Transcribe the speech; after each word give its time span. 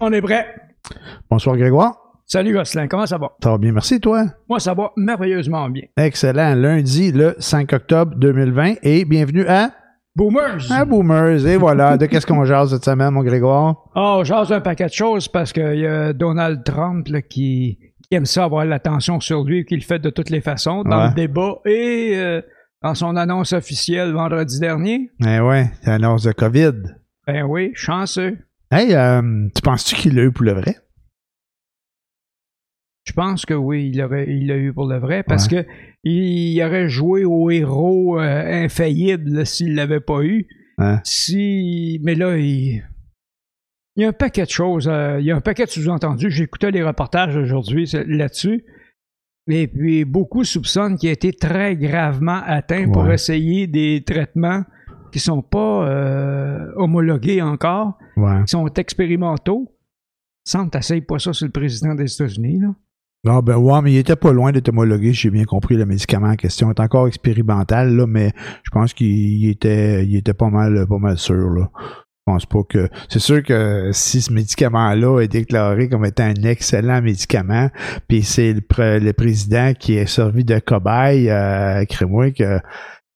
On 0.00 0.12
est 0.12 0.20
prêt. 0.20 0.46
Bonsoir 1.30 1.56
Grégoire. 1.56 1.94
Salut 2.26 2.52
Gosselin, 2.54 2.88
comment 2.88 3.06
ça 3.06 3.18
va? 3.18 3.30
Ça 3.42 3.50
va 3.50 3.58
bien, 3.58 3.72
merci 3.72 4.00
toi. 4.00 4.24
Moi, 4.48 4.58
ça 4.58 4.74
va 4.74 4.90
merveilleusement 4.96 5.68
bien. 5.70 5.84
Excellent. 5.96 6.54
Lundi, 6.56 7.12
le 7.12 7.36
5 7.38 7.72
octobre 7.72 8.14
2020 8.16 8.74
et 8.82 9.04
bienvenue 9.04 9.46
à... 9.46 9.70
Boomers! 10.16 10.72
À 10.72 10.84
Boomers. 10.84 11.46
Et 11.46 11.56
voilà, 11.56 11.96
de 11.98 12.06
qu'est-ce 12.06 12.26
qu'on 12.26 12.44
jase 12.44 12.70
cette 12.72 12.84
semaine, 12.84 13.10
mon 13.10 13.22
Grégoire? 13.22 13.76
Oh, 13.94 14.22
jase 14.24 14.50
un 14.52 14.60
paquet 14.60 14.86
de 14.86 14.92
choses 14.92 15.28
parce 15.28 15.52
qu'il 15.52 15.76
y 15.78 15.86
a 15.86 16.12
Donald 16.12 16.64
Trump 16.64 17.06
là, 17.08 17.22
qui, 17.22 17.78
qui 18.02 18.14
aime 18.16 18.24
ça 18.26 18.44
avoir 18.44 18.64
l'attention 18.64 19.20
sur 19.20 19.44
lui 19.44 19.60
et 19.60 19.64
qui 19.64 19.76
le 19.76 19.82
fait 19.82 19.98
de 20.00 20.10
toutes 20.10 20.30
les 20.30 20.40
façons 20.40 20.82
dans 20.82 21.02
Ouais. 21.02 21.08
le 21.10 21.14
débat 21.14 21.56
et 21.64 22.12
euh, 22.16 22.40
dans 22.82 22.94
son 22.94 23.14
annonce 23.16 23.52
officielle 23.52 24.12
vendredi 24.12 24.58
dernier. 24.58 25.10
Eh 25.24 25.38
ouais, 25.40 25.70
l'annonce 25.84 26.24
de 26.24 26.32
COVID. 26.32 26.72
Ben 27.26 27.44
oui, 27.44 27.70
chanceux. 27.74 28.38
Hey, 28.70 28.94
euh, 28.94 29.48
tu 29.54 29.62
penses-tu 29.62 29.94
qu'il 29.94 30.14
l'a 30.16 30.24
eu 30.24 30.32
pour 30.32 30.44
le 30.44 30.52
vrai? 30.52 30.76
Je 33.04 33.12
pense 33.12 33.46
que 33.46 33.54
oui, 33.54 33.92
il 33.94 34.46
l'a 34.46 34.56
eu 34.56 34.72
pour 34.72 34.88
le 34.88 34.98
vrai 34.98 35.22
parce 35.22 35.46
que 35.46 35.64
il 36.02 36.60
aurait 36.62 36.88
joué 36.88 37.24
au 37.24 37.50
héros 37.50 38.18
euh, 38.18 38.64
infaillible 38.64 39.46
s'il 39.46 39.76
l'avait 39.76 40.00
pas 40.00 40.22
eu. 40.22 40.48
Si, 41.04 42.00
mais 42.02 42.16
là, 42.16 42.36
il, 42.36 42.84
il 43.94 44.02
y 44.02 44.04
a 44.04 44.08
un 44.08 44.12
paquet 44.12 44.44
de 44.44 44.50
choses, 44.50 44.88
euh, 44.88 45.20
il 45.20 45.26
y 45.26 45.30
a 45.30 45.36
un 45.36 45.40
paquet 45.40 45.64
de 45.64 45.70
sous-entendus. 45.70 46.30
J'écoutais 46.30 46.72
les 46.72 46.82
reportages 46.82 47.36
aujourd'hui 47.36 47.88
là-dessus. 48.06 48.64
Et 49.48 49.68
puis, 49.68 50.04
beaucoup 50.04 50.42
soupçonnent 50.42 50.98
qu'il 50.98 51.08
a 51.08 51.12
été 51.12 51.32
très 51.32 51.76
gravement 51.76 52.42
atteint 52.44 52.90
pour 52.90 53.08
essayer 53.12 53.68
des 53.68 54.02
traitements 54.04 54.64
qui 55.12 55.18
sont 55.20 55.42
pas 55.42 55.88
euh, 55.88 56.72
homologués 56.76 57.42
encore, 57.42 57.98
Ouais. 58.16 58.42
qui 58.46 58.50
sont 58.52 58.66
expérimentaux. 58.68 59.72
Semble 60.44 60.70
t'essayes 60.70 61.00
pas 61.00 61.18
ça 61.18 61.32
sur 61.32 61.46
le 61.46 61.52
président 61.52 61.94
des 61.94 62.12
États-Unis, 62.12 62.60
là. 62.60 62.68
Ah 63.28 63.42
ben 63.42 63.56
ouais, 63.56 63.82
mais 63.82 63.92
il 63.92 63.96
était 63.96 64.14
pas 64.14 64.32
loin 64.32 64.52
d'être 64.52 64.68
homologué, 64.68 65.12
j'ai 65.12 65.30
bien 65.30 65.44
compris, 65.44 65.74
le 65.74 65.84
médicament 65.84 66.28
en 66.28 66.36
question. 66.36 66.68
Il 66.68 66.74
est 66.76 66.80
encore 66.80 67.08
expérimental, 67.08 67.92
là, 67.96 68.06
mais 68.06 68.30
je 68.62 68.70
pense 68.70 68.94
qu'il 68.94 69.08
il 69.08 69.50
était, 69.50 70.04
il 70.06 70.14
était 70.16 70.34
pas 70.34 70.48
mal, 70.48 70.86
pas 70.86 70.98
mal 70.98 71.18
sûr, 71.18 71.50
là. 71.50 71.68
Je 72.28 72.32
pense 72.32 72.46
pas 72.46 72.62
que. 72.68 72.88
C'est 73.08 73.18
sûr 73.20 73.42
que 73.42 73.90
si 73.92 74.20
ce 74.20 74.32
médicament-là 74.32 75.20
est 75.22 75.28
déclaré 75.28 75.88
comme 75.88 76.04
étant 76.04 76.24
un 76.24 76.34
excellent 76.44 77.00
médicament, 77.02 77.68
puis 78.08 78.22
c'est 78.22 78.52
le, 78.52 78.60
pr- 78.60 78.98
le 79.00 79.12
président 79.12 79.72
qui 79.74 79.94
est 79.94 80.06
servi 80.06 80.44
de 80.44 80.58
cobaye, 80.60 81.28
euh, 81.30 81.84
crée-moi 81.86 82.30
que 82.32 82.60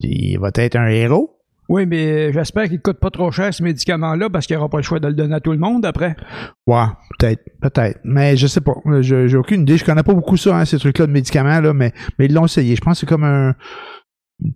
il 0.00 0.38
va 0.38 0.50
être 0.54 0.76
un 0.76 0.86
héros. 0.88 1.39
Oui, 1.72 1.86
mais 1.86 2.32
j'espère 2.32 2.68
qu'il 2.68 2.80
coûte 2.80 2.98
pas 2.98 3.10
trop 3.10 3.30
cher 3.30 3.54
ce 3.54 3.62
médicament-là 3.62 4.28
parce 4.28 4.44
qu'il 4.48 4.56
n'y 4.56 4.58
aura 4.58 4.68
pas 4.68 4.78
le 4.78 4.82
choix 4.82 4.98
de 4.98 5.06
le 5.06 5.14
donner 5.14 5.36
à 5.36 5.40
tout 5.40 5.52
le 5.52 5.58
monde 5.58 5.86
après. 5.86 6.16
Ouais, 6.66 6.82
peut-être, 7.16 7.44
peut-être. 7.62 8.00
Mais 8.02 8.36
je 8.36 8.48
sais 8.48 8.60
pas. 8.60 8.72
Je- 9.00 9.28
J'ai 9.28 9.36
aucune 9.36 9.62
idée. 9.62 9.76
Je 9.76 9.84
connais 9.84 10.02
pas 10.02 10.12
beaucoup 10.12 10.36
ça, 10.36 10.58
hein, 10.58 10.64
ces 10.64 10.78
trucs-là 10.80 11.06
de 11.06 11.12
médicaments, 11.12 11.60
là, 11.60 11.72
mais, 11.72 11.92
mais 12.18 12.24
ils 12.26 12.34
l'ont 12.34 12.46
essayé. 12.46 12.74
Je 12.74 12.80
pense 12.80 12.94
que 12.94 13.00
c'est 13.00 13.06
comme 13.06 13.22
un 13.22 13.54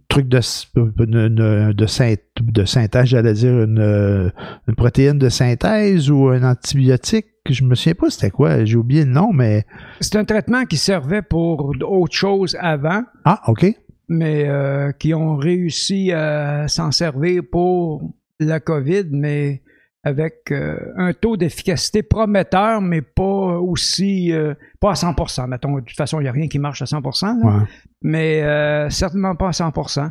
truc 0.09 0.27
de, 0.29 0.41
de, 0.75 1.29
de, 1.29 1.73
de, 1.73 1.87
syn- 1.87 2.17
de 2.41 2.65
synthèse, 2.65 3.05
j'allais 3.05 3.35
dire 3.35 3.63
une, 3.63 3.79
euh, 3.79 4.31
une 4.67 4.75
protéine 4.75 5.19
de 5.19 5.29
synthèse 5.29 6.11
ou 6.11 6.29
un 6.31 6.43
antibiotique. 6.43 7.27
Je 7.49 7.63
me 7.65 7.75
souviens 7.75 7.95
pas 7.95 8.09
c'était 8.11 8.31
quoi. 8.31 8.65
J'ai 8.65 8.77
oublié 8.77 9.05
le 9.05 9.11
nom, 9.13 9.31
mais. 9.33 9.65
C'est 10.01 10.17
un 10.17 10.25
traitement 10.25 10.65
qui 10.65 10.79
servait 10.79 11.21
pour 11.23 11.75
autre 11.87 12.15
chose 12.15 12.57
avant, 12.59 13.03
Ah, 13.25 13.41
OK. 13.49 13.67
Mais 14.09 14.49
euh, 14.49 14.93
qui 14.93 15.15
ont 15.15 15.37
réussi 15.37 16.13
à 16.13 16.69
s'en 16.69 16.91
servir 16.91 17.43
pour 17.51 18.13
la 18.41 18.61
COVID, 18.61 19.05
mais 19.11 19.63
avec 20.07 20.51
euh, 20.51 20.77
un 20.97 21.13
taux 21.15 21.37
d'efficacité 21.39 22.03
prometteur, 22.03 22.81
mais 22.83 23.01
pas 23.01 23.23
aussi, 23.59 24.33
euh, 24.33 24.53
pas 24.81 24.91
à 24.91 24.95
100%. 24.95 25.47
Mettons, 25.49 25.77
de 25.77 25.81
toute 25.81 25.97
façon, 25.97 26.21
il 26.21 26.25
n'y 26.25 26.29
a 26.29 26.33
rien 26.33 26.49
qui 26.49 26.59
marche 26.59 26.83
à 26.83 26.85
100%, 26.85 27.39
là, 27.43 27.59
Ouais. 27.59 27.65
mais 28.03 28.91
certainement 28.91 29.35
pas 29.35 29.49
à 29.49 29.53
100%. 29.53 30.11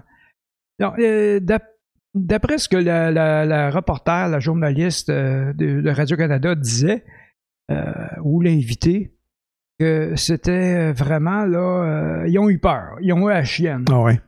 Donc, 0.79 0.97
euh, 0.99 1.39
d'ap- 1.39 1.69
D'après 2.15 2.59
ce 2.59 2.69
que 2.69 2.77
la, 2.77 3.09
la- 3.09 3.43
la 3.43 3.71
reporter, 3.71 4.27
la 4.29 4.39
journaliste 4.39 5.09
de, 5.09 5.81
de 5.81 5.89
Radio-Canada 5.89 6.53
disait, 6.53 7.03
ou 8.23 8.39
l'invité, 8.39 9.15
que 9.79 10.13
c'était 10.15 10.91
vraiment 10.91 11.45
là, 11.45 11.59
euh, 11.59 12.27
ils 12.27 12.37
ont 12.39 12.49
eu 12.49 12.59
peur, 12.59 12.97
ils 13.01 13.13
ont 13.13 13.27
eu 13.27 13.31
la 13.31 13.43
chienne. 13.43 13.85
Ah 13.91 14.01
ouais. 14.01 14.19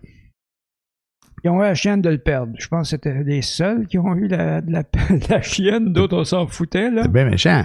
Ils 1.44 1.50
ont 1.50 1.60
eu 1.60 1.64
la 1.64 1.76
chienne 1.76 2.02
de 2.02 2.10
le 2.10 2.18
perdre. 2.18 2.54
Je 2.58 2.68
pense 2.68 2.90
que 2.90 2.96
c'était 2.96 3.24
les 3.24 3.42
seuls 3.42 3.86
qui 3.86 4.00
ont 4.00 4.16
eu 4.16 4.28
la, 5.30 5.42
chienne, 5.42 5.94
d'autres 5.94 6.18
on 6.18 6.24
s'en 6.24 6.48
foutait. 6.48 6.90
Là. 6.90 7.04
C'est 7.04 7.12
bien 7.12 7.30
méchant. 7.30 7.64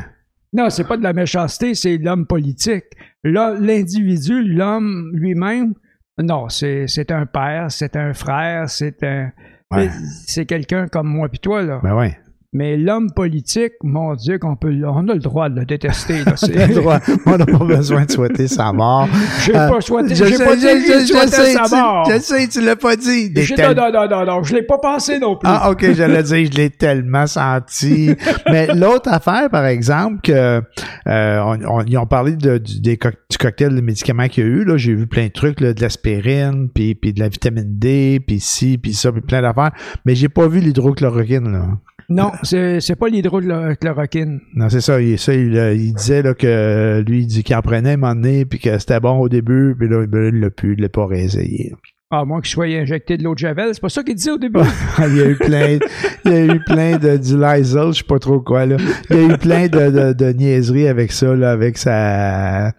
Non, 0.53 0.69
c'est 0.69 0.87
pas 0.87 0.97
de 0.97 1.03
la 1.03 1.13
méchanceté, 1.13 1.75
c'est 1.75 1.97
l'homme 1.97 2.27
politique. 2.27 2.85
Là, 3.23 3.55
l'individu, 3.59 4.43
l'homme 4.43 5.11
lui-même, 5.15 5.75
non, 6.19 6.49
c'est 6.49 6.87
c'est 6.89 7.13
un 7.13 7.25
père, 7.25 7.71
c'est 7.71 7.97
un 7.97 8.13
frère, 8.13 8.69
c'est 8.69 9.03
un. 9.05 9.33
Ouais. 9.71 9.89
C'est 10.27 10.47
quelqu'un 10.47 10.89
comme 10.89 11.07
moi 11.07 11.29
puis 11.29 11.39
toi, 11.39 11.63
là. 11.63 11.81
Ben 11.83 11.95
ouais. 11.95 12.19
Mais 12.53 12.77
l'homme 12.77 13.13
politique, 13.13 13.75
mon 13.85 14.17
Dieu, 14.17 14.41
qu'on 14.41 14.57
peut, 14.57 14.75
on 14.85 15.07
a 15.09 15.15
le 15.15 15.21
droit 15.21 15.49
de 15.49 15.61
le 15.61 15.65
détester. 15.65 16.25
Là. 16.25 16.33
C'est- 16.37 16.57
On 16.59 16.61
a 16.63 16.67
le 16.67 16.75
droit- 16.75 16.99
on 17.27 17.39
n'a 17.39 17.47
pas 17.47 17.65
besoin 17.65 18.05
de 18.07 18.11
souhaiter 18.11 18.49
sa 18.49 18.73
mort. 18.73 19.09
J'ai 19.45 19.55
Euh, 19.57 19.69
pas 19.69 19.81
souhaité, 19.81 20.17
je 20.17 20.25
j'ai 20.25 20.35
sais, 20.37 20.45
pas 20.45 20.57
dit 20.57 20.63
je- 20.63 20.67
je- 20.67 21.07
je 21.07 21.29
sais, 21.31 21.53
sa 21.53 21.63
tu- 21.69 21.75
mort. 21.77 22.11
Je 22.11 22.19
sais, 22.19 22.49
tu 22.49 22.61
l'as 22.61 22.75
pas 22.75 22.97
dit. 22.97 23.33
Tel- 23.33 23.77
Non, 23.77 23.93
non, 23.93 24.09
non, 24.09 24.27
non, 24.27 24.43
je 24.43 24.55
l'ai 24.57 24.65
pas 24.65 24.79
pensé 24.79 25.21
non 25.21 25.37
plus. 25.37 25.49
Ah, 25.49 25.71
ok, 25.71 25.93
j'allais 25.93 26.25
dire, 26.25 26.51
je 26.53 26.57
l'ai 26.59 26.71
tellement 26.71 27.29
senti. 27.29 28.17
Mais 28.51 28.67
l'autre 28.75 29.11
affaire, 29.13 29.49
par 29.49 29.67
exemple, 29.67 30.19
que 30.25 30.61
euh, 31.07 31.41
on, 31.45 31.57
on- 31.69 31.85
ils 31.87 31.99
ont 31.99 32.07
parlé 32.07 32.35
de- 32.35 32.59
du, 32.59 32.81
des 32.81 32.99
du 33.31 33.39
cocktail 33.39 33.77
de 33.77 33.81
médicaments 33.81 34.27
qu'il 34.27 34.43
y 34.43 34.47
a 34.49 34.51
eu. 34.51 34.65
Là, 34.65 34.77
j'ai 34.77 34.95
vu 34.97 35.07
plein 35.07 35.27
de 35.27 35.33
trucs, 35.33 35.61
là, 35.61 35.73
de 35.73 35.81
l'aspirine, 35.81 36.69
puis, 36.75 36.97
puis 36.97 37.13
de 37.13 37.21
la 37.21 37.29
vitamine 37.29 37.79
D, 37.79 38.19
puis 38.27 38.41
ci, 38.41 38.77
puis 38.77 38.93
ça, 38.93 39.13
puis 39.13 39.21
plein 39.21 39.41
d'affaires. 39.41 39.71
Mais 40.05 40.17
j'ai 40.17 40.29
pas 40.29 40.49
vu 40.49 40.59
l'hydrochloroquine. 40.59 41.53
Là. 41.53 41.67
Non, 42.13 42.33
c'est 42.43 42.81
c'est 42.81 42.97
pas 42.97 43.09
l'hydrochloroquine. 43.09 44.41
Non, 44.55 44.69
c'est 44.69 44.81
ça. 44.81 45.01
Il, 45.01 45.19
ça, 45.19 45.35
il, 45.35 45.57
euh, 45.57 45.75
il 45.75 45.93
disait 45.95 46.23
là, 46.23 46.35
que 46.35 47.03
lui, 47.07 47.21
il 47.21 47.27
dit 47.27 47.43
qu'il 47.43 47.57
en 47.57 47.63
prenait 47.63 47.93
un 47.93 47.97
moment 47.97 48.15
donné, 48.15 48.45
puis 48.45 48.59
que 48.59 48.79
c'était 48.79 49.01
bon 49.01 49.19
au 49.19 49.29
début, 49.29 49.75
puis 49.79 49.89
là, 49.89 50.07
ben, 50.07 50.33
il 50.35 50.41
l'a 50.41 50.51
plus, 50.51 50.75
il 50.75 50.83
l'a 50.83 50.89
pas 50.89 51.07
réessayé. 51.07 51.73
À 52.13 52.25
moins 52.25 52.41
qu'il 52.41 52.51
soit 52.51 52.65
injecté 52.65 53.17
de 53.17 53.23
l'eau 53.23 53.35
de 53.35 53.39
Javel. 53.39 53.71
C'est 53.73 53.81
pas 53.81 53.89
ça 53.89 54.03
qu'il 54.03 54.17
disait 54.17 54.33
au 54.33 54.39
début. 54.39 54.59
il 54.99 55.17
y 55.17 55.21
a 55.21 55.29
eu 55.29 55.37
plein, 55.37 55.79
il 56.25 56.31
y 56.31 56.35
a 56.35 56.55
eu 56.55 56.61
plein 56.65 56.99
de 56.99 57.17
du 57.17 57.39
Lysol, 57.39 57.93
je 57.93 57.99
sais 57.99 58.05
pas 58.05 58.19
trop 58.19 58.41
quoi 58.41 58.67
là. 58.67 58.77
Il 59.11 59.17
y 59.17 59.21
a 59.21 59.35
eu 59.35 59.39
plein 59.39 59.69
de, 59.69 59.91
de, 59.91 60.13
de 60.13 60.33
niaiseries 60.33 60.89
avec 60.89 61.13
ça 61.13 61.37
là, 61.37 61.53
avec 61.53 61.79
sa 61.79 62.73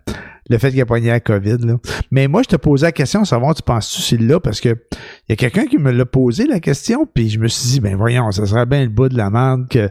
le 0.52 0.58
fait 0.58 0.72
qu'il 0.72 0.82
a 0.82 0.86
pogné 0.86 1.08
la 1.10 1.20
COVID 1.20 1.58
là. 1.66 1.78
Mais 2.12 2.28
moi 2.28 2.42
je 2.44 2.50
te 2.50 2.56
posais 2.56 2.86
la 2.88 2.92
question, 2.92 3.24
savoir 3.26 3.56
tu 3.56 3.64
penses-tu 3.64 4.02
c'est 4.02 4.22
là 4.22 4.40
parce 4.40 4.62
que 4.62 4.70
il 4.70 5.32
y 5.32 5.34
a 5.34 5.36
quelqu'un 5.36 5.66
qui 5.66 5.78
me 5.78 5.92
l'a 5.92 6.06
posé 6.06 6.46
la 6.46 6.60
question 6.60 7.08
puis 7.12 7.30
je 7.30 7.40
me 7.40 7.48
suis 7.48 7.70
dit 7.70 7.80
ben 7.80 7.96
voyons, 7.96 8.32
ça 8.32 8.46
serait 8.46 8.66
bien 8.66 8.84
le 8.84 8.90
bout 8.90 9.10
de 9.10 9.18
la 9.18 9.30
merde 9.30 9.68
que 9.70 9.90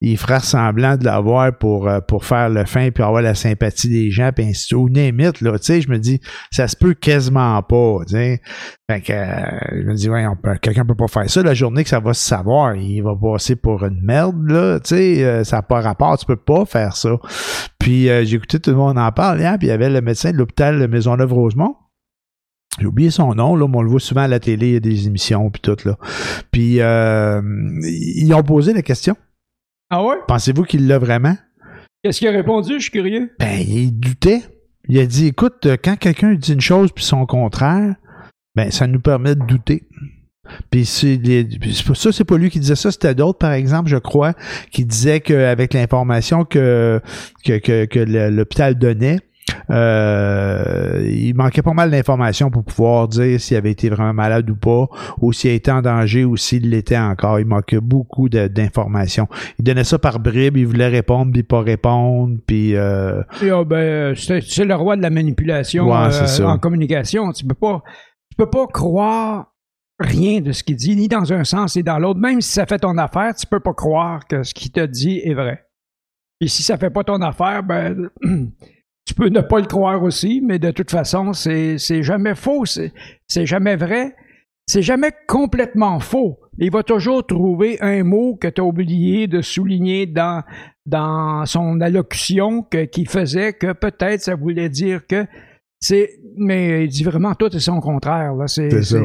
il 0.00 0.16
ferait 0.16 0.40
semblant 0.40 0.96
de 0.96 1.04
l'avoir 1.04 1.56
pour 1.56 1.88
euh, 1.88 2.00
pour 2.00 2.24
faire 2.24 2.48
le 2.48 2.64
fin 2.64 2.90
puis 2.90 3.04
avoir 3.04 3.22
la 3.22 3.34
sympathie 3.34 3.88
des 3.88 4.10
gens 4.10 4.30
puis 4.34 4.44
ainsi 4.46 4.74
ou 4.74 4.88
là, 4.88 5.32
tu 5.58 5.64
sais, 5.64 5.80
je 5.80 5.90
me 5.90 5.98
dis 5.98 6.20
ça 6.50 6.68
se 6.68 6.76
peut 6.76 6.94
quasiment 6.94 7.62
pas, 7.62 7.98
tu. 8.06 8.14
Fait 8.90 9.02
que 9.02 9.12
euh, 9.12 9.82
je 9.82 9.82
me 9.86 9.94
dis, 9.94 10.08
peut- 10.42 10.56
quelqu'un 10.62 10.84
peut 10.86 10.94
pas 10.94 11.08
faire 11.08 11.28
ça. 11.28 11.42
La 11.42 11.52
journée 11.52 11.82
que 11.82 11.90
ça 11.90 12.00
va 12.00 12.14
se 12.14 12.26
savoir, 12.26 12.74
il 12.74 13.02
va 13.02 13.14
passer 13.14 13.54
pour 13.54 13.84
une 13.84 14.00
merde, 14.02 14.48
là. 14.48 14.80
Tu 14.80 14.96
sais, 14.96 15.24
euh, 15.24 15.44
ça 15.44 15.56
n'a 15.56 15.62
pas 15.62 15.80
rapport, 15.80 16.16
tu 16.16 16.24
peux 16.24 16.36
pas 16.36 16.64
faire 16.64 16.96
ça. 16.96 17.10
Puis 17.78 18.08
euh, 18.08 18.24
j'ai 18.24 18.36
écouté 18.36 18.58
tout 18.58 18.70
le 18.70 18.76
monde 18.76 18.98
en 18.98 19.12
parler, 19.12 19.44
hein, 19.44 19.56
puis 19.58 19.68
il 19.68 19.70
y 19.70 19.74
avait 19.74 19.90
le 19.90 19.97
médecin 20.00 20.32
de 20.32 20.36
l'hôpital 20.36 20.86
Maisonneuve-Rosemont. 20.88 21.76
J'ai 22.80 22.86
oublié 22.86 23.10
son 23.10 23.34
nom, 23.34 23.56
là, 23.56 23.66
mais 23.66 23.76
on 23.76 23.82
le 23.82 23.90
voit 23.90 23.98
souvent 24.00 24.20
à 24.22 24.28
la 24.28 24.38
télé, 24.38 24.68
il 24.68 24.72
y 24.74 24.76
a 24.76 24.80
des 24.80 25.06
émissions, 25.06 25.50
puis 25.50 25.60
tout, 25.60 25.76
là. 25.84 25.98
Puis 26.52 26.80
euh, 26.80 27.40
ils 27.82 28.32
ont 28.34 28.42
posé 28.42 28.72
la 28.72 28.82
question. 28.82 29.16
Ah 29.90 30.04
ouais? 30.04 30.16
Pensez-vous 30.28 30.62
qu'il 30.64 30.86
l'a 30.86 30.98
vraiment? 30.98 31.36
Qu'est-ce 32.02 32.20
qu'il 32.20 32.28
a 32.28 32.32
répondu? 32.32 32.74
Je 32.74 32.82
suis 32.82 32.90
curieux. 32.92 33.32
Ben, 33.40 33.58
il 33.58 33.98
doutait. 33.98 34.42
Il 34.88 34.98
a 35.00 35.06
dit, 35.06 35.26
écoute, 35.26 35.66
euh, 35.66 35.76
quand 35.82 35.96
quelqu'un 35.96 36.34
dit 36.34 36.52
une 36.52 36.60
chose 36.60 36.92
puis 36.92 37.04
son 37.04 37.26
contraire, 37.26 37.96
ben, 38.54 38.70
ça 38.70 38.86
nous 38.86 39.00
permet 39.00 39.34
de 39.34 39.44
douter. 39.44 39.88
Puis 40.70 40.86
ça, 40.86 42.12
c'est 42.12 42.24
pas 42.24 42.38
lui 42.38 42.48
qui 42.48 42.60
disait 42.60 42.76
ça, 42.76 42.90
c'était 42.90 43.14
d'autres, 43.14 43.38
par 43.38 43.52
exemple, 43.52 43.90
je 43.90 43.96
crois, 43.98 44.32
qui 44.70 44.84
disaient 44.86 45.20
qu'avec 45.20 45.74
l'information 45.74 46.44
que, 46.44 47.02
que, 47.44 47.58
que, 47.58 47.84
que 47.84 47.98
le- 47.98 48.30
l'hôpital 48.30 48.74
donnait, 48.78 49.18
euh, 49.70 51.06
il 51.08 51.34
manquait 51.34 51.62
pas 51.62 51.72
mal 51.72 51.90
d'informations 51.90 52.50
pour 52.50 52.64
pouvoir 52.64 53.08
dire 53.08 53.40
s'il 53.40 53.56
avait 53.56 53.70
été 53.70 53.88
vraiment 53.88 54.14
malade 54.14 54.48
ou 54.50 54.56
pas, 54.56 54.88
ou 55.20 55.32
s'il 55.32 55.50
était 55.50 55.70
en 55.70 55.82
danger 55.82 56.24
ou 56.24 56.36
s'il 56.36 56.70
l'était 56.70 56.98
encore. 56.98 57.40
Il 57.40 57.46
manquait 57.46 57.80
beaucoup 57.80 58.28
d'informations. 58.28 59.28
Il 59.58 59.64
donnait 59.64 59.84
ça 59.84 59.98
par 59.98 60.20
bribes, 60.20 60.56
il 60.56 60.66
voulait 60.66 60.88
répondre, 60.88 61.32
puis 61.32 61.42
pas 61.42 61.60
répondre, 61.60 62.38
puis 62.46 62.74
euh, 62.76 63.22
ah, 63.42 63.64
ben, 63.64 64.14
c'est 64.14 64.40
c'est 64.42 64.64
le 64.64 64.74
roi 64.74 64.96
de 64.96 65.02
la 65.02 65.10
manipulation 65.10 65.88
Ouais, 65.88 66.08
euh, 66.12 66.44
en 66.44 66.58
communication. 66.58 67.32
Tu 67.32 67.44
peux 67.44 67.54
pas, 67.54 67.82
tu 68.30 68.36
peux 68.36 68.50
pas 68.50 68.66
croire 68.66 69.52
rien 69.98 70.40
de 70.40 70.52
ce 70.52 70.62
qu'il 70.62 70.76
dit, 70.76 70.96
ni 70.96 71.08
dans 71.08 71.32
un 71.32 71.44
sens 71.44 71.76
ni 71.76 71.82
dans 71.82 71.98
l'autre. 71.98 72.20
Même 72.20 72.40
si 72.40 72.52
ça 72.52 72.66
fait 72.66 72.78
ton 72.78 72.96
affaire, 72.98 73.34
tu 73.34 73.46
peux 73.46 73.60
pas 73.60 73.74
croire 73.74 74.26
que 74.26 74.42
ce 74.42 74.54
qu'il 74.54 74.70
te 74.70 74.84
dit 74.84 75.20
est 75.24 75.34
vrai. 75.34 75.64
Et 76.40 76.48
si 76.48 76.62
ça 76.62 76.78
fait 76.78 76.90
pas 76.90 77.04
ton 77.04 77.20
affaire, 77.20 77.62
ben 77.62 78.10
tu 79.08 79.14
peux 79.14 79.30
ne 79.30 79.40
pas 79.40 79.58
le 79.58 79.64
croire 79.64 80.02
aussi, 80.02 80.42
mais 80.44 80.58
de 80.58 80.70
toute 80.70 80.90
façon, 80.90 81.32
c'est 81.32 81.78
jamais 82.02 82.34
faux, 82.34 82.66
c'est 82.66 83.46
jamais 83.46 83.74
vrai, 83.74 84.14
c'est 84.66 84.82
jamais 84.82 85.12
complètement 85.26 85.98
faux. 85.98 86.38
Il 86.58 86.70
va 86.70 86.82
toujours 86.82 87.26
trouver 87.26 87.78
un 87.80 88.04
mot 88.04 88.36
que 88.36 88.48
tu 88.48 88.60
as 88.60 88.64
oublié 88.64 89.26
de 89.26 89.40
souligner 89.40 90.04
dans, 90.04 90.42
dans 90.84 91.46
son 91.46 91.80
allocution 91.80 92.62
que, 92.62 92.84
qui 92.84 93.06
faisait 93.06 93.54
que 93.54 93.72
peut-être 93.72 94.20
ça 94.20 94.34
voulait 94.34 94.68
dire 94.68 95.06
que 95.06 95.24
c'est. 95.80 96.10
Mais 96.36 96.84
il 96.84 96.88
dit 96.90 97.04
vraiment 97.04 97.34
tout 97.34 97.56
et 97.56 97.60
son 97.60 97.80
contraire. 97.80 98.34
C'est 98.46 98.82
ça 98.82 98.98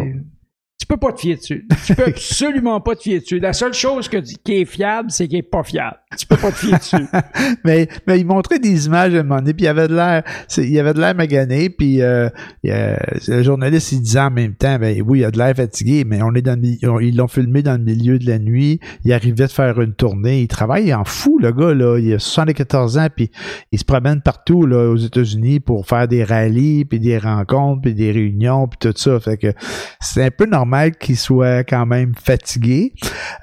tu 0.84 0.88
peux 0.88 0.98
pas 0.98 1.14
te 1.14 1.22
fier 1.22 1.38
dessus. 1.38 1.66
Tu 1.86 1.96
peux 1.96 2.04
absolument 2.08 2.82
pas 2.82 2.98
te 2.98 3.04
fier 3.04 3.22
dessus. 3.22 3.40
La 3.40 3.54
seule 3.54 3.74
chose 3.74 4.10
que, 4.10 4.18
qui 4.18 4.56
est 4.56 4.66
fiable, 4.66 5.12
c'est 5.12 5.30
qu'il 5.30 5.38
est 5.38 5.42
pas 5.42 5.64
fiable. 5.64 5.96
Tu 6.18 6.28
peux 6.28 6.36
pas 6.36 6.52
te 6.52 6.58
fier 6.58 6.78
dessus. 6.78 7.06
mais, 7.64 7.88
mais 8.06 8.20
il 8.20 8.26
montrait 8.26 8.60
des 8.60 8.86
images 8.88 9.16
à 9.16 9.20
un 9.20 9.24
moment 9.24 9.40
donné, 9.40 9.54
puis 9.54 9.64
il 9.64 9.70
avait 9.70 9.88
de 9.88 9.96
l'air, 9.96 10.24
il 10.58 10.70
y 10.70 10.80
avait 10.80 10.94
de 10.94 11.00
l'air 11.00 11.16
magané, 11.16 11.70
puis 11.70 12.02
euh, 12.02 12.28
le 12.64 13.44
journaliste 13.44 13.94
il 13.94 14.02
disait 14.02 14.20
en 14.20 14.32
même 14.32 14.56
temps, 14.56 14.78
ben 14.78 15.02
oui, 15.08 15.20
il 15.20 15.24
a 15.24 15.32
de 15.32 15.38
l'air 15.38 15.56
fatigué, 15.56 16.04
mais 16.06 16.22
on 16.22 16.34
est 16.34 16.42
dans 16.42 16.60
le, 16.60 17.02
ils 17.02 17.16
l'ont 17.16 17.30
filmé 17.30 17.62
dans 17.62 17.78
le 17.78 17.84
milieu 17.84 18.20
de 18.20 18.28
la 18.28 18.38
nuit. 18.38 18.82
Il 19.06 19.14
arrivait 19.14 19.48
de 19.48 19.52
faire 19.52 19.80
une 19.80 19.94
tournée. 19.94 20.42
Il 20.42 20.50
travaille 20.50 20.94
en 20.94 21.06
fou, 21.06 21.40
le 21.40 21.54
gars 21.54 21.74
là. 21.74 21.98
Il 21.98 22.14
a 22.14 22.20
74 22.20 22.98
ans, 22.98 23.08
puis 23.16 23.32
il 23.72 23.80
se 23.80 23.86
promène 23.86 24.22
partout 24.22 24.66
là 24.66 24.90
aux 24.90 24.98
États-Unis 24.98 25.62
pour 25.62 25.88
faire 25.88 26.10
des 26.10 26.26
rallyes, 26.26 26.84
puis 26.84 27.00
des 27.00 27.18
rencontres, 27.18 27.84
puis 27.84 27.94
des 27.94 28.12
réunions, 28.12 28.68
puis 28.68 28.80
tout 28.82 28.94
ça. 28.98 29.18
Fait 29.22 29.38
que 29.38 29.54
c'est 30.02 30.26
un 30.26 30.32
peu 30.32 30.46
normal 30.46 30.73
qu'il 31.00 31.18
soit 31.18 31.64
quand 31.64 31.86
même 31.86 32.14
fatigué. 32.22 32.94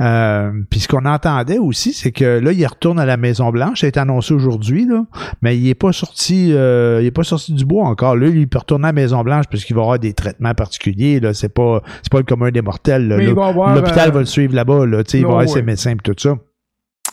Euh, 0.01 0.51
puis 0.71 0.81
ce 0.81 0.89
qu'on 0.89 1.05
entendait 1.05 1.59
aussi, 1.59 1.93
c'est 1.93 2.13
que 2.13 2.39
là, 2.39 2.53
il 2.53 2.67
retourne 2.67 2.99
à 2.99 3.07
la 3.07 3.17
Maison 3.17 3.51
Blanche. 3.51 3.81
Ça 3.81 3.87
a 3.87 3.89
été 3.89 4.01
annoncé 4.01 4.35
aujourd'hui, 4.35 4.87
là, 4.87 5.05
mais 5.43 5.57
il 5.57 5.69
est 5.69 5.75
pas 5.75 5.93
sorti, 5.93 6.53
euh, 6.53 7.01
il 7.03 7.07
est 7.07 7.11
pas 7.11 7.25
sorti 7.25 7.53
du 7.53 7.65
bois 7.65 7.87
encore. 7.87 8.17
Là, 8.17 8.29
il 8.29 8.49
peut 8.49 8.59
retourner 8.59 8.87
à 8.87 8.89
la 8.89 8.93
Maison 8.93 9.23
Blanche 9.23 9.47
parce 9.51 9.65
qu'il 9.65 9.77
va 9.77 9.83
avoir 9.83 9.99
des 9.99 10.13
traitements 10.13 10.55
particuliers. 10.55 11.21
Là, 11.21 11.35
c'est 11.35 11.49
pas, 11.49 11.83
c'est 12.03 12.11
pas 12.11 12.19
le 12.19 12.25
commun 12.25 12.51
des 12.51 12.63
mortels. 12.63 13.09
L'hôpital 13.09 14.09
euh, 14.09 14.13
va 14.13 14.21
le 14.21 14.27
suivre 14.27 14.55
là-bas. 14.55 14.87
Là, 14.87 15.03
il 15.13 15.23
va 15.23 15.29
avoir 15.29 15.49
ses 15.49 15.63
médecins 15.63 15.93
et 15.93 15.97
tout 15.97 16.15
ça. 16.17 16.37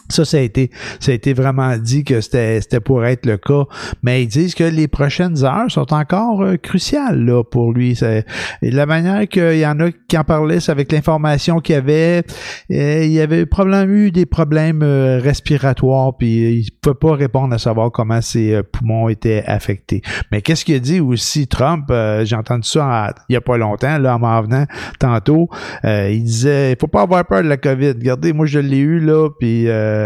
Ça, 0.09 0.25
ça 0.25 0.38
a 0.38 0.42
été, 0.42 0.71
ça 1.00 1.12
a 1.12 1.15
été 1.15 1.33
vraiment 1.33 1.77
dit 1.77 2.04
que 2.04 2.21
c'était, 2.21 2.62
c'était 2.62 2.80
pour 2.80 3.06
être 3.06 3.25
le 3.25 3.38
cas. 3.38 3.65
Mais 4.04 4.24
ils 4.24 4.27
disent 4.27 4.56
que 4.56 4.63
les 4.63 4.88
prochaines 4.88 5.44
heures 5.44 5.69
sont 5.69 5.94
encore 5.94 6.42
euh, 6.42 6.57
cruciales 6.57 7.25
là, 7.25 7.44
pour 7.44 7.74
lui. 7.74 7.95
C'est, 7.95 8.25
la 8.62 8.86
manière 8.86 9.27
qu'il 9.27 9.57
y 9.57 9.65
en 9.65 9.80
a 9.80 9.92
qui 9.92 10.18
en 10.18 10.24
parlaient, 10.24 10.59
c'est 10.59 10.71
avec 10.71 10.92
l'information 10.92 11.59
qu'il 11.59 11.75
y 11.75 11.77
avait. 11.77 12.24
Euh, 12.71 13.04
il 13.04 13.12
y 13.12 13.19
avait 13.19 13.45
probablement 13.45 13.92
eu 13.92 14.12
des 14.12 14.25
problèmes 14.25 14.81
euh, 14.81 15.19
respiratoires, 15.19 16.15
puis 16.15 16.60
il 16.60 16.65
ne 16.65 16.69
pouvait 16.81 16.95
pas 16.95 17.15
répondre 17.15 17.53
à 17.53 17.57
savoir 17.57 17.92
comment 17.92 18.21
ses 18.21 18.62
poumons 18.71 19.10
étaient 19.10 19.44
affectés. 19.45 20.01
Mais 20.31 20.42
qu'est-ce 20.42 20.63
qu'il 20.63 20.75
a 20.75 20.80
dit 20.80 21.00
aussi 21.00 21.48
Trump? 21.48 21.86
j'ai 22.24 22.36
entendu 22.36 22.68
ça 22.68 23.13
il 23.30 23.33
n'y 23.33 23.36
a 23.36 23.42
pas 23.42 23.57
longtemps, 23.57 23.98
là, 23.98 24.15
en 24.15 24.19
m'en 24.19 24.42
venant 24.42 24.65
tantôt. 25.00 25.50
il 25.83 26.24
disait, 26.24 26.74
il 26.74 26.77
faut 26.80 26.88
pas 26.88 27.01
avoir 27.01 27.25
peur 27.25 27.44
de 27.44 27.48
la 27.48 27.57
COVID. 27.57 27.89
Regardez, 27.89 28.33
moi 28.33 28.45
je 28.45 28.60
l'ai 28.60 28.77
eu 28.77 29.00
là, 29.00 29.30
puis 29.39 29.68
euh, 29.68 29.97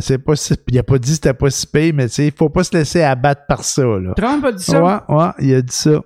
c'est 0.00 0.18
pas 0.18 0.34
il 0.68 0.78
a 0.78 0.82
pas 0.82 0.98
dit 0.98 1.08
que 1.10 1.14
c'était 1.14 1.34
pas 1.34 1.50
si 1.50 1.66
pire, 1.66 1.92
mais 1.94 2.06
il 2.06 2.32
faut 2.32 2.48
pas 2.48 2.64
se 2.64 2.76
laisser 2.76 3.02
abattre 3.02 3.42
par 3.48 3.64
ça. 3.64 3.82
Là. 3.82 4.14
Trump 4.16 4.44
a 4.44 4.52
dit 4.52 4.62
ça? 4.64 4.82
Ouais, 4.82 5.16
ouais, 5.16 5.30
il 5.40 5.54
a 5.54 5.62
dit 5.62 5.74
ça. 5.74 6.02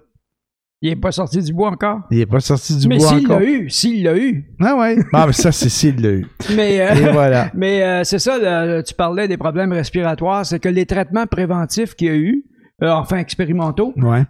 Il 0.83 0.91
est 0.91 0.97
pas 0.97 1.13
sorti 1.13 1.41
du 1.41 1.55
bois 1.55 1.71
encore? 1.71 2.01
Il 2.11 2.21
est 2.21 2.27
pas 2.27 2.41
sorti 2.41 2.77
du 2.77 2.87
bois 2.89 2.97
encore. 2.97 3.15
Mais 3.15 3.21
s'il 3.21 3.29
l'a 3.29 3.43
eu, 3.43 3.71
s'il 3.71 4.03
l'a 4.05 4.19
eu. 4.19 4.45
Ah 4.61 4.77
ouais. 4.77 4.99
Ah, 5.15 5.27
mais 5.27 5.33
ça, 5.33 5.51
c'est 5.51 5.71
s'il 5.71 5.99
l'a 6.03 6.11
eu. 6.11 6.27
Mais, 6.55 6.79
euh, 6.79 6.95
Et 6.95 7.11
voilà. 7.11 7.51
Mais 7.55 7.83
euh, 7.83 8.05
c'est 8.05 8.19
ça, 8.19 8.83
tu 8.83 8.93
parlais 8.93 9.27
des 9.27 9.39
problèmes 9.39 9.73
respiratoires, 9.73 10.45
c'est 10.45 10.59
que 10.59 10.69
les 10.69 10.85
traitements 10.85 11.27
préventifs 11.27 11.95
qu'il 11.95 12.07
y 12.09 12.11
a 12.11 12.17
eu, 12.17 12.45
enfin 12.83 13.19
expérimentaux, 13.19 13.93
ouais 13.97 14.25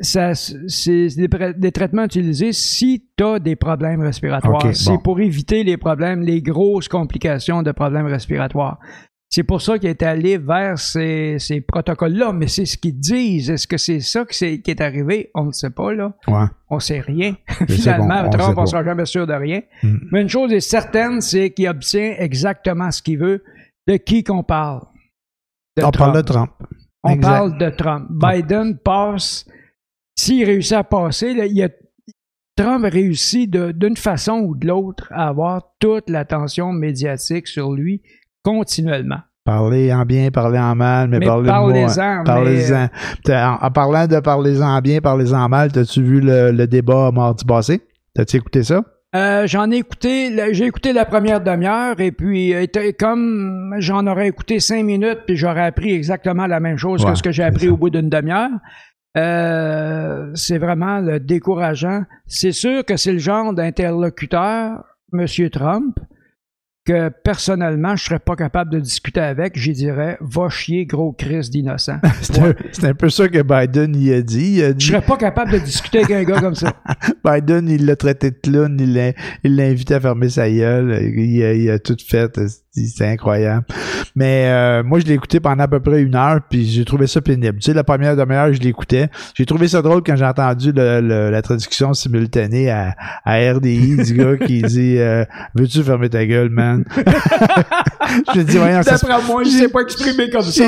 ça, 0.00 0.34
c'est 0.34 1.08
des, 1.16 1.72
traitements 1.72 2.04
utilisés 2.04 2.52
si 2.52 3.06
tu 3.16 3.24
as 3.24 3.38
des 3.38 3.56
problèmes 3.56 4.00
respiratoires. 4.00 4.74
c'est 4.74 5.02
pour 5.02 5.20
éviter 5.20 5.62
les 5.62 5.76
problèmes, 5.76 6.22
les 6.22 6.42
grosses 6.42 6.88
complications 6.88 7.62
de 7.62 7.72
problèmes 7.72 8.06
respiratoires. 8.06 8.78
C'est 9.30 9.42
pour 9.42 9.62
ça 9.62 9.78
qu'il 9.78 9.88
est 9.88 10.02
allé 10.02 10.38
vers 10.38 10.78
ces, 10.78 11.38
ces 11.40 11.60
protocoles-là, 11.60 12.32
mais 12.32 12.46
c'est 12.46 12.66
ce 12.66 12.76
qu'ils 12.76 12.98
disent. 12.98 13.50
Est-ce 13.50 13.66
que 13.66 13.78
c'est 13.78 13.98
ça 13.98 14.24
qui 14.24 14.44
est, 14.44 14.62
qui 14.62 14.70
est, 14.70 14.80
arrivé? 14.80 15.30
On 15.34 15.46
ne 15.46 15.52
sait 15.52 15.70
pas, 15.70 15.92
là. 15.92 16.12
Ouais. 16.28 16.46
On 16.70 16.78
sait 16.78 17.00
rien. 17.00 17.34
Finalement, 17.68 18.28
Trump, 18.30 18.56
on 18.56 18.62
ne 18.62 18.66
sera 18.66 18.84
jamais 18.84 19.06
sûr 19.06 19.26
de 19.26 19.32
rien. 19.32 19.62
Mm. 19.82 19.96
Mais 20.12 20.22
une 20.22 20.28
chose 20.28 20.52
est 20.52 20.60
certaine, 20.60 21.20
c'est 21.20 21.50
qu'il 21.50 21.66
obtient 21.66 22.14
exactement 22.16 22.92
ce 22.92 23.02
qu'il 23.02 23.18
veut. 23.18 23.42
De 23.88 23.96
qui 23.96 24.22
qu'on 24.22 24.44
parle? 24.44 24.82
on 25.82 25.90
parle 25.90 26.14
de 26.14 26.22
Trump. 26.22 26.50
On 27.04 27.18
parle 27.18 27.58
de 27.58 27.70
Trump. 27.70 28.08
Biden 28.10 28.78
passe 28.78 29.46
s'il 30.16 30.44
réussit 30.44 30.72
à 30.72 30.84
passer, 30.84 31.30
il 31.30 31.62
a, 31.62 31.68
Trump 32.56 32.84
a 32.84 32.88
réussi 32.88 33.48
d'une 33.48 33.96
façon 33.96 34.34
ou 34.34 34.54
de 34.54 34.66
l'autre 34.66 35.08
à 35.10 35.28
avoir 35.28 35.62
toute 35.80 36.08
l'attention 36.08 36.72
médiatique 36.72 37.48
sur 37.48 37.72
lui 37.72 38.02
continuellement. 38.42 39.20
Parler 39.44 39.92
en 39.92 40.06
bien, 40.06 40.30
parler 40.30 40.58
en 40.58 40.74
mal, 40.74 41.08
mais, 41.08 41.20
parler 41.20 41.48
parlez-en. 41.48 42.24
Parlez-en. 42.24 42.88
En, 43.28 43.70
parlant 43.70 44.06
de 44.06 44.18
parler 44.20 44.62
en 44.62 44.80
bien, 44.80 45.00
parler 45.00 45.34
en 45.34 45.48
mal, 45.48 45.70
as-tu 45.76 46.02
vu 46.02 46.20
le, 46.22 46.66
débat 46.66 47.10
mardi 47.12 47.44
passé? 47.44 47.82
T'as-tu 48.14 48.36
écouté 48.36 48.62
ça? 48.62 48.82
Euh, 49.14 49.46
j'en 49.46 49.70
ai 49.70 49.76
écouté, 49.76 50.36
j'ai 50.52 50.66
écouté 50.66 50.92
la 50.92 51.04
première 51.04 51.40
demi-heure 51.40 52.00
et 52.00 52.10
puis 52.10 52.52
comme 52.98 53.74
j'en 53.78 54.08
aurais 54.08 54.26
écouté 54.26 54.58
cinq 54.58 54.82
minutes 54.82 55.20
puis 55.24 55.36
j'aurais 55.36 55.66
appris 55.66 55.92
exactement 55.92 56.48
la 56.48 56.58
même 56.58 56.78
chose 56.78 57.04
que 57.04 57.14
ce 57.14 57.22
que 57.22 57.30
j'ai 57.30 57.44
appris 57.44 57.68
au 57.68 57.76
bout 57.76 57.90
d'une 57.90 58.08
demi-heure. 58.08 58.50
Euh, 59.16 60.32
c'est 60.34 60.58
vraiment 60.58 60.98
le 60.98 61.20
décourageant. 61.20 62.02
C'est 62.26 62.52
sûr 62.52 62.84
que 62.84 62.96
c'est 62.96 63.12
le 63.12 63.18
genre 63.18 63.52
d'interlocuteur, 63.52 64.82
M. 65.12 65.26
Trump, 65.50 66.00
que 66.84 67.08
personnellement, 67.08 67.96
je 67.96 68.04
serais 68.04 68.18
pas 68.18 68.36
capable 68.36 68.70
de 68.70 68.78
discuter 68.78 69.20
avec, 69.20 69.58
j'y 69.58 69.72
dirais, 69.72 70.18
va 70.20 70.50
chier, 70.50 70.84
gros 70.84 71.12
Chris 71.12 71.48
d'innocent. 71.50 71.98
c'est 72.20 72.84
un, 72.84 72.94
peu 72.94 73.08
ça 73.08 73.28
que 73.28 73.42
Biden 73.42 73.96
y 73.96 74.12
a 74.12 74.20
dit. 74.20 74.58
Il 74.58 74.74
Je 74.78 74.88
serais 74.88 75.00
pas 75.00 75.16
capable 75.16 75.52
de 75.52 75.58
discuter 75.58 75.98
avec 75.98 76.10
un 76.10 76.24
gars 76.24 76.40
comme 76.40 76.54
ça. 76.54 76.74
Biden, 77.24 77.68
il 77.68 77.86
l'a 77.86 77.96
traité 77.96 78.30
de 78.30 78.36
clown, 78.36 78.78
il 78.78 78.94
l'a 79.56 79.64
invité 79.64 79.94
à 79.94 80.00
fermer 80.00 80.28
sa 80.28 80.50
gueule, 80.50 81.12
il 81.16 81.42
a, 81.42 81.54
il 81.54 81.70
a 81.70 81.78
tout 81.78 81.96
fait. 82.06 82.38
C'est 82.74 83.06
incroyable. 83.06 83.64
Mais 84.16 84.48
euh, 84.48 84.82
moi, 84.82 84.98
je 84.98 85.04
l'ai 85.04 85.14
écouté 85.14 85.38
pendant 85.38 85.62
à 85.62 85.68
peu 85.68 85.78
près 85.78 86.02
une 86.02 86.16
heure, 86.16 86.40
puis 86.48 86.66
j'ai 86.66 86.84
trouvé 86.84 87.06
ça 87.06 87.20
pénible. 87.20 87.58
Tu 87.58 87.66
sais, 87.66 87.74
la 87.74 87.84
première 87.84 88.16
demi-heure, 88.16 88.52
je 88.52 88.60
l'écoutais. 88.60 89.08
J'ai 89.34 89.46
trouvé 89.46 89.68
ça 89.68 89.80
drôle 89.80 90.02
quand 90.02 90.16
j'ai 90.16 90.24
entendu 90.24 90.72
le, 90.74 91.30
la 91.30 91.42
traduction 91.42 91.94
simultanée 91.94 92.70
à, 92.70 92.96
à 93.24 93.36
RDI 93.52 93.96
du 93.96 94.14
gars 94.14 94.36
qui 94.46 94.62
dit 94.62 94.98
euh, 94.98 95.24
Veux-tu 95.54 95.84
fermer 95.84 96.08
ta 96.08 96.26
gueule, 96.26 96.50
man? 96.50 96.84
j'ai 98.34 98.42
dit, 98.42 98.56
voyons, 98.56 98.82
ça. 98.82 98.96
D'après 98.96 99.22
moi, 99.22 99.44
je 99.44 99.50
sais 99.50 99.68
pas 99.68 99.80
exprimer 99.82 100.30
comme 100.30 100.42
ça, 100.42 100.64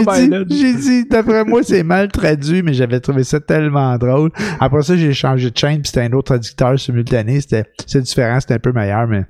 J'ai 0.48 0.74
dit, 0.74 1.06
d'après 1.08 1.44
moi, 1.44 1.62
c'est 1.64 1.82
mal 1.82 2.08
traduit, 2.08 2.62
mais 2.62 2.72
j'avais 2.72 3.00
trouvé 3.00 3.24
ça 3.24 3.40
tellement 3.40 3.96
drôle. 3.98 4.30
Après 4.60 4.82
ça, 4.82 4.96
j'ai 4.96 5.12
changé 5.12 5.50
de 5.50 5.56
chaîne, 5.56 5.82
puis 5.82 5.88
c'était 5.88 6.02
un 6.02 6.12
autre 6.12 6.26
traducteur 6.34 6.78
simultané. 6.78 7.40
C'était, 7.40 7.64
c'est 7.84 8.02
différent, 8.02 8.38
c'était 8.38 8.54
un 8.54 8.60
peu 8.60 8.72
meilleur, 8.72 9.08
mais 9.08 9.24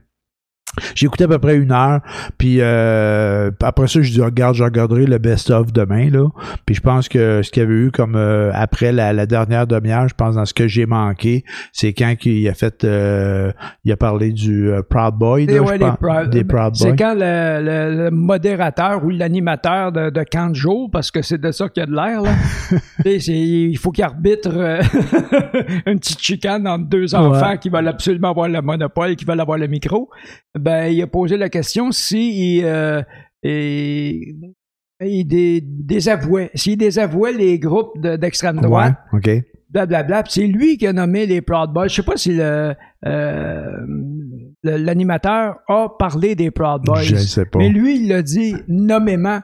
j'ai 0.95 1.07
écouté 1.07 1.25
à 1.25 1.29
peu 1.29 1.39
près 1.39 1.57
une 1.57 1.73
heure, 1.73 2.01
puis 2.39 2.59
euh, 2.61 3.51
après 3.63 3.89
ça, 3.89 4.03
je 4.03 4.11
dis 4.11 4.21
regarde, 4.21 4.55
je 4.55 4.65
regarderai 4.65 5.07
le 5.07 5.19
best-of 5.19 5.73
demain, 5.73 6.11
là. 6.11 6.29
Puis 6.65 6.75
je 6.75 6.81
pense 6.81 7.09
que 7.09 7.43
ce 7.43 7.51
qu'il 7.51 7.63
y 7.63 7.67
avait 7.67 7.75
eu 7.75 7.91
comme 7.91 8.17
euh, 8.17 8.51
après 8.55 8.93
la, 8.93 9.27
dernière 9.27 9.67
demi-heure, 9.67 10.09
je 10.09 10.15
pense 10.15 10.37
dans 10.37 10.45
ce 10.45 10.55
que 10.55 10.69
j'ai 10.69 10.87
manqué, 10.87 11.45
c'est 11.73 11.93
quand 11.93 12.15
il 12.25 12.49
a 12.49 12.55
fait 12.55 12.85
euh, 12.85 13.53
il 13.85 13.93
a 13.93 13.97
parlé 13.97 14.33
du 14.33 14.71
Proud 14.89 15.15
Boy, 15.15 15.47
là, 15.47 15.63
ouais, 15.63 15.79
des 15.79 16.45
Proud 16.45 16.51
Boys. 16.51 16.71
C'est 16.75 16.97
quand 16.97 17.15
le, 17.17 18.11
modérateur 18.11 19.05
ou 19.05 19.11
l'animateur 19.11 19.93
de, 19.93 20.11
de 20.11 20.25
camp 20.31 20.51
de 20.51 20.91
parce 20.91 21.11
que 21.11 21.23
c'est 21.23 21.41
de 21.41 21.53
ça 21.53 21.69
qu'il 21.69 21.83
y 21.83 21.85
a 21.85 21.87
de 21.87 21.95
l'air, 21.95 22.23
là. 22.23 22.31
il 23.05 23.79
faut 23.79 23.91
qu'il 23.91 24.05
arbitre 24.05 24.51
une 25.87 25.99
petite 25.99 26.21
chicane 26.21 26.67
entre 26.67 26.87
deux 26.87 27.15
enfants 27.15 27.57
qui 27.57 27.69
veulent 27.69 27.89
absolument 27.89 28.31
avoir 28.31 28.49
le 28.49 28.61
monopole 28.63 29.11
et 29.11 29.17
qui 29.17 29.25
veulent 29.25 29.41
avoir 29.41 29.59
le 29.59 29.67
micro 29.67 30.09
ben, 30.67 30.87
il 30.87 31.01
a 31.01 31.07
posé 31.07 31.37
la 31.37 31.49
question 31.49 31.93
si 31.93 32.57
il, 32.59 32.65
euh, 32.65 33.01
désavouait, 35.63 36.51
s'il 36.55 36.77
désavouait 36.77 37.33
les 37.33 37.61
groupes 37.61 37.97
d'extrême 38.01 38.61
droite. 38.61 38.97
Ouais. 39.13 39.45
Blablabla. 39.71 40.25
C'est 40.29 40.49
lui 40.49 40.77
qui 40.77 40.89
a 40.89 40.93
nommé 40.93 41.25
les 41.27 41.41
Proud 41.41 41.73
Boys. 41.73 41.87
Je 41.87 41.95
sais 41.95 42.03
pas 42.03 42.17
si 42.17 42.37
euh, 42.41 42.75
l'animateur 44.65 45.59
a 45.69 45.89
parlé 45.97 46.35
des 46.35 46.51
Proud 46.51 46.83
Boys. 46.85 47.03
Je 47.03 47.15
sais 47.15 47.47
pas. 47.47 47.61
Mais 47.61 47.69
lui, 47.69 48.01
il 48.01 48.09
l'a 48.09 48.23
dit 48.23 48.57
nommément. 48.67 49.39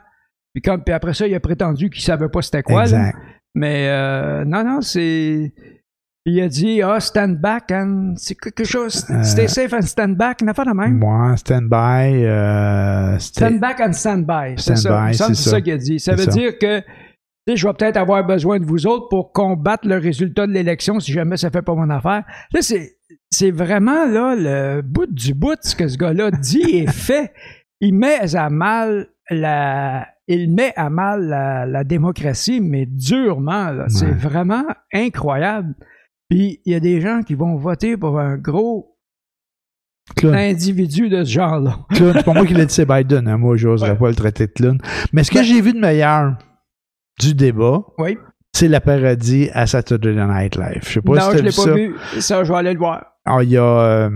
Puis, 0.54 0.62
comme, 0.62 0.82
puis 0.82 0.92
après 0.92 1.14
ça, 1.14 1.28
il 1.28 1.34
a 1.36 1.40
prétendu 1.40 1.88
qu'il 1.88 2.02
savait 2.02 2.30
pas 2.30 2.42
c'était 2.42 2.64
quoi. 2.64 2.82
Exact. 2.82 3.16
Mais 3.54 3.86
euh, 3.90 4.44
non, 4.44 4.64
non, 4.64 4.80
c'est 4.80 5.54
Puis 6.24 6.34
il 6.34 6.40
a 6.40 6.48
dit 6.48 6.82
Ah, 6.82 7.00
stand 7.00 7.36
back 7.38 7.72
and. 7.72 8.14
C'est 8.16 8.36
quelque 8.36 8.64
chose. 8.64 9.04
Euh, 9.10 9.22
Stay 9.24 9.48
safe 9.48 9.72
and 9.72 9.82
stand 9.82 10.16
back. 10.16 10.40
N'a 10.42 10.54
pas 10.54 10.64
de 10.64 10.70
même? 10.70 10.98
Moi, 10.98 11.36
stand-by. 11.36 12.24
Euh, 12.24 13.18
c'était- 13.18 13.46
Stand 13.46 13.58
back 13.60 13.80
and 13.80 13.92
stand 13.92 14.24
by. 14.26 14.54
C'est 14.56 14.76
Stand 14.76 14.92
ça. 14.92 15.06
by, 15.08 15.14
ça. 15.14 15.34
ça 15.34 15.60
qu'il 15.60 15.72
a 15.72 15.78
dit. 15.78 15.98
Ça 15.98 16.14
veut 16.14 16.24
ça. 16.24 16.30
dire 16.30 16.58
que 16.58 16.80
je 17.52 17.66
vais 17.66 17.72
peut-être 17.74 17.96
avoir 17.96 18.24
besoin 18.24 18.60
de 18.60 18.64
vous 18.64 18.86
autres 18.86 19.08
pour 19.08 19.32
combattre 19.32 19.88
le 19.88 19.96
résultat 19.98 20.46
de 20.46 20.52
l'élection 20.52 21.00
si 21.00 21.10
jamais 21.12 21.36
ça 21.36 21.50
fait 21.50 21.62
pas 21.62 21.74
mon 21.74 21.90
affaire. 21.90 22.22
Là, 22.54 22.60
c'est, 22.62 22.92
c'est 23.30 23.50
vraiment 23.50 24.06
là, 24.06 24.36
le 24.36 24.80
bout 24.82 25.06
du 25.12 25.34
bout 25.34 25.58
ce 25.62 25.74
que 25.74 25.88
ce 25.88 25.96
gars-là 25.98 26.30
dit 26.30 26.62
et 26.70 26.86
fait. 26.90 27.32
Il 27.80 27.96
met 27.96 28.20
à 28.36 28.48
mal 28.48 29.08
la, 29.28 30.06
il 30.28 30.54
met 30.54 30.72
à 30.76 30.88
mal 30.88 31.24
la, 31.26 31.66
la 31.66 31.82
démocratie, 31.82 32.60
mais 32.60 32.86
durement. 32.86 33.72
C'est 33.88 34.06
Ouais. 34.06 34.12
vraiment 34.12 34.62
incroyable. 34.94 35.74
Puis 36.34 36.60
il 36.64 36.72
y 36.72 36.74
a 36.76 36.80
des 36.80 37.00
gens 37.00 37.22
qui 37.22 37.34
vont 37.34 37.56
voter 37.56 37.96
pour 37.96 38.18
un 38.18 38.36
gros 38.38 38.96
Clown. 40.16 40.34
individu 40.34 41.08
de 41.08 41.24
ce 41.24 41.30
genre-là. 41.30 41.78
Clown. 41.90 42.12
C'est 42.16 42.24
pas 42.24 42.32
moi 42.34 42.46
qui 42.46 42.54
l'ai 42.54 42.66
dit, 42.66 42.74
c'est 42.74 42.86
Biden. 42.86 43.28
hein. 43.28 43.36
Moi, 43.38 43.56
j'oserais 43.56 43.90
Ouais. 43.92 43.96
pas 43.98 44.08
le 44.08 44.14
traiter 44.14 44.46
de 44.46 44.52
clown. 44.52 44.78
Mais 45.12 45.24
ce 45.24 45.30
que 45.30 45.36
Ben- 45.36 45.44
j'ai 45.44 45.60
vu 45.60 45.72
de 45.74 45.78
meilleur 45.78 46.36
du 47.20 47.34
débat, 47.34 47.82
Oui. 47.98 48.16
c'est 48.54 48.68
la 48.68 48.80
parodie 48.80 49.48
à 49.52 49.66
Saturday 49.66 50.14
Night 50.14 50.56
Live. 50.56 50.80
Je 50.84 50.92
sais 50.94 51.00
pas 51.02 51.12
non, 51.14 51.30
si 51.30 51.38
je 51.38 51.42
l'ai 51.42 51.50
pas 51.50 51.50
ça. 51.62 51.74
vu. 51.74 51.94
Ça, 52.20 52.44
je 52.44 52.52
vais 52.52 52.58
aller 52.58 52.72
le 52.72 52.78
voir. 52.78 53.11
Ah, 53.24 53.38
il 53.42 53.50
y 53.50 53.56
a, 53.56 53.62
euh, 53.62 54.10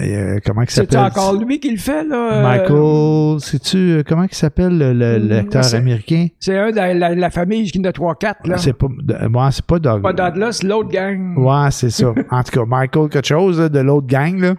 euh, 0.00 0.38
comment 0.46 0.62
il 0.62 0.70
C'est 0.70 0.82
s'appelle? 0.88 1.00
encore 1.00 1.34
lui 1.34 1.58
qui 1.58 1.72
le 1.72 1.76
fait, 1.76 2.04
là? 2.04 2.34
euh, 2.34 2.42
Michael, 2.44 3.40
sais-tu, 3.40 3.76
euh, 3.78 4.02
comment 4.06 4.22
il 4.30 4.34
s'appelle 4.34 4.78
le- 4.78 4.92
le- 4.92 5.18
Hmm, 5.18 5.28
l'acteur 5.28 5.64
c'est- 5.64 5.76
américain? 5.76 6.28
C'est 6.38 6.56
un 6.56 6.70
de 6.70 6.76
la, 6.76 6.94
la- 6.94 7.14
la 7.16 7.30
famille 7.30 7.68
qui 7.68 7.80
en 7.80 7.84
a 7.84 7.90
3-4, 7.92 8.46
là. 8.46 8.56
C'est 8.56 8.72
pas, 8.72 8.86
ouais, 8.86 9.48
c'est 9.50 9.66
pas 9.66 9.78
Doug. 9.80 10.02
Pas 10.02 10.12
Douglas, 10.12 10.60
l'autre 10.62 10.88
gang. 10.88 11.36
Ouais, 11.36 11.70
c'est 11.72 11.90
ça. 11.90 12.14
En 12.30 12.42
tout 12.44 12.52
cas, 12.52 12.64
Michael 12.64 13.08
quelque 13.08 13.26
chose 13.26 13.58
là, 13.60 13.68
de 13.68 13.80
l'autre 13.80 14.06
gang, 14.06 14.38
là. 14.38 14.54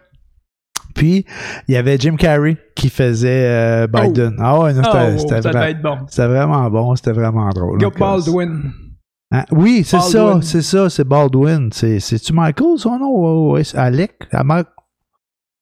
Puis, 0.93 1.25
il 1.69 1.73
y 1.73 1.77
avait 1.77 1.97
Jim 1.97 2.15
Carrey 2.17 2.57
qui 2.75 2.89
faisait 2.89 3.29
euh, 3.47 3.87
Biden. 3.87 4.35
Ah 4.39 4.59
ouais, 4.59 4.73
non, 4.73 4.81
Oh, 4.85 4.89
c'était, 4.93 5.17
c'était 5.19 5.41
ça 5.41 5.49
vra- 5.49 5.53
devait 5.53 5.71
être 5.71 5.81
bon. 5.81 5.97
c'était 6.09 6.27
vraiment 6.27 6.69
bon, 6.69 6.95
c'était 6.97 7.11
vraiment 7.13 7.47
drôle. 7.49 7.81
Euh, 7.83 7.89
Baldwin. 7.97 8.71
Hein, 9.31 9.43
Oui, 9.51 9.83
c'est 9.83 9.97
Baldwin. 9.97 10.41
ça, 10.41 10.47
c'est 10.47 10.61
ça, 10.61 10.89
c'est 10.89 11.03
Baldwin. 11.03 11.69
C'est, 11.71 11.99
c'est-tu 11.99 12.33
Michael, 12.33 12.77
son 12.77 12.97
nom? 12.99 13.51
Ouais, 13.51 13.63
c'est 13.63 13.77
Alec? 13.77 14.13
Ah, 14.31 14.43
Michael 14.43 14.65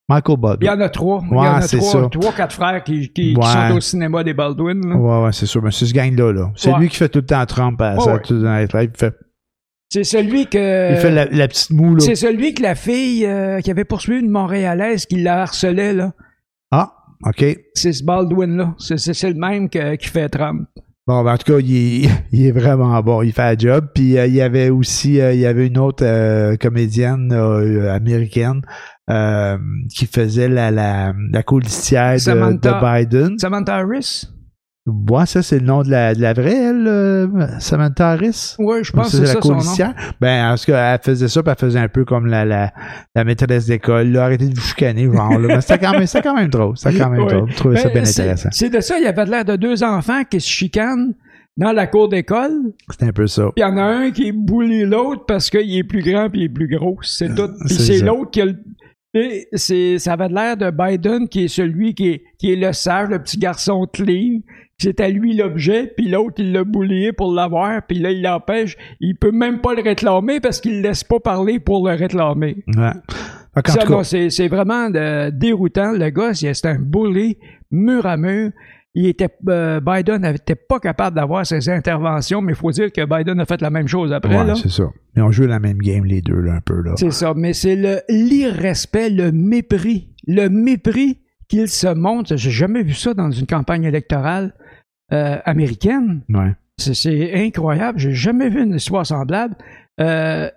Il 0.08 0.32
y 0.32 0.36
Baldwin. 0.36 0.70
en 0.70 0.80
a 0.80 0.88
trois. 0.90 1.22
Il 1.30 1.34
y 1.34 1.38
en 1.38 1.42
a 1.54 1.60
trois, 1.66 2.10
trois, 2.10 2.32
quatre 2.32 2.54
frères 2.54 2.84
qui, 2.84 3.00
qui, 3.12 3.32
qui 3.32 3.36
Ouais. 3.36 3.68
sont 3.70 3.76
au 3.76 3.80
cinéma 3.80 4.22
des 4.22 4.34
Baldwin. 4.34 4.86
là. 4.86 4.96
Ouais, 4.96 5.24
ouais, 5.24 5.32
c'est 5.32 5.46
sûr. 5.46 5.62
Mais 5.62 5.70
c'est 5.70 5.86
ce 5.86 5.94
gang-là, 5.94 6.32
là. 6.32 6.52
C'est 6.56 6.72
lui 6.78 6.88
qui 6.88 6.96
fait 6.96 7.08
tout 7.08 7.20
le 7.20 7.26
temps 7.26 7.44
Trump 7.46 7.80
à 7.80 7.98
Saturday 7.98 8.66
fait, 8.96 9.14
C'est 9.90 10.04
celui 10.04 10.46
que. 10.46 10.92
il 10.92 10.96
fait 10.98 11.10
la, 11.10 11.24
la 11.26 11.48
petite 11.48 11.70
moue, 11.70 11.94
là. 11.94 12.00
C'est 12.00 12.16
celui 12.16 12.52
que 12.52 12.62
la 12.62 12.74
fille 12.74 13.24
euh, 13.26 13.60
qui 13.60 13.70
avait 13.70 13.84
poursuivi 13.84 14.20
une 14.20 14.30
Montréalaise 14.30 15.06
qui 15.06 15.22
la 15.22 15.42
harcelait, 15.42 15.94
là. 15.94 16.12
Ah, 16.70 16.92
OK. 17.24 17.42
C'est 17.74 17.92
ce 17.94 18.04
Baldwin-là. 18.04 18.74
C'est, 18.78 19.22
le 19.28 19.34
même 19.34 19.70
que- 19.70 19.94
qui 19.94 20.08
fait 20.08 20.28
Trump. 20.28 20.68
Bon, 21.06 21.22
ben, 21.22 21.34
en 21.34 21.36
tout 21.36 21.52
cas, 21.52 21.58
il 21.58 22.04
est, 22.04 22.08
il 22.32 22.46
est 22.46 22.52
vraiment 22.52 23.00
bon. 23.02 23.22
Il 23.22 23.32
fait 23.32 23.42
la 23.42 23.56
job. 23.56 23.88
Puis 23.94 24.16
euh, 24.16 24.26
il 24.26 24.34
y 24.34 24.40
avait 24.40 24.70
aussi, 24.70 25.20
euh, 25.20 25.34
il 25.34 25.40
y 25.40 25.46
avait 25.46 25.66
une 25.66 25.78
autre 25.78 26.04
euh, 26.04 26.56
comédienne 26.56 27.30
euh, 27.32 27.92
américaine 27.94 28.62
euh, 29.10 29.58
qui 29.94 30.06
faisait 30.06 30.48
la, 30.48 30.70
la, 30.70 31.12
la 31.30 31.42
de, 31.42 32.22
de 32.70 33.00
Biden. 33.00 33.38
Samantha 33.38 33.76
Harris? 33.76 34.28
Ouais, 34.86 35.24
ça, 35.24 35.42
c'est 35.42 35.60
le 35.60 35.64
nom 35.64 35.82
de 35.82 35.90
la, 35.90 36.14
de 36.14 36.20
la 36.20 36.34
vraie, 36.34 36.56
elle, 36.56 36.86
euh, 36.86 37.26
Samantha 37.58 38.10
Harris? 38.10 38.54
Oui, 38.58 38.78
je 38.82 38.92
pense 38.92 39.06
que 39.06 39.12
c'est 39.12 39.16
c'est 39.26 39.34
la 39.34 39.40
ça 39.40 39.40
son 39.40 39.54
nom. 39.86 39.94
Ben, 40.20 40.52
en 40.52 40.56
tout 40.56 40.64
cas, 40.66 40.92
elle 40.94 41.00
faisait 41.02 41.28
ça, 41.28 41.42
puis 41.42 41.52
elle 41.52 41.58
faisait 41.58 41.78
un 41.78 41.88
peu 41.88 42.04
comme 42.04 42.26
la, 42.26 42.44
la, 42.44 42.70
la 43.14 43.24
maîtresse 43.24 43.64
d'école. 43.64 44.08
Là, 44.08 44.24
arrêtez 44.24 44.46
de 44.46 44.54
vous 44.54 44.60
chicaner, 44.60 45.04
genre, 45.10 45.38
là. 45.38 45.54
Mais 45.56 45.60
c'était 45.62 45.78
quand 45.78 45.92
même, 45.92 46.06
quand 46.22 46.34
même 46.36 46.48
drôle. 46.50 46.76
C'était 46.76 46.98
quand 46.98 47.08
même 47.08 47.22
Ouais. 47.22 47.32
drôle. 47.34 47.50
Je 47.50 47.56
trouvais 47.56 47.76
ça 47.78 47.88
Ben, 47.88 47.94
bien 47.94 48.04
c'est- 48.04 48.20
intéressant. 48.20 48.48
C'est 48.52 48.68
de 48.68 48.80
ça, 48.80 48.98
il 48.98 49.04
y 49.04 49.06
avait 49.06 49.24
l'air 49.24 49.46
de 49.46 49.56
deux 49.56 49.82
enfants 49.82 50.22
qui 50.30 50.38
se 50.38 50.48
chicanent 50.48 51.14
dans 51.56 51.72
la 51.72 51.86
cour 51.86 52.10
d'école. 52.10 52.52
C'était 52.90 53.06
un 53.06 53.12
peu 53.12 53.26
ça. 53.26 53.44
Puis 53.44 53.52
il 53.56 53.60
y 53.62 53.64
en 53.64 53.78
a 53.78 53.82
un 53.84 54.10
qui 54.10 54.32
bully 54.32 54.84
l'autre 54.84 55.24
parce 55.26 55.48
qu'il 55.48 55.78
est 55.78 55.84
plus 55.84 56.02
grand 56.02 56.28
puis 56.28 56.40
il 56.40 56.44
est 56.44 56.48
plus 56.50 56.68
gros. 56.68 56.98
C'est 57.00 57.34
tout. 57.34 57.48
Puis 57.66 57.74
c'est 57.74 57.82
c'est 57.84 57.98
ça. 58.00 58.04
l'autre 58.04 58.30
qui 58.32 58.42
a 58.42 58.44
le. 58.44 58.56
et 59.14 59.46
c'est, 59.54 59.98
ça 59.98 60.12
avait 60.14 60.28
l'air 60.28 60.56
de 60.58 60.70
Biden 60.70 61.26
qui 61.28 61.44
est 61.44 61.48
celui 61.48 61.94
qui 61.94 62.08
est, 62.08 62.22
qui 62.38 62.52
est 62.52 62.56
le 62.56 62.72
sage, 62.74 63.08
le 63.08 63.18
petit 63.22 63.38
garçon 63.38 63.86
clean. 63.90 64.40
C'est 64.78 65.00
à 65.00 65.08
lui 65.08 65.36
l'objet, 65.36 65.92
puis 65.96 66.08
l'autre, 66.08 66.34
il 66.38 66.52
l'a 66.52 66.64
boulié 66.64 67.12
pour 67.12 67.32
l'avoir, 67.32 67.82
puis 67.86 67.98
là, 67.98 68.10
il 68.10 68.22
l'empêche. 68.22 68.76
Il 69.00 69.16
peut 69.16 69.30
même 69.30 69.60
pas 69.60 69.74
le 69.74 69.82
réclamer 69.82 70.40
parce 70.40 70.60
qu'il 70.60 70.76
le 70.76 70.82
laisse 70.88 71.04
pas 71.04 71.20
parler 71.20 71.60
pour 71.60 71.86
le 71.88 71.94
réclamer. 71.94 72.64
Ouais. 72.76 72.92
C'est, 74.30 74.48
vraiment 74.48 74.90
de- 74.90 75.30
déroutant. 75.30 75.92
Le 75.92 76.10
gars, 76.10 76.34
c'est 76.34 76.66
un 76.66 76.78
bully 76.78 77.38
mur 77.70 78.04
à 78.04 78.16
mur. 78.16 78.50
Il 78.96 79.06
était, 79.06 79.28
euh, 79.48 79.80
Biden 79.80 80.22
n'était 80.22 80.54
pas 80.54 80.78
capable 80.78 81.16
d'avoir 81.16 81.44
ses 81.44 81.68
interventions, 81.68 82.40
mais 82.40 82.52
il 82.52 82.56
faut 82.56 82.70
dire 82.70 82.92
que 82.92 83.04
Biden 83.04 83.40
a 83.40 83.44
fait 83.44 83.60
la 83.60 83.70
même 83.70 83.88
chose 83.88 84.12
après. 84.12 84.36
ouais, 84.36 84.54
c'est 84.54 84.70
ça. 84.70 84.84
Ils 85.16 85.22
ont 85.22 85.32
joué 85.32 85.48
la 85.48 85.58
même 85.58 85.78
game, 85.78 86.04
les 86.04 86.20
deux, 86.20 86.40
là, 86.40 86.54
un 86.54 86.60
peu. 86.60 86.82
C'est 86.96 87.10
ça, 87.10 87.34
mais 87.34 87.52
c'est 87.54 87.74
le 87.74 88.00
l'irrespect, 88.08 89.10
le 89.10 89.32
mépris, 89.32 90.10
le 90.28 90.48
mépris 90.48 91.18
qu'il 91.48 91.68
se 91.68 91.92
montre. 91.92 92.36
J'ai 92.36 92.50
jamais 92.50 92.82
vu 92.82 92.94
ça 92.94 93.14
dans 93.14 93.30
une 93.30 93.46
campagne 93.46 93.84
électorale 93.84 94.54
euh, 95.14 95.38
américaine. 95.44 96.20
Ouais. 96.28 96.52
C'est- 96.78 96.94
C'est 96.94 97.34
incroyable. 97.46 97.98
J'ai 97.98 98.12
jamais 98.14 98.48
vu 98.50 98.62
une 98.62 98.74
histoire 98.74 99.06
semblable. 99.06 99.54
Euh, 100.00 100.48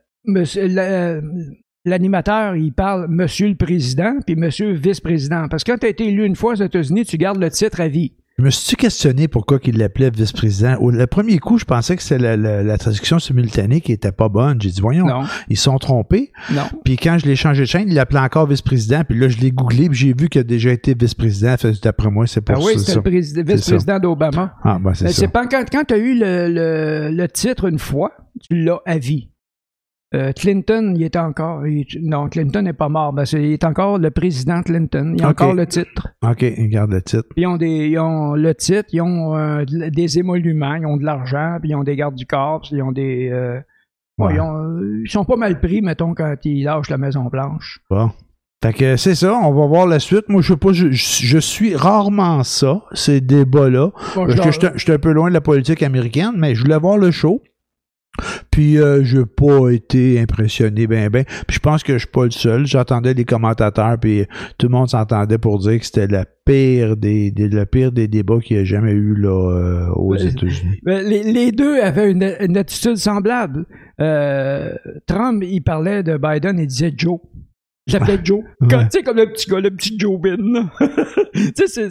L'animateur, 1.85 2.55
il 2.57 2.73
parle 2.73 3.07
Monsieur 3.07 3.47
le 3.47 3.55
Président 3.55 4.15
puis 4.25 4.35
Monsieur 4.35 4.71
le 4.71 4.77
Vice-président. 4.77 5.47
Parce 5.47 5.63
que 5.63 5.71
quand 5.71 5.77
tu 5.77 5.85
as 5.85 5.89
été 5.89 6.07
élu 6.07 6.25
une 6.25 6.35
fois 6.35 6.51
aux 6.53 6.55
États-Unis, 6.61 7.05
tu 7.05 7.17
gardes 7.17 7.39
le 7.41 7.49
titre 7.49 7.79
à 7.79 7.87
vie. 7.87 8.13
Je 8.39 8.43
me 8.43 8.51
suis 8.51 8.75
questionné 8.75 9.27
pourquoi 9.27 9.57
il 9.65 9.79
l'appelait 9.79 10.11
vice-président? 10.11 10.75
Au 10.79 10.91
le 10.91 11.07
premier 11.07 11.39
coup, 11.39 11.57
je 11.57 11.65
pensais 11.65 11.95
que 11.95 12.03
c'était 12.03 12.19
la, 12.21 12.37
la- 12.37 12.61
la 12.61 12.77
traduction 12.77 13.17
simultanée 13.17 13.81
qui 13.81 13.91
était 13.91 14.11
pas 14.11 14.29
bonne. 14.29 14.61
J'ai 14.61 14.69
dit, 14.69 14.79
voyons, 14.79 15.07
Non, 15.07 15.23
ils 15.49 15.57
sont 15.57 15.79
trompés. 15.79 16.31
non. 16.53 16.61
Puis 16.85 16.97
quand 16.97 17.17
je 17.17 17.25
l'ai 17.25 17.35
changé 17.35 17.61
de 17.61 17.65
chaîne, 17.67 17.87
il 17.87 17.95
l'appelait 17.95 18.19
encore 18.19 18.45
vice-président. 18.45 19.01
Puis 19.09 19.17
là, 19.17 19.27
je 19.27 19.37
l'ai 19.39 19.49
googlé, 19.49 19.89
puis 19.89 19.97
j'ai 19.97 20.13
vu 20.13 20.29
qu'il 20.29 20.41
a 20.41 20.43
déjà 20.43 20.71
été 20.71 20.93
vice-président. 20.93 21.55
D'après 21.81 22.11
moi, 22.11 22.27
c'est 22.27 22.41
pour 22.41 22.55
Ah 22.57 22.59
oui, 22.63 22.77
ça. 22.77 22.93
le 22.93 23.01
président- 23.01 23.41
vice-président 23.43 23.97
d'Obama. 23.99 24.53
Ah, 24.63 24.77
ben 24.79 24.93
c'est 24.93 25.05
Mais 25.05 25.13
ça. 25.13 25.21
c'est 25.21 25.27
pas 25.29 25.47
quand, 25.47 25.63
quand 25.71 25.83
tu 25.87 25.93
as 25.95 25.97
eu 25.97 26.13
le, 26.19 26.47
le- 26.47 27.09
le 27.11 27.27
titre 27.29 27.65
une 27.67 27.79
fois, 27.79 28.11
tu 28.39 28.63
l'as 28.63 28.81
à 28.85 28.99
vie. 28.99 29.29
Euh, 30.15 30.31
Clinton, 30.31 30.93
il 30.95 31.03
est 31.03 31.17
encore. 31.17 31.67
il- 31.67 31.85
non, 32.01 32.29
Clinton 32.29 32.61
n'est 32.61 32.71
pas 32.73 32.87
mort. 32.87 33.11
Ben, 33.11 33.25
il 33.33 33.51
est 33.51 33.65
encore 33.65 33.97
le 33.99 34.09
président 34.09 34.61
Clinton. 34.63 35.13
Il 35.17 35.23
a 35.23 35.29
encore 35.29 35.53
le 35.53 35.65
titre. 35.65 36.07
OK, 36.23 36.43
il 36.43 36.69
garde 36.69 36.91
le 36.91 37.01
titre. 37.01 37.25
Ils 37.35 37.45
ont, 37.45 37.57
des, 37.57 37.89
ils 37.89 37.99
ont 37.99 38.33
le 38.33 38.55
titre, 38.55 38.85
ils 38.93 39.01
ont 39.01 39.35
euh, 39.35 39.65
de- 39.65 39.89
des 39.89 40.17
émoluments, 40.19 40.75
ils 40.75 40.85
ont 40.85 40.95
de 40.95 41.03
l'argent, 41.03 41.57
puis 41.59 41.71
ils 41.71 41.75
ont 41.75 41.83
des 41.83 41.97
gardes 41.97 42.15
du 42.15 42.25
corps, 42.25 42.61
puis 42.61 42.77
ils 42.77 42.81
ont 42.81 42.93
des. 42.93 43.29
euh, 43.31 43.55
ouais, 44.17 44.27
Ouais. 44.27 44.35
ils, 44.35 44.39
ont- 44.39 44.79
ils 45.05 45.09
sont 45.11 45.25
pas 45.25 45.35
mal 45.35 45.59
pris, 45.59 45.81
mettons, 45.81 46.13
quand 46.13 46.35
ils 46.45 46.63
lâchent 46.63 46.89
la 46.89 46.97
Maison 46.97 47.25
Blanche. 47.25 47.79
Bon. 47.89 48.09
Fait 48.63 48.73
que 48.73 48.95
c'est 48.95 49.13
ça, 49.13 49.33
on 49.35 49.53
va 49.53 49.67
voir 49.67 49.85
la 49.87 49.99
suite. 49.99 50.29
Moi, 50.29 50.41
je 50.41 50.53
sais 50.53 50.57
pas, 50.57 50.71
je, 50.71 50.89
je- 50.89 51.25
je 51.27 51.37
suis 51.37 51.75
rarement 51.75 52.43
ça, 52.43 52.81
ces 52.93 53.19
débats-là. 53.21 53.91
Bon, 54.15 54.25
Parce 54.25 54.35
je 54.37 54.41
que 54.41 54.51
j'étais 54.51 54.71
j'étais 54.77 54.93
un 54.93 54.99
peu 54.99 55.11
loin 55.11 55.27
de 55.27 55.33
la 55.33 55.41
politique 55.41 55.83
américaine, 55.83 56.31
mais 56.37 56.55
je 56.55 56.61
voulais 56.63 56.79
voir 56.79 56.97
le 56.97 57.11
show. 57.11 57.41
Puis 58.51 58.77
euh, 58.79 59.03
j'ai 59.03 59.25
pas 59.25 59.69
été 59.69 60.19
impressionné 60.19 60.87
ben 60.87 61.09
ben. 61.09 61.23
Puis 61.47 61.55
je 61.55 61.59
pense 61.59 61.83
que 61.83 61.93
je 61.93 61.99
suis 61.99 62.07
pas 62.07 62.25
le 62.25 62.31
seul. 62.31 62.65
J'entendais 62.65 63.13
les 63.13 63.25
commentateurs, 63.25 63.97
puis 63.99 64.25
tout 64.57 64.67
le 64.67 64.71
monde 64.71 64.89
s'entendait 64.89 65.37
pour 65.37 65.59
dire 65.59 65.79
que 65.79 65.85
c'était 65.85 66.07
la 66.07 66.25
pire 66.45 66.95
des, 66.97 67.31
des- 67.31 67.47
le 67.49 67.65
pire 67.65 67.91
des 67.91 68.07
débats 68.07 68.39
qu'il 68.39 68.57
y 68.57 68.59
a 68.59 68.63
jamais 68.63 68.91
eu 68.93 69.15
là 69.15 69.29
euh, 69.29 69.87
aux 69.95 70.13
Ouais. 70.13 70.25
États-Unis. 70.25 70.79
Ben, 70.83 71.05
Les, 71.05 71.23
les 71.23 71.51
deux 71.51 71.79
avaient 71.81 72.09
une, 72.11 72.33
une 72.39 72.57
attitude 72.57 72.95
semblable. 72.95 73.65
Euh, 73.99 74.73
Trump, 75.07 75.43
il 75.45 75.61
parlait 75.61 76.03
de 76.03 76.17
Biden, 76.17 76.57
il 76.59 76.67
disait 76.67 76.93
Joe. 76.95 77.19
J'appelais 77.87 78.19
Joe. 78.23 78.41
Ouais. 78.61 78.67
Tu 78.67 78.75
sais, 78.91 79.03
comme 79.03 79.17
le 79.17 79.31
petit 79.31 79.49
gars, 79.49 79.59
le 79.59 79.71
petit 79.71 79.97
Joe 79.97 80.19
Bin. 80.19 80.35
tu 81.33 81.67
sais, 81.67 81.89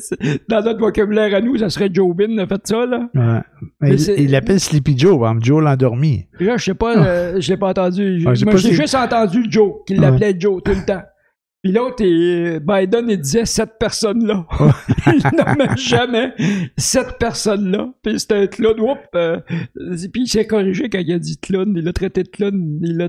dans 0.49 0.63
notre 0.63 0.79
vocabulaire 0.79 1.35
à 1.35 1.41
nous, 1.41 1.57
ça 1.57 1.71
serait 1.71 1.89
Joe 1.93 2.15
Bin, 2.15 2.39
a 2.39 2.47
fait 2.47 2.67
ça, 2.67 2.87
là. 2.87 3.09
Ouais. 3.15 3.41
Mais 3.81 3.97
il 3.97 4.31
l'appelle 4.31 4.61
Sleepy 4.61 4.97
Joe, 4.99 5.15
exemple, 5.15 5.45
Joe 5.45 5.63
l'endormi. 5.63 6.27
Là, 6.39 6.57
je 6.59 6.65
sais 6.65 6.75
pas, 6.75 6.97
euh, 6.97 7.41
je 7.41 7.51
l'ai 7.51 7.57
pas 7.57 7.71
entendu. 7.71 8.23
Ah, 8.27 8.35
j'ai 8.35 8.45
Moi, 8.45 8.57
juste 8.57 8.95
entendu 8.95 9.45
Joe, 9.49 9.77
qu'il 9.87 10.01
l'appelait 10.01 10.37
Joe 10.39 10.63
tout 10.63 10.73
le 10.73 10.85
temps. 10.85 11.03
Puis 11.63 11.73
l'autre, 11.73 11.97
Biden, 11.99 13.07
il 13.11 13.19
disait 13.19 13.45
cette 13.45 13.79
personne-là. 13.81 14.47
il 15.09 15.37
nommait 15.37 15.77
jamais 15.77 16.33
cette 16.77 17.19
personne-là. 17.19 17.89
Puis 18.05 18.21
c'était 18.21 18.35
un 18.37 18.47
clown. 18.47 18.79
Oups, 18.79 19.01
euh, 19.17 19.41
puis 20.13 20.23
il 20.23 20.29
s'est 20.29 20.47
corrigé 20.47 20.89
quand 20.89 21.01
il 21.01 21.13
a 21.13 21.19
dit 21.19 21.39
clown. 21.39 21.73
Il 21.77 21.83
l'a 21.83 21.93
traité 21.93 22.23
de 22.23 22.29
clown. 22.29 22.79
Il, 22.83 22.97
l'a- 22.99 23.09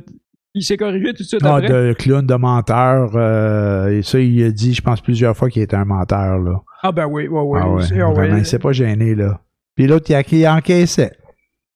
il 0.57 0.63
s'est 0.63 0.77
corrigé 0.77 1.13
tout 1.13 1.23
de 1.23 1.27
suite 1.27 1.41
Ah, 1.43 1.55
après? 1.55 1.67
de 1.69 1.93
clown, 1.93 2.25
de 2.25 2.35
menteur. 2.35 3.11
euh, 3.15 3.89
et 3.97 4.03
ça, 4.03 4.19
il 4.19 4.43
a 4.43 4.51
dit, 4.51 4.73
je 4.73 4.81
pense, 4.81 5.01
plusieurs 5.01 5.35
fois 5.35 5.49
qu'il 5.49 5.61
était 5.61 5.75
un 5.75 5.85
menteur, 5.85 6.39
là. 6.39 6.61
Ah 6.83 6.91
ben 6.91 7.05
oui, 7.07 7.27
ouais, 7.27 7.41
ouais. 7.41 7.59
ah 7.63 7.69
ouais, 7.69 7.83
ah 8.01 8.09
ouais. 8.11 8.29
il 8.39 8.45
s'est 8.45 8.59
pas 8.59 8.71
gêné, 8.71 9.15
là. 9.15 9.41
Puis 9.75 9.87
l'autre, 9.87 10.05
il, 10.09 10.15
a- 10.15 10.23
il 10.31 10.47
encaissait. 10.47 11.11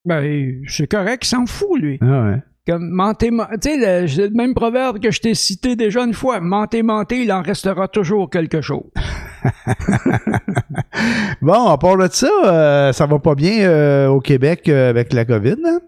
Ben, 0.05 0.61
c'est 0.67 0.87
correct, 0.87 1.23
il 1.25 1.27
s'en 1.29 1.45
fout, 1.45 1.79
lui. 1.79 1.97
Ah 2.01 2.23
ouais. 2.25 2.37
Comme 2.67 2.89
mentez, 2.91 3.31
men- 3.31 3.47
tu 3.61 3.69
sais, 3.69 3.77
le, 3.77 4.27
le 4.29 4.35
même 4.35 4.53
proverbe 4.53 4.99
que 4.99 5.09
je 5.11 5.19
t'ai 5.19 5.33
cité 5.33 5.75
déjà 5.75 6.03
une 6.03 6.13
fois. 6.13 6.39
Mentez, 6.39 6.83
mentez, 6.83 7.23
il 7.23 7.31
en 7.31 7.41
restera 7.41 7.87
toujours 7.87 8.29
quelque 8.29 8.61
chose. 8.61 8.83
Bon, 11.41 11.67
à 11.69 11.77
part 11.77 11.97
de 11.97 12.07
ça, 12.11 12.29
euh, 12.45 12.93
ça 12.93 13.05
va 13.07 13.19
pas 13.19 13.33
bien 13.35 13.61
euh, 13.61 14.07
au 14.07 14.19
Québec 14.19 14.69
euh, 14.69 14.89
avec 14.89 15.13
la 15.13 15.25
COVID, 15.25 15.55
hein? 15.65 15.79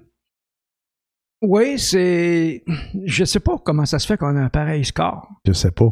Oui, 1.43 1.77
c'est. 1.77 2.63
Je 3.05 3.25
sais 3.25 3.41
pas 3.41 3.57
comment 3.63 3.85
ça 3.85 3.99
se 3.99 4.07
fait 4.07 4.17
qu'on 4.17 4.35
a 4.37 4.41
un 4.41 4.49
pareil 4.49 4.85
score. 4.85 5.29
Je 5.45 5.51
sais 5.51 5.71
pas. 5.71 5.89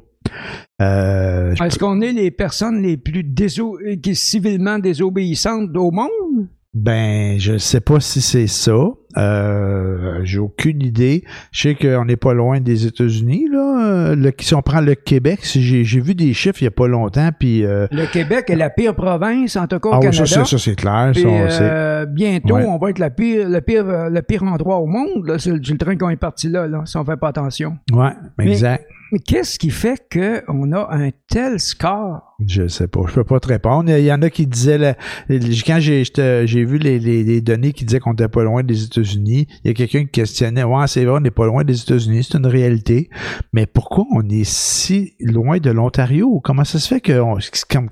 Euh, 0.82 1.54
Est-ce 1.56 1.78
qu'on 1.78 2.00
est 2.00 2.14
les 2.14 2.32
personnes 2.32 2.82
les 2.82 2.96
plus 2.96 3.24
déso... 3.24 3.78
qui 4.02 4.16
civilement 4.16 4.80
désobéissantes 4.80 5.76
au 5.76 5.92
monde? 5.92 6.48
Ben, 6.74 7.38
je 7.38 7.58
sais 7.58 7.82
pas 7.82 8.00
si 8.00 8.22
c'est 8.22 8.48
ça. 8.48 8.78
Euh, 9.18 10.22
J'ai 10.24 10.40
aucune 10.40 10.82
idée. 10.82 11.26
Je 11.52 11.64
sais 11.64 11.76
qu'on 11.76 12.06
n'est 12.06 12.16
pas 12.16 12.34
loin 12.34 12.62
des 12.62 12.86
États-Unis, 12.88 13.50
là. 13.52 14.12
Euh, 14.12 14.16
Le, 14.16 14.32
si 14.40 14.56
on 14.56 14.62
prend 14.62 14.80
le 14.80 14.96
Québec, 14.96 15.40
si 15.44 15.62
j'ai 15.62 16.00
vu 16.00 16.16
des 16.16 16.34
chiffres 16.34 16.62
il 16.62 16.66
y 16.66 16.68
a 16.68 16.72
pas 16.72 16.88
longtemps, 16.88 17.30
puis... 17.38 17.66
Euh, 17.66 17.88
Le 17.92 18.06
Québec 18.06 18.46
est 18.50 18.56
la 18.56 18.70
pire 18.70 18.96
province, 18.96 19.58
en 19.58 19.68
tout 19.68 19.80
cas 19.80 19.90
au 19.90 19.94
ah 19.96 19.98
oui, 20.00 20.06
Canada. 20.06 20.26
ça, 20.26 20.46
c'est- 20.46 20.52
ça, 20.52 20.58
c'est 20.58 20.76
clair. 20.76 21.12
Ça, 21.14 21.28
euh, 21.28 22.06
bientôt, 22.06 22.56
Ouais. 22.56 22.66
on 22.66 22.78
va 22.78 22.90
être 22.92 23.00
la 23.00 23.10
pire, 23.10 23.50
le, 23.50 23.60
pire, 23.60 23.84
le 24.10 24.22
pire 24.22 24.44
endroit 24.44 24.78
au 24.78 24.86
monde. 24.88 25.26
là. 25.28 25.38
C'est 25.40 25.52
le, 25.52 25.78
train 25.78 25.98
qu'on 25.98 26.10
est 26.10 26.16
parti 26.16 26.48
là, 26.48 26.68
là, 26.68 26.84
si 26.86 26.96
on 26.96 27.04
fait 27.04 27.18
pas 27.18 27.28
attention. 27.30 27.78
Ouais, 27.92 28.12
mais- 28.38 28.48
exact. 28.50 28.86
Mais 29.12 29.20
qu'est-ce 29.20 29.60
qui 29.60 29.72
fait 29.72 30.02
qu'on 30.10 30.72
a 30.72 30.88
un 30.90 31.10
tel 31.30 31.60
score? 31.60 32.31
Je 32.48 32.68
sais 32.68 32.88
pas, 32.88 33.02
je 33.08 33.14
peux 33.14 33.24
pas 33.24 33.40
te 33.40 33.48
répondre. 33.48 33.90
Il 33.90 34.04
y 34.04 34.12
en 34.12 34.22
a 34.22 34.30
qui 34.30 34.48
disaient, 34.48 34.78
la- 34.78 34.96
quand 35.30 35.80
j'ai 35.80 36.66
vu 36.66 36.78
les, 36.78 37.00
les- 37.00 37.24
les 37.24 37.42
données 37.42 37.74
qui 37.74 37.86
disaient 37.86 38.00
qu'on 38.00 38.14
était 38.14 38.28
pas 38.28 38.44
loin 38.44 38.64
des 38.64 38.84
États-Unis, 38.84 39.48
il 39.64 39.68
y 39.68 39.72
a 39.72 39.74
quelqu'un 39.74 40.02
qui 40.06 40.10
questionnait, 40.12 40.64
ouais, 40.64 40.88
c'est 40.88 41.06
vrai, 41.06 41.18
on 41.18 41.22
n'est 41.22 41.32
pas 41.32 41.46
loin 41.46 41.64
des 41.64 41.80
États-Unis, 41.82 42.28
c'est 42.30 42.38
une 42.38 42.48
réalité, 42.48 43.10
mais 43.54 43.66
pourquoi 43.66 44.06
on 44.14 44.28
est 44.30 44.44
si 44.50 45.14
loin 45.20 45.58
de 45.60 45.70
l'Ontario? 45.72 46.40
Comment 46.44 46.64
ça 46.64 46.80
se 46.80 46.88
fait 46.88 47.02
que, 47.02 47.20
on- 47.20 47.38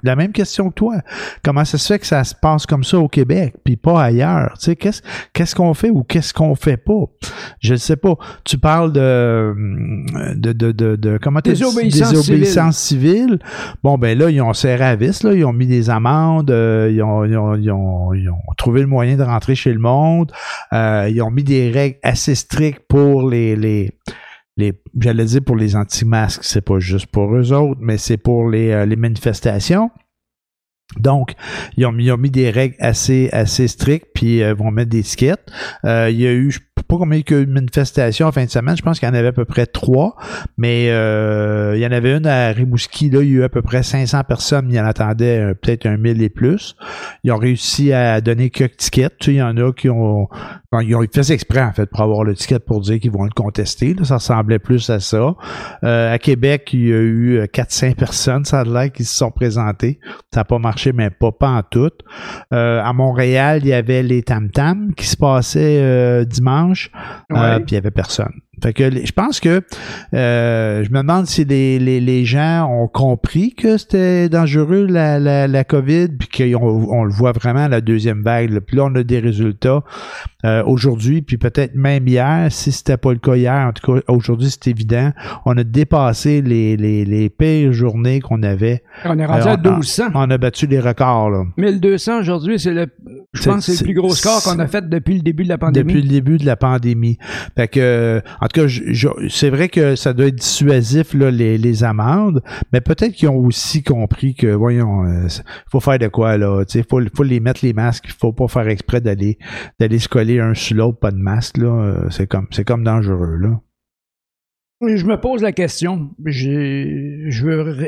la 0.04 0.16
même 0.16 0.32
question 0.32 0.70
que 0.70 0.74
toi, 0.76 0.96
comment 1.44 1.66
ça 1.66 1.78
se 1.78 1.88
fait 1.94 2.00
que 2.00 2.08
ça 2.08 2.24
se 2.24 2.34
passe 2.36 2.66
comme 2.66 2.84
ça 2.84 3.00
au 3.00 3.08
Québec, 3.08 3.56
puis 3.64 3.76
pas 3.78 4.02
ailleurs? 4.02 4.54
Tu 4.60 4.66
sais, 4.66 4.76
qu'est-ce 4.76 5.02
qu'est-ce 5.34 5.56
qu'on 5.56 5.74
fait 5.74 5.90
ou 5.90 6.04
qu'est-ce 6.04 6.34
qu'on 6.34 6.56
fait 6.56 6.78
pas? 6.78 7.06
Je 7.60 7.74
ne 7.74 7.78
sais 7.78 7.96
pas. 7.98 8.16
Tu 8.44 8.58
parles 8.58 8.94
de, 8.94 9.54
de, 10.36 10.52
de, 10.54 10.72
de, 10.72 10.96
de 10.96 11.20
comment 11.22 11.40
t'as 11.42 11.52
dit? 11.52 11.60
Désobéissance 11.60 12.10
Désobéissance 12.12 12.78
civile. 12.78 13.40
Bon, 13.84 13.98
ben 13.98 14.18
là, 14.18 14.30
ils 14.40 14.42
ont 14.42 14.54
serré 14.54 14.86
à 14.86 14.96
vis, 14.96 15.22
là, 15.24 15.34
ils 15.34 15.44
ont 15.44 15.52
mis 15.52 15.68
des 15.68 15.90
amendes, 15.90 16.50
euh, 16.50 16.90
ils, 16.90 17.04
ont, 17.04 18.56
trouvé 18.58 18.80
le 18.82 18.88
moyen 18.88 19.18
de 19.18 19.24
rentrer 19.24 19.54
chez 19.54 19.74
le 19.74 19.80
monde, 19.80 20.32
euh, 20.72 21.10
ils 21.12 21.22
ont 21.22 21.30
mis 21.30 21.44
des 21.44 21.72
règles 21.72 22.00
assez 22.04 22.36
strictes 22.36 22.84
pour 22.88 23.30
les, 23.30 23.58
les, 23.58 23.92
j'allais 24.98 25.26
dire 25.26 25.42
pour 25.46 25.58
les 25.58 25.76
anti-masques, 25.76 26.44
c'est 26.44 26.62
pas 26.62 26.80
juste 26.80 27.08
pour 27.08 27.36
eux 27.36 27.52
autres, 27.52 27.82
mais 27.82 27.98
c'est 27.98 28.18
pour 28.18 28.50
les, 28.50 28.72
euh, 28.72 28.96
manifestations. 28.96 29.92
Donc, 30.98 31.34
ils 31.78 31.86
ont, 31.86 31.92
mis, 31.92 32.32
des 32.32 32.50
règles 32.50 32.76
assez, 32.80 33.30
assez 33.34 33.68
strictes, 33.68 34.08
puis 34.16 34.42
euh, 34.42 34.54
vont 34.54 34.72
mettre 34.72 34.90
des 34.90 35.04
tickets. 35.04 35.46
Il 35.84 36.16
y 36.16 36.26
a 36.26 36.32
eu, 36.32 36.50
je 36.50 36.62
pas 36.90 36.98
combien 36.98 37.20
il 37.20 37.32
y 37.32 37.34
a 37.36 37.38
eu 37.38 37.46
de 37.46 37.52
manifestations 37.52 38.28
en 38.28 38.32
fin 38.32 38.44
de 38.44 38.50
semaine, 38.50 38.76
je 38.76 38.82
pense 38.82 39.00
qu'il 39.00 39.08
y 39.08 39.12
en 39.12 39.14
avait 39.14 39.28
à 39.28 39.32
peu 39.32 39.46
près 39.46 39.68
trois, 39.68 40.16
mais 40.58 40.90
euh, 40.90 41.74
il 41.76 41.82
y 41.82 41.86
en 41.86 41.92
avait 41.92 42.18
une 42.18 42.26
à 42.26 42.50
Rimouski, 42.50 43.12
là, 43.12 43.22
il 43.22 43.30
y 43.30 43.36
a 43.36 43.40
eu 43.42 43.44
à 43.44 43.50
peu 43.50 43.62
près 43.62 43.84
500 43.84 44.24
personnes, 44.24 44.66
mais 44.66 44.74
il 44.74 44.78
y 44.78 44.80
en 44.82 44.86
attendait 44.86 45.40
euh, 45.40 45.54
peut-être 45.54 45.86
un 45.86 45.98
mille 45.98 46.22
et 46.24 46.30
plus. 46.30 46.76
Ils 47.24 47.32
ont 47.32 47.38
réussi 47.38 47.94
à 47.94 48.20
donner 48.22 48.50
quelques 48.50 48.78
tickets, 48.78 49.14
tu 49.20 49.26
sais, 49.26 49.34
il 49.34 49.38
y 49.38 49.42
en 49.42 49.56
a 49.58 49.72
qui 49.72 49.90
ont, 49.90 50.28
bon, 50.72 50.80
ils 50.80 50.96
ont 50.96 51.06
fait 51.14 51.30
exprès, 51.30 51.62
en 51.62 51.74
fait, 51.74 51.86
pour 51.86 52.02
avoir 52.02 52.24
le 52.24 52.36
ticket 52.36 52.60
pour 52.60 52.82
dire 52.82 53.00
qu'ils 53.00 53.12
vont 53.12 53.24
le 53.24 53.30
contester, 53.30 53.96
ça 54.04 54.16
ressemblait 54.16 54.60
plus 54.60 54.90
à 54.90 55.00
ça. 55.00 55.36
Euh, 55.84 56.14
à 56.14 56.18
Québec, 56.18 56.70
il 56.74 56.88
y 56.88 56.94
a 56.94 56.98
eu 56.98 57.38
euh, 57.38 57.48
400 57.48 57.94
personnes, 57.94 58.46
ça 58.46 58.62
a 58.62 58.64
l'air, 58.64 58.92
qui 58.92 59.04
se 59.04 59.16
sont 59.16 59.32
présentées. 59.32 60.00
Ça 60.34 60.42
n'a 60.42 60.46
pas 60.46 60.60
marché, 60.60 60.94
mais 60.94 61.10
pas, 61.10 61.32
pas 61.32 61.50
en 61.50 61.64
tout. 61.64 61.92
Euh, 62.54 62.82
à 62.84 62.94
Montréal, 62.94 63.62
il 63.64 63.70
y 63.70 63.74
avait 63.74 64.04
les 64.04 64.24
tam-tams 64.24 64.94
qui 64.96 65.06
se 65.06 65.18
passaient 65.18 65.80
euh, 65.82 66.26
dimanche, 66.26 66.79
euh, 66.88 67.36
Ouais. 67.36 67.60
puis 67.60 67.72
il 67.72 67.76
y 67.76 67.78
avait 67.78 67.92
personne. 67.92 68.42
Fait 68.62 68.74
que 68.74 68.90
je 69.06 69.12
pense 69.12 69.40
que 69.40 69.62
euh, 70.14 70.84
je 70.84 70.90
me 70.92 70.98
demande 71.00 71.26
si 71.28 71.46
les, 71.46 71.80
les, 71.80 72.00
les 72.00 72.26
gens 72.26 72.68
ont 72.72 72.88
compris 72.88 73.54
que 73.54 73.78
c'était 73.78 74.30
dangereux 74.30 74.86
la, 74.88 75.20
la, 75.20 75.48
la 75.48 75.64
COVID, 75.64 76.10
puis 76.20 76.50
qu'on 76.52 76.88
on 76.92 77.04
le 77.04 77.12
voit 77.12 77.32
vraiment 77.32 77.68
la 77.68 77.82
deuxième 77.82 78.22
vague. 78.24 78.52
là. 78.52 78.62
Puis 78.62 78.78
là, 78.78 78.86
on 78.86 78.96
a 78.96 79.04
des 79.04 79.20
résultats 79.20 79.84
euh, 80.46 80.64
aujourd'hui, 80.66 81.22
puis 81.22 81.38
peut-être 81.38 81.76
même 81.76 82.08
hier, 82.08 82.48
si 82.52 82.72
c'était 82.72 82.98
pas 82.98 83.12
le 83.12 83.20
cas 83.20 83.36
hier, 83.36 83.54
en 83.68 83.72
tout 83.74 83.94
cas 83.94 84.02
aujourd'hui 84.08 84.50
c'est 84.50 84.68
évident, 84.68 85.12
on 85.46 85.58
a 85.58 85.64
dépassé 85.64 86.42
les, 86.42 86.78
les, 86.78 87.04
les 87.06 87.30
pires 87.30 87.74
journées 87.74 88.20
qu'on 88.22 88.42
avait. 88.44 88.84
On 89.06 89.18
est 89.20 89.26
rendu 89.26 89.42
Euh, 89.48 89.52
à 89.52 89.58
on- 89.58 89.62
1200. 89.76 90.04
On 90.14 90.30
a 90.32 90.38
battu 90.38 90.66
les 90.68 90.80
records 90.80 91.30
là. 91.32 91.44
1200 91.58 92.20
aujourd'hui, 92.20 92.60
c'est 92.60 92.74
le, 92.74 92.88
je 93.34 93.44
pense 93.44 93.66
que 93.66 93.72
c'est 93.74 93.82
le 93.84 93.86
plus 93.86 93.94
gros 93.94 94.14
score 94.14 94.42
qu'on 94.44 94.60
a 94.60 94.68
fait 94.68 94.88
depuis 94.90 95.16
le 95.16 95.22
début 95.22 95.44
de 95.44 95.50
la 95.50 95.58
pandémie. 95.58 95.86
Depuis 95.94 96.02
le 96.04 96.10
début 96.10 96.38
de 96.38 96.46
la 96.46 96.56
pandémie. 96.56 97.18
Fait 97.58 97.68
que, 97.68 97.80
euh, 97.80 98.22
en 98.42 98.48
tout 98.50 98.62
cas, 98.62 98.68
c'est 99.30 99.50
vrai 99.50 99.70
que 99.70 99.96
ça 99.96 100.12
doit 100.14 100.26
être 100.28 100.36
dissuasif, 100.36 101.14
les, 101.14 101.84
amendes, 101.84 102.44
mais 102.74 102.82
peut-être 102.82 103.14
qu'ils 103.14 103.30
ont 103.30 103.38
aussi 103.38 103.82
compris 103.84 104.36
que, 104.36 104.48
voyons, 104.48 105.06
euh, 105.06 105.28
faut 105.72 105.80
faire 105.80 106.00
de 106.00 106.08
quoi, 106.08 106.38
là. 106.38 106.64
Sais, 106.68 106.84
faut, 106.84 107.00
faut 107.16 107.24
les 107.24 107.40
mettre 107.40 107.62
les 107.64 107.72
masques, 107.74 108.06
il 108.08 108.14
faut 108.14 108.34
pas 108.34 108.48
faire 108.48 108.68
exprès 108.68 109.00
d'aller, 109.00 109.38
d'aller 109.80 110.00
se 110.00 110.10
coller 110.10 110.42
un 110.42 110.54
sur 110.54 110.76
l'autre, 110.76 111.00
pas 111.00 111.12
de 111.12 111.18
masque, 111.18 111.58
là. 111.58 111.68
Euh, 111.68 112.10
C'est 112.10 112.28
comme, 112.28 112.48
comme 112.66 112.84
dangereux, 112.84 113.38
là. 113.38 113.62
Je 114.82 115.06
me 115.06 115.20
pose 115.20 115.42
la 115.42 115.52
question, 115.52 116.12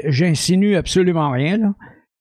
j'insinue 0.10 0.76
absolument 0.76 1.32
rien. 1.32 1.74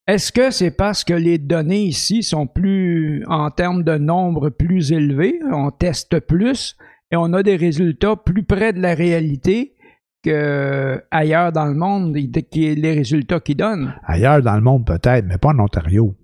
Est-ce 0.07 0.33
que 0.33 0.51
c'est 0.51 0.71
parce 0.71 1.05
que 1.05 1.15
les 1.15 1.39
données 1.39 1.83
ici 1.83 2.23
sont 2.23 2.47
plus, 2.47 3.25
en 3.27 3.51
termes 3.51 3.83
de 3.85 3.99
nombre, 3.99 4.51
plus 4.51 4.93
élevés, 4.93 5.41
on 5.53 5.71
teste 5.71 6.21
plus 6.21 6.77
et 7.11 7.17
on 7.17 7.33
a 7.33 7.43
des 7.43 7.57
résultats 7.57 8.17
plus 8.17 8.43
près 8.45 8.73
de 8.73 8.81
la 8.81 8.95
réalité 8.95 9.75
que 10.23 11.03
ailleurs 11.11 11.53
dans 11.53 11.67
le 11.67 11.75
monde, 11.75 12.17
qui 12.51 12.75
les 12.75 12.93
résultats 12.93 13.41
qu'ils 13.41 13.57
donnent? 13.57 13.95
Ailleurs 14.07 14.43
dans 14.43 14.55
le 14.57 14.61
monde, 14.61 14.87
peut-être, 14.87 15.25
mais 15.27 15.39
pas 15.39 15.49
en 15.51 15.59
Ontario. 15.61 16.15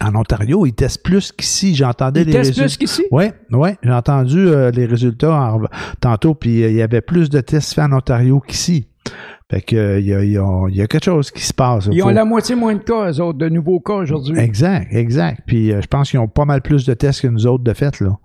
En 0.00 0.14
Ontario, 0.14 0.64
ils 0.66 0.72
testent 0.72 1.04
plus 1.04 1.30
qu'ici. 1.32 1.74
J'entendais 1.74 2.22
Ils 2.22 2.26
les 2.26 2.32
testent 2.32 2.58
résultats. 2.58 2.64
plus 2.66 2.76
qu'ici? 2.78 3.04
Oui, 3.12 3.24
ouais, 3.52 3.76
j'ai 3.82 3.92
entendu 3.92 4.38
euh, 4.48 4.70
les 4.70 4.86
résultats 4.86 5.32
en- 5.54 5.60
tantôt, 6.00 6.34
puis 6.34 6.62
euh, 6.64 6.70
il 6.70 6.76
y 6.76 6.82
avait 6.82 7.02
plus 7.02 7.28
de 7.30 7.40
tests 7.40 7.74
faits 7.74 7.84
en 7.84 7.98
Ontario 7.98 8.40
qu'ici. 8.40 8.88
Fait 9.50 9.60
que 9.60 9.76
euh, 9.76 10.00
il 10.00 10.06
y, 10.06 10.14
a, 10.14 10.24
il 10.24 10.32
y 10.32 10.38
a- 10.38 10.64
il 10.70 10.74
y 10.74 10.80
a 10.82 10.86
quelque 10.86 11.04
chose 11.04 11.30
qui 11.30 11.42
se 11.42 11.52
passe. 11.52 11.88
Ils 11.92 12.02
ont 12.02 12.08
la 12.08 12.24
moitié 12.24 12.54
moins 12.56 12.74
de 12.74 12.78
cas, 12.82 13.12
eux 13.12 13.20
autres, 13.20 13.38
de 13.38 13.48
nouveaux 13.50 13.80
cas 13.80 13.94
aujourd'hui. 13.96 14.38
Exact, 14.38 14.88
exact. 14.92 15.42
Puis 15.46 15.70
euh, 15.72 15.80
je 15.82 15.86
pense 15.86 16.10
qu'ils 16.10 16.20
ont 16.20 16.26
pas 16.28 16.46
mal 16.46 16.62
plus 16.62 16.86
de 16.86 16.94
tests 16.94 17.20
que 17.20 17.28
nous 17.28 17.46
autres 17.46 17.62
de 17.62 17.74
fait, 17.74 18.00
là. 18.00 18.18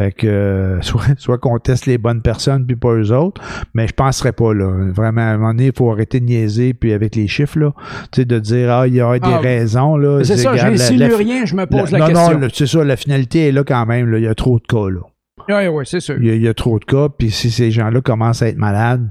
Fait 0.00 0.10
que 0.12 0.26
euh, 0.26 0.80
soit, 0.82 1.04
soit 1.18 1.38
qu'on 1.38 1.58
teste 1.58 1.86
les 1.86 1.98
bonnes 1.98 2.20
personnes 2.20 2.66
puis 2.66 2.74
pas 2.76 2.94
eux 2.94 3.12
autres, 3.12 3.40
mais 3.74 3.86
je 3.86 3.92
penserais 3.94 4.32
pas 4.32 4.52
là. 4.52 4.90
Vraiment, 4.92 5.20
à 5.20 5.24
un 5.26 5.36
moment 5.38 5.52
donné, 5.54 5.66
il 5.66 5.72
faut 5.76 5.90
arrêter 5.92 6.18
de 6.20 6.24
niaiser 6.24 6.74
puis 6.74 6.92
avec 6.92 7.14
les 7.14 7.28
chiffres 7.28 7.58
là, 7.60 7.72
tu 8.10 8.20
sais 8.22 8.24
de 8.24 8.38
dire 8.40 8.70
ah 8.72 8.86
il 8.88 8.94
y 8.94 9.00
a 9.00 9.18
des 9.18 9.28
Ah, 9.30 9.38
raisons 9.38 9.96
là. 9.96 10.22
C'est 10.24 10.36
ça, 10.36 10.50
la- 10.52 10.56
j'insinue 10.56 10.98
la- 10.98 11.16
rien, 11.16 11.44
je 11.44 11.54
me 11.54 11.66
pose 11.66 11.92
la, 11.92 11.98
non 12.00 12.06
question. 12.08 12.32
non, 12.32 12.38
le- 12.40 12.48
c'est 12.52 12.66
ça, 12.66 12.82
la 12.82 12.96
finalité 12.96 13.48
est 13.48 13.52
là 13.52 13.62
quand 13.62 13.86
même. 13.86 14.10
Là. 14.10 14.18
Il 14.18 14.24
y 14.24 14.28
a 14.28 14.34
trop 14.34 14.58
de 14.58 14.64
cas 14.66 14.88
là. 14.90 15.00
Oui, 15.48 15.66
oui, 15.68 15.84
c'est 15.86 16.00
sûr. 16.00 16.16
Il 16.18 16.26
y, 16.26 16.30
a, 16.30 16.34
il 16.34 16.42
y 16.42 16.48
a 16.48 16.54
trop 16.54 16.78
de 16.78 16.84
cas, 16.84 17.08
puis 17.10 17.30
si 17.30 17.50
ces 17.50 17.70
gens-là 17.70 18.00
commencent 18.00 18.40
à 18.42 18.48
être 18.48 18.56
malades 18.56 19.08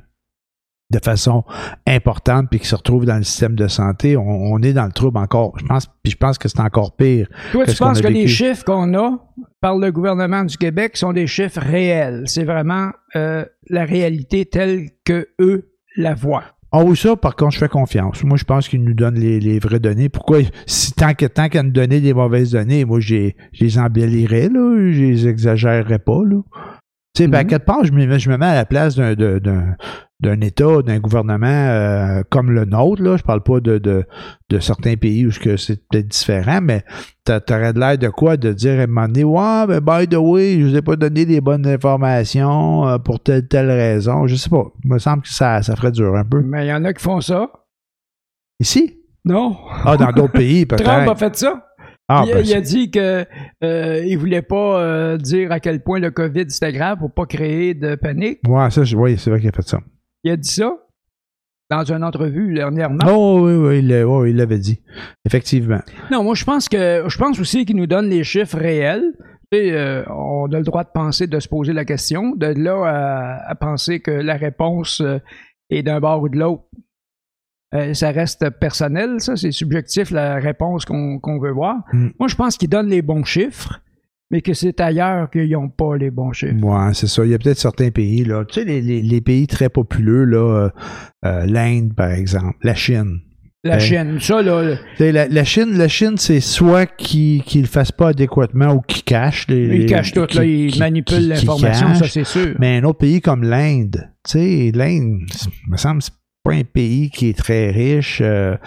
de 0.94 1.00
façon 1.04 1.44
importante, 1.88 2.48
puis 2.50 2.60
qu'ils 2.60 2.70
se 2.70 2.76
retrouvent 2.76 3.06
dans 3.06 3.18
le 3.18 3.24
système 3.24 3.56
de 3.56 3.68
santé, 3.68 4.16
on, 4.16 4.22
on 4.22 4.62
est 4.62 4.74
dans 4.74 4.86
le 4.86 4.92
trouble 4.92 5.18
encore. 5.18 5.54
Je 5.60 5.66
pense, 5.66 5.88
puis 6.04 6.12
je 6.12 6.18
pense 6.18 6.38
que 6.38 6.48
c'est 6.48 6.60
encore 6.60 6.96
pire. 6.96 7.28
Toi, 7.52 7.64
tu 7.64 7.68
Qu'est-ce 7.68 7.80
qu'on 7.80 7.86
penses 7.86 8.02
que 8.02 8.08
les 8.08 8.28
chiffres 8.28 8.64
qu'on 8.64 8.94
a 8.94 9.20
par 9.62 9.78
le 9.78 9.92
gouvernement 9.92 10.44
du 10.44 10.58
Québec 10.58 10.96
sont 10.98 11.14
des 11.14 11.28
chiffres 11.28 11.60
réels? 11.60 12.24
C'est 12.28 12.44
vraiment 12.46 12.92
euh, 13.16 13.46
la 13.70 13.86
réalité 13.86 14.46
telle 14.46 14.90
que 15.06 15.28
eux 15.40 15.72
la 15.98 16.14
voient. 16.14 16.44
Oui, 16.76 16.98
ça, 16.98 17.16
par 17.16 17.36
contre, 17.36 17.52
je 17.52 17.60
fais 17.60 17.70
confiance. 17.70 18.24
Moi, 18.24 18.36
je 18.36 18.46
pense 18.46 18.68
qu'ils 18.68 18.84
nous 18.84 18.96
donnent 18.96 19.20
les, 19.20 19.40
les 19.40 19.60
vraies 19.60 19.80
données. 19.80 20.10
Pourquoi, 20.10 20.40
si 20.66 20.92
tant 20.94 21.14
que 21.14 21.28
tant 21.28 21.48
qu'à 21.48 21.62
nous 21.62 21.70
donner 21.70 22.02
des 22.02 22.16
mauvaises 22.16 22.52
données, 22.52 22.84
moi, 22.84 23.00
je 23.00 23.30
les 23.60 23.78
embellirais, 23.78 24.50
là, 24.50 24.92
je 24.92 25.00
les 25.00 25.28
exagérerais 25.28 26.00
pas, 26.00 26.22
là. 26.26 26.42
Tu 27.16 27.22
sais, 27.24 27.28
ben, 27.28 27.40
à 27.40 27.44
Mhm. 27.44 27.50
quelque 27.50 27.66
part, 27.66 27.84
je 27.86 27.92
me, 27.92 28.08
mets- 28.08 28.18
je 28.20 28.30
me 28.30 28.38
mets 28.38 28.46
à 28.48 28.56
la 28.56 28.66
place 28.66 28.96
d'un, 28.96 29.14
d'un, 29.14 29.76
d'un 30.20 30.42
État, 30.42 30.82
d'un 30.82 30.98
gouvernement 30.98 31.46
euh, 31.48 32.24
comme 32.32 32.50
le 32.50 32.66
nôtre, 32.66 33.04
là. 33.04 33.18
Je 33.18 33.24
parle 33.24 33.44
pas 33.44 33.60
de, 33.60 33.78
de, 33.78 34.04
de 34.50 34.60
certains 34.60 34.96
pays 34.96 35.28
où 35.28 35.32
c'est 35.32 35.88
peut-être 35.90 36.08
différent, 36.08 36.60
mais 36.64 36.84
t'a- 37.24 37.40
t'aurais 37.40 37.72
de 37.72 37.80
l'air 37.80 38.00
de 38.00 38.08
quoi? 38.10 38.36
De 38.36 38.52
dire 38.52 38.80
à 38.80 38.84
un 38.84 38.88
moment 38.88 39.06
donné, 39.08 39.24
ouais, 39.24 39.68
ben, 39.68 39.80
by 39.80 40.08
the 40.08 40.16
way, 40.18 40.60
je 40.60 40.66
vous 40.66 40.76
ai 40.76 40.82
pas 40.82 40.96
donné 40.96 41.26
les 41.26 41.40
bonnes 41.40 41.68
informations 41.68 42.88
euh, 42.88 42.98
pour 42.98 43.20
telle, 43.22 43.48
telle 43.48 43.70
raison. 43.70 44.26
Je 44.26 44.36
sais 44.36 44.50
pas. 44.50 44.64
Il 44.84 44.92
me 44.92 44.98
semble 44.98 45.22
que 45.22 45.30
ça, 45.30 45.62
ça 45.62 45.76
ferait 45.76 45.92
dur 45.92 46.16
un 46.16 46.26
peu. 46.26 46.42
Mais 46.42 46.66
il 46.66 46.70
y 46.70 46.74
en 46.74 46.84
a 46.84 46.94
qui 46.94 47.04
font 47.04 47.22
ça. 47.22 47.48
Ici? 48.60 49.02
Non. 49.24 49.56
Ah, 49.86 49.98
dans 49.98 50.12
d'autres 50.12 50.34
pays, 50.34 50.66
Trump 50.66 50.82
a 50.88 51.04
peut-être. 51.06 51.20
fait 51.20 51.36
ça. 51.36 51.64
Ah, 52.10 52.24
il, 52.28 52.34
ben, 52.34 52.44
il 52.46 52.54
a 52.54 52.62
dit 52.62 52.92
que 52.92 53.26
euh, 53.64 54.04
il 54.06 54.18
voulait 54.18 54.42
pas 54.42 54.82
euh, 54.82 55.18
dire 55.18 55.52
à 55.52 55.60
quel 55.60 55.82
point 55.82 56.00
le 56.00 56.12
COVID 56.12 56.46
c'était 56.50 56.74
grave 56.74 56.98
pour 57.00 57.12
pas 57.14 57.26
créer 57.26 57.74
de 57.74 57.96
panique. 57.96 58.40
ouais, 58.48 58.70
ça, 58.72 58.84
je- 58.84 58.96
oui, 58.98 59.18
c'est 59.18 59.30
vrai 59.30 59.40
qu'il 59.40 59.50
a 59.50 59.54
fait 59.54 59.68
ça. 59.68 59.80
Il 60.24 60.32
a 60.32 60.38
dit 60.38 60.50
ça 60.50 60.76
dans 61.72 61.84
une 61.86 62.04
entrevue 62.04 62.54
dernièrement. 62.54 63.00
Oh, 63.08 63.40
oui, 63.44 63.54
oui, 63.56 63.80
il 63.80 63.88
l'a- 63.88 64.06
oui, 64.08 64.32
il 64.32 64.36
l'avait 64.36 64.60
dit. 64.60 64.82
Effectivement. 65.26 65.80
Non, 66.12 66.24
moi 66.24 66.36
je 66.36 66.44
pense 66.44 66.68
que 66.70 67.04
je 67.08 67.18
pense 67.18 67.40
aussi 67.40 67.66
qu'il 67.66 67.78
nous 67.78 67.88
donne 67.88 68.10
les 68.10 68.24
chiffres 68.24 68.58
réels. 68.58 69.14
Euh, 69.54 70.04
on 70.10 70.52
a 70.52 70.58
le 70.58 70.64
droit 70.64 70.84
de 70.84 70.90
penser, 70.94 71.28
de 71.28 71.40
se 71.40 71.48
poser 71.48 71.74
la 71.74 71.86
question. 71.86 72.36
De 72.36 72.48
là 72.48 72.84
à, 72.86 73.50
à 73.52 73.56
penser 73.56 74.00
que 74.02 74.10
la 74.12 74.34
réponse 74.36 75.00
euh, 75.02 75.20
est 75.70 75.84
d'un 75.84 76.00
bord 76.00 76.22
ou 76.24 76.30
de 76.30 76.38
l'autre. 76.38 76.64
Euh, 77.74 77.94
ça 77.94 78.12
reste 78.12 78.50
personnel, 78.60 79.16
ça, 79.20 79.36
c'est 79.36 79.52
subjectif, 79.52 80.12
la 80.12 80.36
réponse 80.36 80.86
qu'on 80.86 81.40
veut 81.42 81.52
voir. 81.52 81.78
Mm. 81.92 82.10
Moi, 82.20 82.28
je 82.28 82.36
pense 82.36 82.58
qu'il 82.58 82.70
donne 82.70 82.88
les 82.88 83.02
bons 83.02 83.24
chiffres, 83.24 83.82
mais 84.30 84.42
que 84.42 84.54
c'est 84.54 84.80
ailleurs 84.80 85.30
qu'ils 85.32 85.50
n'ont 85.52 85.70
pas 85.70 85.98
les 85.98 86.12
bons 86.12 86.34
chiffres. 86.34 86.54
Ouais, 86.64 86.94
c'est 86.94 87.08
ça. 87.08 87.26
Il 87.26 87.32
y 87.32 87.34
a 87.34 87.40
peut-être 87.40 87.58
certains 87.60 87.90
pays, 87.90 88.26
là. 88.26 88.46
Tu 88.46 88.60
sais, 88.60 88.66
les, 88.66 88.82
les- 88.82 89.02
les 89.02 89.22
pays 89.22 89.48
très 89.48 89.70
populeux, 89.70 90.26
là, 90.26 90.38
euh, 90.38 90.70
euh, 91.26 91.46
l'Inde, 91.48 91.94
par 91.96 92.12
exemple, 92.12 92.58
la 92.64 92.76
Chine. 92.76 93.22
La 93.66 93.78
Ben, 93.78 93.80
Chine, 93.80 94.18
ça, 94.20 94.42
là, 94.42 94.76
La, 95.00 95.28
la 95.30 95.44
Chine, 95.46 95.78
la 95.78 95.88
Chine, 95.88 96.16
c'est 96.18 96.42
soit 96.42 96.86
qu'ils 96.86 97.42
ne 97.56 97.62
le 97.62 97.68
fassent 97.68 97.94
pas 97.94 98.10
adéquatement 98.10 98.74
ou 98.74 98.82
qu'ils 98.82 99.04
cachent. 99.04 99.48
Les, 99.48 99.78
ils 99.78 99.86
cachent 99.86 100.12
tout, 100.12 100.28
là, 100.36 100.44
ils 100.44 100.78
manipulent 100.78 101.30
l'information, 101.30 101.96
ça, 101.96 102.06
c'est 102.08 102.26
sûr. 102.26 102.56
Mais 102.60 102.78
un 102.80 102.84
autre 102.84 103.00
pays 103.00 103.22
comme 103.22 103.42
l'Inde, 103.44 104.10
tu 104.30 104.32
sais, 104.32 104.72
l'Inde, 104.76 105.22
me 105.70 105.78
semble, 105.78 106.02
c'est 106.02 106.12
pas 106.44 106.52
un 106.54 106.64
pays 106.64 107.10
qui 107.10 107.30
est 107.30 107.38
très 107.38 107.72
riche. 107.72 108.20
euh, 108.22 108.58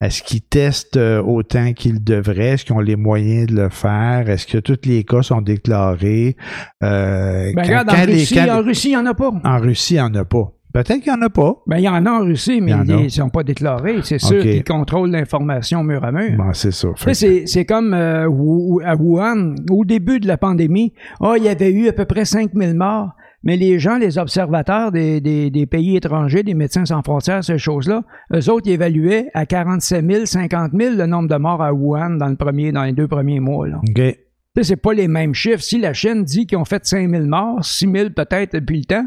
est-ce 0.00 0.22
qu'ils 0.22 0.42
testent 0.42 0.96
euh, 0.96 1.20
autant 1.22 1.72
qu'ils 1.72 2.02
devraient? 2.02 2.50
Est-ce 2.54 2.64
qu'ils 2.64 2.74
ont 2.76 2.80
les 2.80 2.96
moyens 2.96 3.46
de 3.46 3.56
le 3.56 3.68
faire? 3.70 4.28
Est-ce 4.28 4.46
que 4.46 4.58
tous 4.58 4.78
les 4.86 5.02
cas 5.04 5.22
sont 5.22 5.40
déclarés? 5.40 6.36
Euh, 6.82 7.50
Ben, 7.54 7.54
quand- 7.56 7.62
regarde, 7.62 7.88
quand 7.88 7.96
en 8.02 8.06
les- 8.06 8.12
Russie, 8.14 8.34
quand- 8.34 8.58
en 8.58 8.62
Russie, 8.62 8.88
il 8.88 8.90
n'y 8.92 8.96
en 8.98 9.06
a 9.06 9.14
pas. 9.14 9.32
en 9.44 9.58
Russie, 9.58 9.94
il 9.94 9.96
n'y 9.96 10.02
en 10.02 10.14
a 10.14 10.24
pas. 10.24 10.52
Peut-être 10.72 11.00
qu'il 11.02 11.12
n'y 11.12 11.18
en 11.18 11.22
a 11.22 11.30
pas. 11.30 11.54
Ben, 11.68 11.78
il 11.78 11.84
y 11.84 11.88
en 11.88 12.04
a 12.04 12.10
en 12.10 12.24
Russie, 12.24 12.60
mais 12.60 12.72
Il 12.72 12.90
ils 12.90 13.04
ne 13.04 13.08
sont 13.08 13.28
pas 13.30 13.44
déclarés. 13.44 13.96
C'est 14.02 14.18
sûr 14.20 14.42
qu'ils 14.42 14.64
contrôlent 14.64 15.10
l'information 15.10 15.82
mur 15.84 16.04
à 16.04 16.10
mur. 16.12 16.36
Bon, 16.36 16.52
c'est 16.52 17.46
c'est, 17.46 17.64
comme 17.64 17.94
euh, 17.94 18.24
à 18.84 18.94
Wuhan, 18.96 19.54
au 19.70 19.84
début 19.84 20.18
de 20.20 20.26
la 20.28 20.36
pandémie, 20.36 20.92
ah, 21.20 21.34
il 21.36 21.44
y 21.44 21.48
avait 21.48 21.70
eu 21.70 21.88
à 21.88 21.92
peu 21.92 22.04
près 22.04 22.24
5000 22.24 22.74
morts, 22.74 23.10
mais 23.44 23.56
les 23.56 23.78
gens, 23.78 23.98
les 23.98 24.18
observateurs 24.18 24.90
des, 24.90 25.20
des, 25.20 25.50
des 25.50 25.66
pays 25.66 25.96
étrangers, 25.96 26.42
des 26.42 26.54
médecins 26.54 26.84
sans 26.84 27.02
frontières, 27.02 27.44
ces 27.44 27.58
choses-là, 27.58 28.02
eux 28.34 28.50
autres, 28.50 28.66
ils 28.66 28.72
évaluaient 28.72 29.30
à 29.34 29.46
47 29.46 30.04
000, 30.10 30.26
50 30.26 30.72
000 30.72 30.96
le 30.96 31.06
nombre 31.06 31.28
de 31.28 31.36
morts 31.36 31.62
à 31.62 31.72
Wuhan 31.72 32.16
dans, 32.16 32.28
le 32.28 32.36
premier, 32.36 32.72
dans 32.72 32.84
les 32.84 32.92
deux 32.92 33.06
premiers 33.08 33.40
mois. 33.40 33.68
Là. 33.68 33.78
OK. 33.88 33.94
Tu 33.94 34.62
sais, 34.62 34.62
c'est 34.62 34.76
pas 34.76 34.94
les 34.94 35.08
mêmes 35.08 35.34
chiffres. 35.34 35.62
Si 35.62 35.78
la 35.78 35.92
Chine 35.92 36.24
dit 36.24 36.46
qu'ils 36.46 36.58
ont 36.58 36.64
fait 36.64 36.84
5000 36.84 37.22
morts, 37.26 37.64
6000 37.64 38.14
peut-être 38.14 38.54
depuis 38.54 38.78
le 38.78 38.84
temps, 38.84 39.06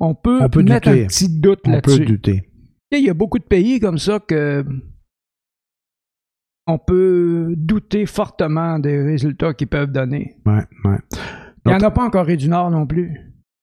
on 0.00 0.14
peut, 0.14 0.38
On 0.42 0.48
peut 0.48 0.62
mettre 0.62 0.88
douter. 0.88 1.04
un 1.04 1.06
petit 1.08 1.28
doute 1.40 1.60
On 1.66 1.70
peut 1.80 1.90
là-dessus. 1.90 2.04
douter. 2.06 2.48
Il 2.92 3.04
y 3.04 3.10
a 3.10 3.14
beaucoup 3.14 3.38
de 3.38 3.44
pays 3.44 3.80
comme 3.80 3.98
ça 3.98 4.18
que 4.20 4.64
on 6.66 6.78
peut 6.78 7.54
douter 7.56 8.06
fortement 8.06 8.78
des 8.78 9.02
résultats 9.02 9.52
qu'ils 9.54 9.66
peuvent 9.66 9.90
donner. 9.92 10.36
Ouais, 10.46 10.62
ouais. 10.84 10.98
Il 11.66 11.68
n'y 11.70 11.74
en 11.74 11.80
a 11.80 11.90
pas 11.90 12.04
en 12.04 12.10
Corée 12.10 12.36
du 12.36 12.48
Nord 12.48 12.70
non 12.70 12.86
plus. 12.86 13.12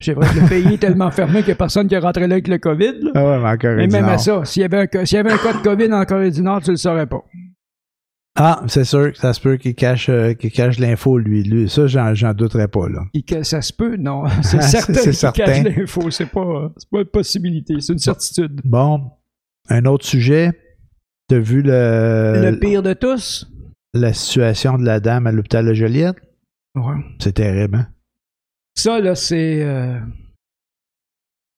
C'est 0.02 0.14
vrai 0.14 0.28
que 0.34 0.40
le 0.40 0.48
pays 0.48 0.74
est 0.76 0.78
tellement 0.78 1.12
fermé 1.12 1.40
qu'il 1.40 1.48
n'y 1.48 1.52
a 1.52 1.56
personne 1.56 1.88
qui 1.88 1.96
est 1.96 2.00
rentré 2.00 2.26
là 2.28 2.36
avec 2.36 2.48
le 2.48 2.58
COVID. 2.58 2.94
là. 3.02 3.12
Ah 3.16 3.26
ouais, 3.26 3.40
mais 3.40 3.50
encore 3.50 3.76
Mais 3.76 3.88
même 3.88 4.06
à 4.06 4.18
ça, 4.18 4.46
s'il 4.46 4.62
y, 4.62 4.66
avait 4.66 4.78
un, 4.80 4.88
cas- 4.88 5.06
s'il 5.06 5.18
y 5.18 5.20
avait 5.20 5.32
un 5.34 5.38
cas 5.38 5.52
de 5.52 5.58
COVID 5.62 5.92
en 5.94 6.06
Corée 6.06 6.32
du 6.32 6.42
Nord, 6.42 6.62
tu 6.62 6.72
le 6.72 6.78
saurais 6.78 7.06
pas. 7.08 7.22
Ah, 8.38 8.64
c'est 8.68 8.86
sûr 8.86 9.12
que 9.12 9.18
ça 9.18 9.34
se 9.34 9.42
peut 9.42 9.58
qu'il 9.58 9.76
cache, 9.76 10.08
euh, 10.08 10.34
qu'il 10.34 10.52
cache 10.52 10.80
l'info, 10.80 11.18
lui. 11.18 11.44
lui. 11.44 11.68
Ça, 11.68 11.88
j'en, 11.88 12.14
j'en 12.14 12.34
douterais 12.34 12.70
pas, 12.70 12.88
là. 12.88 13.02
Et 13.14 13.44
ça 13.44 13.62
se 13.62 13.74
peut, 13.74 13.98
non. 13.98 14.24
C'est 14.42 14.60
Ah, 14.60 14.62
certain 14.62 14.94
c'est 14.94 15.02
qu'il 15.04 15.14
certain. 15.14 15.44
cache 15.46 15.64
l'info. 15.64 16.10
C'est 16.10 16.28
pas, 16.28 16.72
c'est 16.78 16.90
pas 16.90 17.00
une 17.00 17.06
possibilité, 17.06 17.74
c'est 17.82 17.92
une 17.92 18.00
certitude. 18.00 18.62
Bon, 18.64 19.12
un 19.68 19.84
autre 19.86 20.06
sujet. 20.06 20.52
T'as 21.28 21.40
vu 21.40 21.62
le, 21.62 22.50
le 22.52 22.58
pire 22.60 22.82
de 22.82 22.94
tous? 22.94 23.52
la 23.94 24.14
situation 24.14 24.78
de 24.78 24.86
la 24.86 25.00
dame 25.00 25.28
à 25.28 25.32
l'hôpital 25.32 25.66
de 25.66 25.74
Joliette? 25.74 26.16
Ouais. 26.75 26.95
C'est 27.19 27.34
terrible, 27.34 27.75
hein? 27.77 27.88
Ça, 28.75 28.99
là, 28.99 29.15
c'est... 29.15 29.62
euh, 29.63 29.99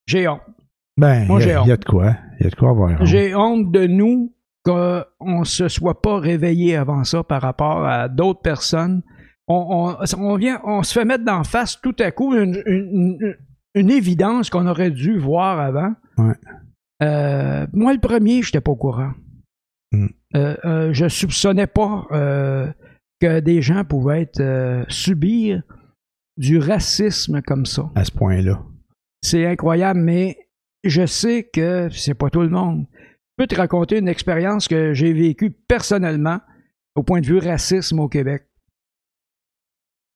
J'ai 0.07 0.27
honte. 0.27 0.41
Ben, 0.97 1.25
il 1.29 1.37
y, 1.37 1.41
j'ai 1.41 1.53
a- 1.53 1.63
y 1.63 1.77
de 1.77 1.85
quoi. 1.85 2.15
Il 2.39 2.43
y 2.43 2.47
a 2.47 2.49
de 2.49 2.55
quoi 2.55 2.69
avoir 2.71 2.91
honte. 2.99 3.05
J'ai 3.05 3.35
honte 3.35 3.71
de 3.71 3.87
nous 3.87 4.33
qu'on 4.63 5.03
ne 5.21 5.43
se 5.45 5.67
soit 5.67 6.01
pas 6.01 6.19
réveillé 6.19 6.75
avant 6.75 7.03
ça 7.03 7.23
par 7.23 7.41
rapport 7.41 7.85
à 7.85 8.07
d'autres 8.09 8.41
personnes. 8.41 9.01
On, 9.47 9.95
on- 9.99 10.15
on 10.19 10.35
vient, 10.35 10.61
on 10.63 10.83
se 10.83 10.93
fait 10.93 11.05
mettre 11.05 11.25
d'en 11.25 11.43
face 11.43 11.79
tout 11.81 11.95
à 11.99 12.11
coup 12.11 12.35
une, 12.35 12.61
une- 12.65 13.17
une- 13.21 13.37
une 13.73 13.89
évidence 13.89 14.49
qu'on 14.49 14.67
aurait 14.67 14.91
dû 14.91 15.17
voir 15.17 15.59
avant. 15.59 15.93
Ouais. 16.17 16.35
Euh, 17.03 17.65
moi, 17.73 17.93
le 17.93 17.99
premier, 17.99 18.41
je 18.41 18.49
n'étais 18.49 18.61
pas 18.61 18.71
au 18.71 18.75
courant. 18.75 19.13
Mm. 19.91 20.07
Euh, 20.35 20.55
euh, 20.65 20.93
je 20.93 21.07
soupçonnais 21.07 21.67
pas 21.67 22.05
que 23.21 23.39
des 23.39 23.61
gens 23.61 23.83
pouvaient 23.85 24.21
être, 24.23 24.39
euh, 24.41 24.83
subir 24.89 25.61
du 26.37 26.57
racisme 26.57 27.41
comme 27.41 27.65
ça. 27.65 27.89
À 27.95 28.03
ce 28.03 28.11
point-là. 28.11 28.63
C'est 29.21 29.45
incroyable, 29.45 29.99
mais 29.99 30.37
je 30.83 31.05
sais 31.05 31.43
que 31.53 31.89
c'est 31.91 32.15
pas 32.15 32.29
tout 32.29 32.41
le 32.41 32.49
monde. 32.49 32.87
Je 32.93 33.43
peux 33.43 33.47
te 33.47 33.55
raconter 33.55 33.99
une 33.99 34.07
expérience 34.07 34.67
que 34.67 34.93
j'ai 34.93 35.13
vécue 35.13 35.51
personnellement 35.51 36.39
au 36.95 37.03
point 37.03 37.21
de 37.21 37.25
vue 37.27 37.37
racisme 37.39 37.99
au 37.99 38.07
Québec. 38.09 38.43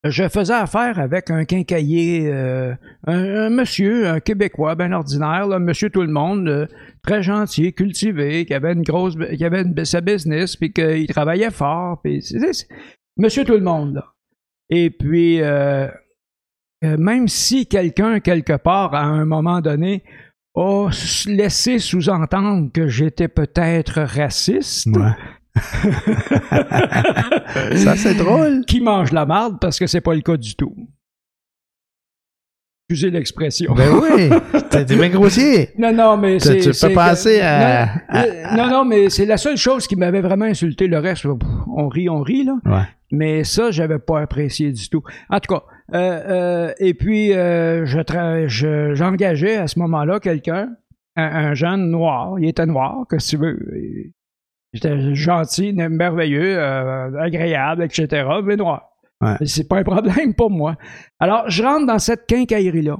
Je 0.04 0.28
faisais 0.28 0.54
affaire 0.54 1.00
avec 1.00 1.30
un 1.30 1.44
quincailler, 1.44 2.30
euh, 2.32 2.74
un, 3.08 3.46
un 3.46 3.50
monsieur, 3.50 4.06
un 4.08 4.20
Québécois, 4.20 4.76
bien 4.76 4.92
ordinaire, 4.92 5.48
là, 5.48 5.58
monsieur 5.58 5.90
tout 5.90 6.02
le 6.02 6.12
monde, 6.12 6.46
euh, 6.48 6.66
très 7.02 7.22
gentil, 7.24 7.72
cultivé, 7.72 8.44
qui 8.46 8.54
avait 8.54 8.72
une 8.74 8.82
grosse, 8.82 9.16
qui 9.36 9.44
avait 9.44 9.62
une- 9.62 9.84
sa 9.84 10.00
business, 10.00 10.54
puis 10.54 10.72
qu'il 10.72 11.08
travaillait 11.08 11.50
fort, 11.50 12.00
puis 12.04 12.22
monsieur 13.16 13.44
tout 13.44 13.52
le 13.54 13.60
monde, 13.60 13.94
là. 13.94 14.04
Et 14.70 14.90
puis, 14.90 15.40
euh, 15.42 15.86
euh, 16.84 16.96
même 16.98 17.28
si 17.28 17.66
quelqu'un, 17.66 18.20
quelque 18.20 18.56
part, 18.56 18.94
à 18.94 19.02
un 19.04 19.24
moment 19.24 19.60
donné, 19.60 20.02
a 20.56 20.88
laissé 21.26 21.78
sous-entendre 21.78 22.70
que 22.72 22.88
j'étais 22.88 23.28
peut-être 23.28 24.02
raciste, 24.02 24.86
Ouais. 24.88 25.12
ça, 27.76 27.96
c'est 27.96 28.14
drôle. 28.14 28.64
qui 28.66 28.80
mange 28.80 29.12
la 29.12 29.26
marde 29.26 29.58
parce 29.60 29.78
que 29.78 29.86
c'est 29.86 30.00
pas 30.00 30.14
le 30.14 30.20
cas 30.20 30.36
du 30.36 30.54
tout. 30.54 30.74
Excusez 32.88 33.10
l'expression. 33.10 33.74
Ben 33.74 33.90
oui. 34.00 34.30
T'es 34.70 34.84
bien 34.84 35.08
grossier. 35.08 35.70
Non, 35.78 35.92
non, 35.92 36.16
mais 36.16 36.38
c'est. 36.38 36.58
tu 36.58 36.68
peux 36.68 36.94
que- 36.94 37.40
à- 37.40 37.86
Non, 37.86 37.92
à- 38.08 38.56
non, 38.56 38.70
non, 38.70 38.84
mais 38.84 39.10
c'est 39.10 39.26
la 39.26 39.36
seule 39.38 39.56
chose 39.56 39.86
qui 39.88 39.96
m'avait 39.96 40.20
vraiment 40.20 40.44
insulté. 40.44 40.86
Le 40.86 40.98
reste, 40.98 41.26
on 41.26 41.88
rit, 41.88 42.08
on 42.08 42.22
rit, 42.22 42.44
là. 42.44 42.54
Ouais. 42.64 42.84
Mais 43.12 43.44
ça, 43.44 43.70
j'avais 43.70 43.98
pas 43.98 44.20
apprécié 44.20 44.72
du 44.72 44.88
tout. 44.88 45.02
En 45.30 45.38
tout 45.40 45.54
cas, 45.54 45.62
euh, 45.94 45.98
euh, 46.68 46.72
et 46.78 46.94
puis 46.94 47.32
euh, 47.32 47.86
je 47.86 47.98
tra- 48.00 48.48
je- 48.48 48.94
j'engageais 48.94 49.56
à 49.56 49.68
ce 49.68 49.78
moment-là 49.78 50.18
quelqu'un, 50.20 50.70
un, 51.16 51.24
un 51.24 51.54
jeune 51.54 51.90
noir. 51.90 52.38
Il 52.40 52.48
était 52.48 52.66
noir, 52.66 53.06
que 53.08 53.16
tu 53.16 53.36
veux. 53.36 53.58
Il 54.72 54.78
était 54.78 55.14
gentil, 55.14 55.72
merveilleux, 55.72 56.60
agréable, 57.18 57.84
etc. 57.84 58.26
Mais 58.44 58.56
noir. 58.56 58.90
Ouais. 59.22 59.34
C'est 59.46 59.66
pas 59.68 59.78
un 59.78 59.82
problème 59.84 60.34
pour 60.34 60.50
moi. 60.50 60.76
Alors, 61.20 61.48
je 61.48 61.62
rentre 61.62 61.86
dans 61.86 61.98
cette 61.98 62.26
quincaillerie-là. 62.26 62.98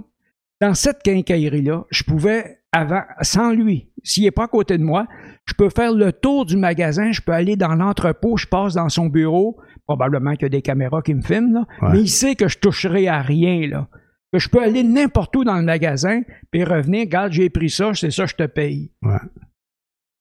Dans 0.63 0.73
cette 0.73 1.03
quincaillerie-là, 1.03 1.85
je 1.91 2.03
pouvais, 2.05 2.61
avant, 2.73 3.03
sans 3.21 3.53
lui, 3.53 3.91
s'il 4.03 4.23
n'est 4.25 4.31
pas 4.31 4.45
à 4.45 4.49
côté 4.49 4.79
de 4.79 4.83
moi, 4.83 5.07
je 5.45 5.53
peux 5.53 5.69
faire 5.69 5.93
le 5.93 6.13
tour 6.13 6.47
du 6.47 6.57
magasin, 6.57 7.13
je 7.13 7.21
peux 7.21 7.33
aller 7.33 7.57
dans 7.57 7.75
l'entrepôt, 7.75 8.39
je 8.39 8.47
passe 8.47 8.73
dans 8.73 8.89
son 8.89 9.07
bureau, 9.07 9.59
probablement 9.87 10.33
qu'il 10.33 10.43
y 10.43 10.47
a 10.47 10.49
des 10.51 10.63
caméras 10.63 11.03
qui 11.03 11.15
me 11.15 11.23
filment, 11.23 11.53
là, 11.55 11.67
Ouais. 11.83 11.89
mais 11.93 12.01
il 12.01 12.09
sait 12.09 12.35
que 12.35 12.49
je 12.49 12.59
toucherai 12.59 13.09
à 13.09 13.23
rien, 13.23 13.67
là. 13.69 13.89
Que 14.33 14.39
je 14.41 14.49
peux 14.49 14.61
aller 14.63 14.83
n'importe 14.83 15.35
où 15.37 15.45
dans 15.45 15.57
le 15.57 15.63
magasin, 15.63 16.23
puis 16.51 16.65
revenir, 16.65 17.03
regarde, 17.03 17.33
j'ai 17.33 17.49
pris 17.49 17.71
ça, 17.71 17.93
c'est 17.95 18.11
ça, 18.11 18.27
je 18.27 18.35
te 18.35 18.45
paye. 18.47 18.91
Ouais. 19.03 19.19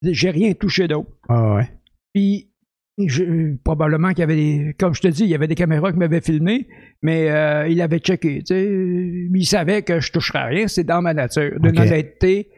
J'ai 0.04 0.30
rien 0.30 0.54
touché 0.54 0.88
d'autre. 0.88 1.10
Ah 1.28 1.56
ouais. 1.56 1.70
Puis, 2.14 2.52
je- 3.00 3.56
probablement 3.64 4.10
qu'il 4.10 4.20
y 4.20 4.24
avait 4.24 4.36
des. 4.36 4.76
Comme 4.80 4.94
je 4.94 5.02
te 5.02 5.08
dis, 5.08 5.24
il 5.24 5.30
y 5.30 5.36
avait 5.36 5.48
des 5.48 5.56
caméras 5.56 5.92
qui 5.92 5.98
m'avaient 5.98 6.22
filmé, 6.22 6.68
mais 7.02 7.30
euh, 7.32 7.68
il 7.68 7.82
avait 7.82 7.98
checké. 8.00 8.40
Tu 8.44 8.54
sais, 8.54 9.28
il 9.34 9.46
savait 9.46 9.82
que 9.82 10.00
je 10.00 10.12
toucherais 10.12 10.40
à 10.40 10.46
rien, 10.46 10.68
c'est 10.68 10.84
dans 10.84 11.02
ma 11.02 11.14
nature. 11.14 11.60
D'une 11.60 11.72
Ok. 11.80 11.86
honnêteté 11.88 12.50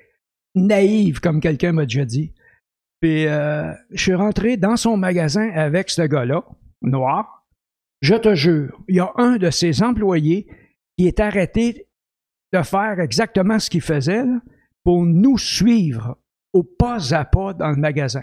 naïve, 0.56 1.22
comme 1.22 1.39
quelqu'un 1.39 1.72
m'a 1.72 1.84
déjà 1.84 2.04
dit. 2.06 2.34
Puis, 3.00 3.26
euh, 3.28 3.72
je 3.91 4.02
suis 4.02 4.13
rentré 4.13 4.58
dans 4.58 4.76
son 4.76 4.98
magasin 4.98 5.50
avec 5.54 5.89
ce 5.89 6.02
gars-là, 6.02 6.43
noir. 6.82 7.46
Je 8.02 8.16
te 8.16 8.36
jure, 8.36 8.78
il 8.88 8.96
y 8.98 9.00
a 9.00 9.12
un 9.18 9.38
de 9.38 9.50
ses 9.50 9.82
employés 9.84 10.48
qui 10.98 11.08
est 11.08 11.20
arrêté 11.20 11.88
de 12.54 12.62
faire 12.62 13.00
exactement 13.00 13.60
ce 13.60 13.70
qu'il 13.70 13.82
faisait 13.82 14.24
là, 14.24 14.40
pour 14.84 15.04
nous 15.06 15.38
suivre 15.38 16.18
au 16.54 16.63
pas 16.63 17.13
à 17.13 17.26
pas 17.26 17.54
dans 17.54 17.70
le 17.70 17.76
magasin. 17.76 18.22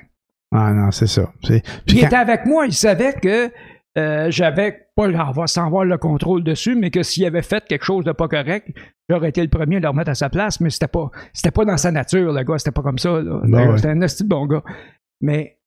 Ah 0.54 0.72
non, 0.72 0.90
c'est 0.92 1.06
ça. 1.08 1.32
Puis 1.42 1.60
il 1.88 2.00
quand- 2.00 2.06
était 2.06 2.16
avec 2.16 2.46
moi, 2.46 2.66
il 2.66 2.72
savait 2.72 3.14
que 3.14 3.50
euh, 3.98 4.30
j'avais 4.30 4.88
pas 4.96 5.08
sans 5.46 5.66
avoir 5.66 5.84
le 5.84 5.98
contrôle 5.98 6.42
dessus, 6.42 6.74
mais 6.76 6.90
que 6.90 7.02
s'il 7.02 7.24
avait 7.26 7.42
fait 7.42 7.64
quelque 7.64 7.84
chose 7.84 8.04
de 8.04 8.12
pas 8.12 8.28
correct, 8.28 8.68
j'aurais 9.08 9.28
été 9.28 9.42
le 9.42 9.48
premier 9.48 9.76
à 9.76 9.80
le 9.80 9.88
remettre 9.88 10.10
à 10.10 10.14
sa 10.14 10.30
place, 10.30 10.60
mais 10.60 10.70
c'était 10.70 10.88
pas 10.88 11.10
c'était 11.32 11.50
pas 11.50 11.64
dans 11.64 11.76
sa 11.76 11.90
nature, 11.90 12.32
le 12.32 12.42
gars, 12.44 12.58
c'était 12.58 12.70
pas 12.72 12.82
comme 12.82 12.98
ça. 12.98 13.20
Ben 13.22 13.70
ouais. 13.70 13.76
C'était 13.78 13.90
un 13.90 14.26
bon 14.26 14.46
gars. 14.46 14.62
Mais 15.20 15.58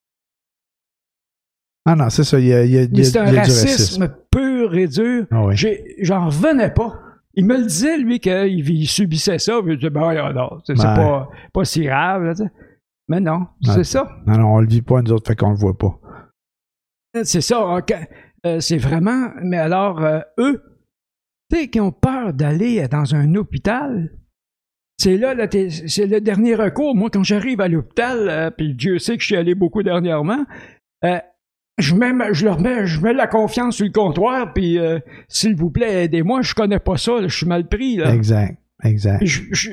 Ah 1.90 1.96
non, 1.96 2.10
c'est 2.10 2.24
ça. 2.24 2.40
Il 2.40 2.48
y 2.48 2.54
a, 2.54 2.64
il 2.66 2.72
y 2.72 2.78
a- 2.78 2.82
a- 2.82 3.04
c'est 3.04 3.12
il 3.12 3.18
un 3.18 3.26
y 3.26 3.28
a 3.30 3.32
du 3.32 3.38
racisme, 3.38 4.10
pur 4.32 4.76
et 4.76 4.88
dur. 4.88 5.26
Ah. 5.32 5.46
J'ai- 5.52 5.96
J'en 6.02 6.26
revenais 6.26 6.70
pas. 6.72 7.00
Il 7.34 7.46
me 7.46 7.56
le 7.58 7.64
disait, 7.64 7.98
lui, 7.98 8.20
qu'il 8.20 8.70
il 8.70 8.88
subissait 8.88 9.38
ça. 9.40 9.60
puis 9.64 9.74
Je 9.74 9.78
disais, 9.78 9.90
ben, 9.90 10.14
non, 10.14 10.34
non, 10.34 10.50
c'est 10.66 10.76
c'est 10.76 10.84
pas, 10.84 11.30
pas 11.54 11.66
si 11.66 11.84
grave. 11.84 12.24
là. 12.24 12.34
Mais 13.08 13.20
non, 13.20 13.48
c'est 13.64 13.84
ça. 13.86 14.10
Non, 14.26 14.38
non, 14.38 14.54
on 14.56 14.60
le 14.60 14.68
vit 14.68 14.82
pas, 14.82 15.02
nous 15.02 15.12
autres, 15.14 15.28
fait 15.28 15.36
qu'on 15.36 15.52
le 15.52 15.56
voit 15.56 15.78
pas. 15.78 16.00
C'est 17.24 17.42
ça. 17.42 17.62
hein, 17.64 17.82
quand- 17.88 18.04
euh, 18.46 18.60
c'est 18.60 18.78
vraiment. 18.78 19.30
Mais 19.42 19.58
alors, 19.58 20.04
euh, 20.04 20.20
eux, 20.40 20.62
tu 21.52 21.58
sais, 21.60 21.68
qui 21.70 21.80
ont 21.80 21.92
peur 21.92 22.34
d'aller 22.34 22.86
dans 22.90 23.16
un 23.16 23.34
hôpital, 23.36 24.12
c'est 25.00 25.18
là, 25.18 25.34
c'est 25.88 26.06
le 26.08 26.20
dernier 26.22 26.56
recours. 26.56 26.96
Moi, 26.96 27.10
quand 27.12 27.24
j'arrive 27.24 27.62
à 27.62 27.68
l'hôpital, 27.68 28.28
euh, 28.30 28.50
puis 28.52 28.74
Dieu 28.74 29.00
sait 29.00 29.16
que 29.16 29.22
je 29.22 29.28
suis 29.28 29.36
allé 29.38 29.56
beaucoup 29.56 29.84
dernièrement, 29.84 30.44
euh, 31.06 31.20
je 31.78 31.96
mets, 31.96 32.12
je 32.34 32.46
leur 32.46 32.60
mets, 32.60 32.86
je 32.88 33.00
mets 33.02 33.14
la 33.14 33.28
confiance 33.28 33.76
sur 33.78 33.86
le 33.86 33.92
comptoir, 33.92 34.54
puis 34.54 34.80
euh, 34.80 35.00
s'il 35.28 35.56
vous 35.56 35.70
plaît, 35.70 36.06
aidez-moi, 36.06 36.42
je 36.42 36.54
connais 36.54 36.80
pas 36.80 36.98
ça, 36.98 37.22
là, 37.22 37.28
je 37.28 37.36
suis 37.38 37.46
mal 37.46 37.68
pris. 37.68 37.98
Là. 37.98 38.14
Exact. 38.14 38.58
Exact. 38.84 39.24
Je- 39.26 39.42
je- 39.52 39.72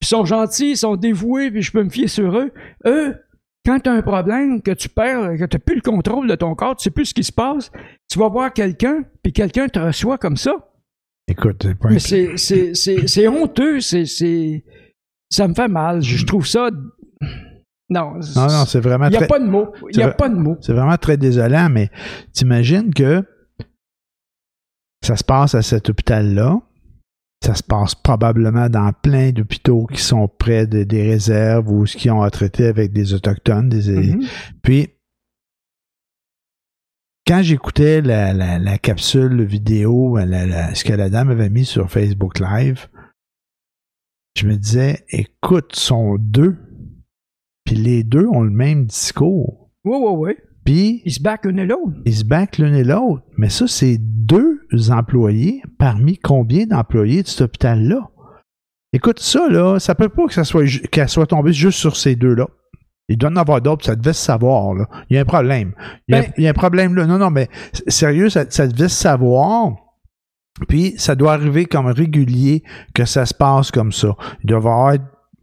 ils 0.00 0.06
sont 0.06 0.24
gentils, 0.24 0.70
ils 0.72 0.76
sont 0.76 0.96
dévoués, 0.96 1.50
puis 1.50 1.62
je 1.62 1.72
peux 1.72 1.82
me 1.82 1.90
fier 1.90 2.06
sur 2.08 2.38
eux. 2.38 2.52
Eux, 2.86 3.14
quand 3.66 3.80
tu 3.80 3.90
as 3.90 3.92
un 3.92 4.02
problème, 4.02 4.62
que 4.62 4.70
tu 4.70 4.88
perds, 4.88 5.32
que 5.38 5.44
tu 5.44 5.56
n'as 5.56 5.60
plus 5.60 5.74
le 5.74 5.80
contrôle 5.82 6.28
de 6.28 6.34
ton 6.34 6.54
corps, 6.54 6.76
tu 6.76 6.84
sais 6.84 6.90
plus 6.90 7.06
ce 7.06 7.14
qui 7.14 7.24
se 7.24 7.32
passe, 7.32 7.70
tu 8.10 8.18
vas 8.18 8.28
voir 8.28 8.52
quelqu'un, 8.52 9.02
puis 9.22 9.32
quelqu'un 9.32 9.68
te 9.68 9.78
reçoit 9.78 10.16
comme 10.18 10.36
ça. 10.36 10.54
Écoute, 11.26 11.60
c'est 11.62 11.74
pas 11.78 11.90
Mais 11.90 11.98
c'est, 11.98 12.36
c'est, 12.36 13.28
honteux, 13.28 13.80
c'est, 13.80 14.06
c'est, 14.06 14.64
ça 15.28 15.46
me 15.48 15.52
fait 15.54 15.68
mal. 15.68 16.00
Je 16.00 16.24
trouve 16.24 16.46
ça. 16.46 16.70
Non, 17.90 18.14
Non, 18.36 18.46
non, 18.48 18.64
c'est 18.66 18.80
vraiment 18.80 19.06
il 19.06 19.10
n'y 19.10 19.16
a 19.16 19.20
très. 19.20 19.28
pas 19.28 19.38
de 19.38 19.46
mots. 19.48 19.72
Il 19.92 19.96
n'y 19.96 20.02
a 20.02 20.10
pas 20.10 20.28
de 20.28 20.34
mots. 20.34 20.58
C'est 20.60 20.74
vraiment 20.74 20.96
très 20.98 21.16
désolant, 21.16 21.68
mais 21.70 21.90
t'imagines 22.32 22.92
que 22.92 23.24
ça 25.02 25.16
se 25.16 25.24
passe 25.24 25.54
à 25.54 25.62
cet 25.62 25.88
hôpital-là. 25.88 26.60
Ça 27.44 27.54
se 27.54 27.62
passe 27.62 27.94
probablement 27.94 28.68
dans 28.68 28.92
plein 28.92 29.30
d'hôpitaux 29.30 29.86
qui 29.86 30.02
sont 30.02 30.26
près 30.28 30.66
de, 30.66 30.82
des 30.82 31.02
réserves 31.08 31.70
ou 31.70 31.84
qui 31.84 32.10
ont 32.10 32.20
à 32.20 32.30
traiter 32.30 32.66
avec 32.66 32.92
des 32.92 33.14
Autochtones. 33.14 33.68
Des, 33.68 33.90
Mhm. 34.14 34.24
Puis, 34.62 34.88
quand 37.26 37.42
j'écoutais 37.42 38.00
la, 38.00 38.32
la, 38.32 38.58
la 38.58 38.78
capsule 38.78 39.44
vidéo, 39.44 40.16
la- 40.18 40.74
ce 40.74 40.82
que 40.84 40.92
la 40.92 41.08
dame 41.10 41.30
avait 41.30 41.50
mis 41.50 41.64
sur 41.64 41.90
Facebook 41.90 42.40
Live, 42.40 42.88
je 44.36 44.46
me 44.46 44.56
disais, 44.56 45.04
écoute, 45.10 45.74
sont 45.76 46.16
deux, 46.18 46.56
puis 47.68 47.76
les 47.76 48.02
deux 48.02 48.26
ont 48.28 48.40
le 48.40 48.48
même 48.50 48.86
discours. 48.86 49.68
Oui, 49.84 49.98
oui, 50.00 50.12
oui. 50.16 50.32
Puis, 50.64 51.02
Ils 51.04 51.12
se 51.12 51.20
battent 51.20 51.44
l'un 51.44 51.58
et 51.58 51.66
l'autre. 51.66 51.92
ils 52.06 52.14
se 52.16 52.24
battent 52.24 52.56
l'un 52.56 52.72
et 52.72 52.82
l'autre. 52.82 53.22
Mais 53.36 53.50
ça, 53.50 53.66
c'est 53.66 53.98
deux 54.00 54.58
employés 54.90 55.60
parmi 55.78 56.16
combien 56.16 56.64
d'employés 56.64 57.22
de 57.22 57.28
cet 57.28 57.42
hôpital-là? 57.42 58.08
Écoute, 58.94 59.20
ça, 59.20 59.48
là, 59.50 59.78
ça 59.78 59.94
peut 59.94 60.08
pas 60.08 60.26
que 60.26 60.32
ça 60.32 60.44
soit 60.44 60.64
qu'elle 60.90 61.10
soit 61.10 61.26
tombée 61.26 61.52
juste 61.52 61.78
sur 61.78 61.94
ces 61.94 62.16
deux-là. 62.16 62.46
Il 63.10 63.18
doit 63.18 63.28
en 63.28 63.36
avoir 63.36 63.60
d'autres, 63.60 63.84
ça 63.84 63.96
devait 63.96 64.14
se 64.14 64.24
savoir, 64.24 64.72
là. 64.74 64.86
Il 65.10 65.16
y 65.16 65.18
a 65.18 65.20
un 65.20 65.26
problème. 65.26 65.74
Il 66.08 66.14
y 66.14 66.18
a, 66.18 66.22
Ben- 66.22 66.32
il 66.38 66.44
y 66.44 66.46
a 66.46 66.50
un 66.50 66.54
problème 66.54 66.94
là. 66.94 67.06
Non, 67.06 67.18
non, 67.18 67.30
mais 67.30 67.48
sérieux, 67.86 68.30
ça, 68.30 68.46
ça 68.48 68.66
devait 68.66 68.88
se 68.88 68.96
savoir. 68.96 69.72
Puis 70.68 70.94
ça 70.96 71.14
doit 71.14 71.34
arriver 71.34 71.66
comme 71.66 71.86
régulier 71.86 72.62
que 72.94 73.04
ça 73.04 73.26
se 73.26 73.34
passe 73.34 73.70
comme 73.70 73.92
ça. 73.92 74.16
Il 74.42 74.46
doit 74.46 74.56
y 74.56 74.60
avoir 74.60 74.94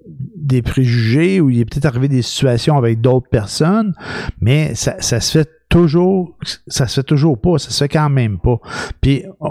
des 0.08 0.62
préjugés 0.62 1.42
ou 1.42 1.50
il 1.50 1.60
est 1.60 1.66
peut-être 1.66 1.86
arrivé 1.86 2.08
des 2.08 2.22
situations 2.22 2.78
avec 2.78 3.02
d'autres 3.02 3.30
personnes, 3.30 3.94
mais 4.40 4.76
ça, 4.76 4.96
ça 5.00 5.20
se 5.20 5.40
fait 5.40 5.50
toujours, 5.70 6.38
ça 6.68 6.88
se 6.88 7.02
fait 7.02 7.04
toujours 7.06 7.40
pas, 7.42 7.58
ça 7.58 7.72
se 7.72 7.84
fait 7.84 7.90
quand 7.90 8.10
même 8.10 8.38
pas. 8.40 8.58
Puis 9.02 9.24
on- 9.40 9.48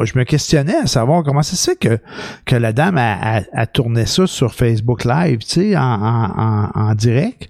on- 0.00 0.04
je 0.04 0.16
me 0.16 0.24
questionnais 0.24 0.76
à 0.76 0.86
savoir 0.86 1.24
comment 1.24 1.42
ça 1.42 1.56
se 1.56 1.70
fait 1.72 1.76
que, 1.76 1.98
que 2.46 2.54
la 2.56 2.72
dame 2.72 2.96
a, 2.96 3.38
a- 3.38 3.42
a 3.52 3.66
tourné 3.66 4.06
ça 4.06 4.26
sur 4.26 4.54
Facebook 4.54 5.04
Live, 5.04 5.38
tu 5.38 5.48
sais, 5.48 5.76
en, 5.76 5.82
en, 5.82 6.70
en, 6.74 6.94
direct. 6.94 7.48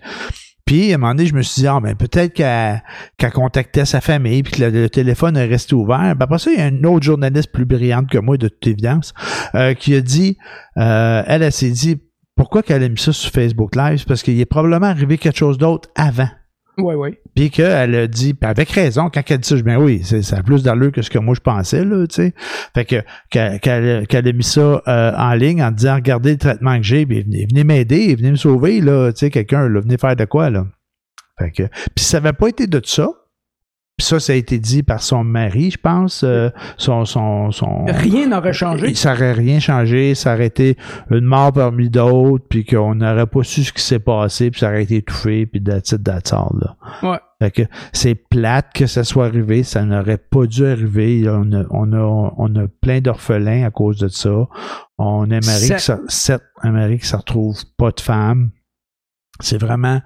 Puis, 0.65 0.93
à 0.93 0.97
un 0.97 0.99
moment 0.99 1.15
donné, 1.15 1.27
je 1.27 1.35
me 1.35 1.41
suis 1.41 1.63
dit, 1.63 1.67
ah, 1.67 1.81
ben, 1.81 1.95
peut-être 1.95 2.35
qu'elle 2.35 2.83
qu'elle 3.17 3.33
contactait 3.33 3.87
sa 3.87 4.03
famille, 4.03 4.43
puis 4.43 4.53
que 4.53 4.65
le, 4.65 4.71
le 4.83 4.91
téléphone 4.91 5.35
est 5.39 5.47
resté 5.47 5.75
ouvert. 5.75 6.15
Ben, 6.15 6.25
après 6.25 6.39
ça, 6.39 6.51
il 6.51 6.59
y 6.59 6.63
a 6.63 6.69
une 6.69 6.85
autre 6.85 7.05
journaliste 7.05 7.51
plus 7.53 7.65
brillante 7.65 8.09
que 8.11 8.19
moi, 8.19 8.37
de 8.37 8.49
toute 8.49 8.67
évidence, 8.67 9.15
euh, 9.55 9.73
qui 9.73 9.95
a 9.95 10.03
dit, 10.03 10.37
euh, 10.77 11.23
elle, 11.27 11.43
elle 11.43 11.53
s'est 11.53 11.71
dit, 11.71 12.01
pourquoi 12.39 12.63
qu'elle 12.63 12.83
a 12.83 12.89
mis 12.89 12.99
ça 12.99 13.13
sur 13.13 13.31
Facebook 13.31 13.77
Live? 13.77 14.05
Parce 14.09 14.23
qu'il 14.23 14.41
est 14.41 14.47
probablement 14.47 14.87
arrivé 14.87 15.19
quelque 15.19 15.37
chose 15.37 15.59
d'autre 15.59 15.91
avant. 15.95 16.29
Oui, 16.79 16.95
oui. 16.95 17.09
Puis 17.35 17.51
qu'elle 17.51 17.95
a 17.97 18.07
dit, 18.07 18.37
avec 18.41 18.71
raison, 18.71 19.11
quand 19.13 19.21
elle 19.29 19.39
dit 19.39 19.49
ça, 19.49 19.57
je 19.57 19.63
dis, 19.63 19.67
ben 19.67 19.79
oui, 19.79 20.01
c'est, 20.05 20.23
ça 20.23 20.37
a 20.39 20.43
plus 20.45 20.63
d'allure 20.63 20.93
que 20.93 21.03
ce 21.03 21.11
que 21.11 21.19
moi 21.19 21.35
je 21.35 21.41
pensais, 21.41 21.85
là, 21.85 22.07
tu 22.07 22.15
sais. 22.15 22.35
Fait 22.73 22.85
que, 22.85 23.03
qu'elle, 23.31 23.59
qu'elle- 23.59 24.07
qu'elle 24.07 24.29
a 24.29 24.33
mis 24.33 24.45
ça 24.45 24.81
euh, 24.87 25.13
en 25.17 25.35
ligne 25.35 25.61
en 25.61 25.73
disant, 25.73 25.97
regardez 25.97 26.31
le 26.33 26.39
traitement 26.39 26.77
que 26.77 26.85
j'ai, 26.85 27.05
venez, 27.05 27.47
venez 27.51 27.65
m'aider, 27.65 28.15
venez 28.15 28.31
me 28.31 28.37
sauver, 28.37 28.81
là, 28.81 29.13
tu 29.13 29.19
sais, 29.19 29.31
quelqu'un, 29.31 29.69
là, 29.69 29.81
venez 29.81 29.99
faire 29.99 30.15
de 30.15 30.25
quoi, 30.25 30.51
là. 30.51 30.67
Fait 31.41 31.51
que, 31.51 31.65
puis 31.95 32.05
ça 32.05 32.21
n'avait 32.21 32.33
pas 32.33 32.49
été 32.49 32.67
de 32.69 32.81
ça. 32.85 33.09
Puis 33.99 34.07
ça, 34.07 34.21
ça 34.21 34.33
a 34.33 34.37
été 34.37 34.59
dit 34.59 34.85
par 34.85 35.03
son 35.03 35.25
mari, 35.25 35.73
je 35.73 35.79
pense, 35.79 36.23
euh, 36.25 36.51
son, 36.77 37.05
son, 37.05 37.51
son, 37.51 37.85
Rien 37.87 38.29
n'aurait 38.29 38.53
changé. 38.53 38.95
ça 38.95 39.13
aurait 39.13 39.33
rien 39.33 39.59
changé, 39.59 40.15
ça 40.15 40.35
aurait 40.35 40.47
été 40.47 40.77
une 41.11 41.25
mort 41.25 41.53
parmi 41.53 41.91
d'autres, 41.91 42.45
puis 42.49 42.65
qu'on 42.65 42.95
n'aurait 42.95 43.27
pas 43.27 43.43
su 43.43 43.65
ce 43.65 43.73
qui 43.73 43.83
s'est 43.83 43.99
passé, 43.99 44.53
puis 44.53 44.61
ça 44.61 44.69
aurait 44.69 44.85
été 44.85 44.97
étouffé, 44.97 45.47
puis 45.47 45.61
that's 45.61 45.91
it, 45.91 46.05
that's 46.05 46.33
all, 46.33 46.61
là. 46.61 46.77
Ouais. 47.03 47.19
Fait 47.41 47.51
que 47.51 47.63
c'est 47.93 48.15
plate 48.15 48.73
que 48.73 48.87
ça 48.87 49.05
soit 49.05 49.27
arrivé, 49.27 49.63
ça 49.63 49.85
n'aurait 49.85 50.19
pas 50.19 50.47
dû 50.47 50.67
arriver. 50.67 51.25
On 51.29 51.53
a, 51.53 51.65
on 51.71 51.93
a, 51.93 52.35
on 52.37 52.57
a 52.57 52.67
plein 52.81 53.01
d'orphelins 53.01 53.65
à 53.65 53.71
cause 53.71 53.99
de 53.99 54.09
ça. 54.09 54.49
On 54.99 55.25
aimerait 55.27 55.69
que 55.69 55.81
ça, 55.81 56.01
sept, 56.09 56.43
aimerait 56.65 56.99
que 56.99 57.07
ça 57.07 57.19
retrouve 57.19 57.57
pas 57.77 57.93
de 57.93 58.01
femmes. 58.01 58.51
C'est 59.41 59.59
vraiment, 59.59 60.01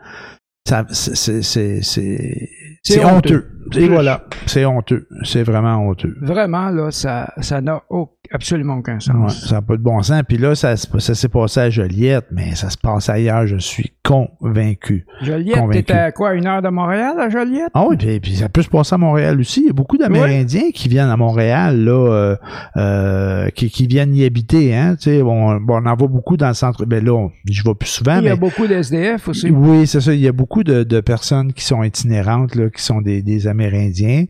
ça, 0.68 0.84
c'est, 0.90 1.42
c'est, 1.42 2.50
c'est, 2.82 3.04
honteux. 3.04 3.48
Et 3.76 3.88
voilà, 3.88 4.24
c'est 4.46 4.64
honteux. 4.64 5.06
C'est 5.22 5.42
vraiment 5.44 5.76
honteux. 5.88 6.16
Vraiment, 6.20 6.68
là, 6.70 6.90
ça 6.90 7.32
ça 7.40 7.60
n'a 7.60 7.82
au- 7.90 8.10
absolument 8.32 8.78
aucun 8.78 8.94
Ouais, 8.94 9.00
sens. 9.00 9.46
ça 9.48 9.56
n'a 9.56 9.62
pas 9.62 9.76
de 9.76 9.82
bon 9.82 10.02
sens. 10.02 10.22
Puis 10.26 10.38
là, 10.38 10.54
ça, 10.54 10.76
ça 10.76 11.14
s'est 11.14 11.28
passé 11.28 11.60
à 11.60 11.70
Joliette, 11.70 12.26
mais 12.32 12.54
ça 12.54 12.70
se 12.70 12.78
passe 12.78 13.08
ailleurs, 13.08 13.46
je 13.46 13.56
suis 13.58 13.92
convaincu. 14.02 15.06
Joliette, 15.22 15.70
t'étais 15.70 15.92
à 15.92 16.12
quoi, 16.12 16.34
une 16.34 16.46
heure 16.46 16.62
de 16.62 16.68
Montréal, 16.68 17.14
à 17.20 17.28
Joliette? 17.28 17.70
Ah 17.74 17.84
oui, 17.88 17.96
puis, 17.96 18.20
puis 18.20 18.34
ça 18.36 18.48
peut 18.48 18.62
se 18.62 18.68
passer 18.68 18.94
à 18.94 18.98
Montréal 18.98 19.38
aussi. 19.38 19.60
Il 19.60 19.66
y 19.66 19.70
a 19.70 19.72
beaucoup 19.74 19.96
d'Amérindiens 19.98 20.70
qui 20.74 20.88
viennent 20.88 21.08
à 21.10 21.16
Montréal, 21.16 21.84
là, 21.84 21.92
euh, 21.92 22.36
euh, 22.76 23.48
qui, 23.50 23.70
qui 23.70 23.86
viennent 23.86 24.14
y 24.14 24.24
habiter. 24.24 24.74
Hein, 24.74 24.96
tu 24.96 25.10
sais, 25.10 25.22
bon, 25.22 25.56
bon, 25.60 25.80
on 25.82 25.86
en 25.86 25.94
voit 25.94 26.08
beaucoup 26.08 26.36
dans 26.36 26.48
le 26.48 26.54
centre. 26.54 26.84
Ben 26.84 27.04
là, 27.04 27.12
on- 27.12 27.30
je 27.48 27.62
vais 27.62 27.74
plus 27.74 27.88
souvent, 27.88 28.18
Il 28.18 28.24
y 28.24 28.28
a 28.28 28.36
beaucoup 28.36 28.66
d'SDF 28.66 29.28
aussi. 29.28 29.50
oui, 29.50 29.86
c'est 29.86 30.00
ça. 30.00 30.12
Il 30.14 30.20
y 30.20 30.28
a 30.28 30.32
beaucoup 30.32 30.64
de, 30.64 30.82
de 30.82 31.00
personnes 31.00 31.52
qui 31.52 31.64
sont 31.64 31.82
itinérantes, 31.82 32.54
là, 32.54 32.68
qui 32.72 32.82
sont 32.82 33.00
des, 33.00 33.22
des 33.22 33.46
Amérindiens. 33.46 34.24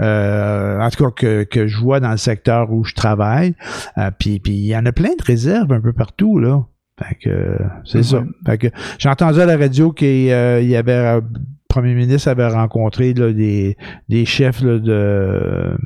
Euh, 0.00 0.80
en 0.80 0.88
tout 0.90 1.04
cas, 1.04 1.10
que, 1.10 1.44
que 1.44 1.66
je 1.66 1.78
vois 1.78 2.00
dans 2.00 2.10
le 2.10 2.16
secteur 2.16 2.72
où 2.72 2.84
je 2.84 2.94
travaille. 2.94 3.54
Euh, 3.98 4.10
puis, 4.18 4.38
puis 4.38 4.52
il 4.52 4.66
y 4.66 4.76
en 4.76 4.86
a 4.86 4.92
plein 4.92 5.14
de 5.18 5.24
réserves 5.24 5.72
un 5.72 5.80
peu 5.80 5.92
partout, 5.92 6.38
là. 6.38 6.64
Fait 6.98 7.14
que 7.22 7.58
c'est 7.84 8.02
ça. 8.02 8.24
Fait 8.46 8.56
que 8.56 8.68
j'ai 8.98 9.10
entendu 9.10 9.40
à 9.40 9.44
la 9.44 9.58
radio 9.58 9.92
qu'il 9.92 10.30
euh, 10.30 10.62
y 10.62 10.76
avait 10.76 10.92
euh, 10.92 11.20
le 11.20 11.38
premier 11.68 11.94
ministre 11.94 12.28
avait 12.30 12.48
rencontré 12.48 13.12
là, 13.12 13.34
des, 13.34 13.76
des 14.08 14.24
chefs 14.24 14.62
là, 14.62 14.78
de 14.78 15.76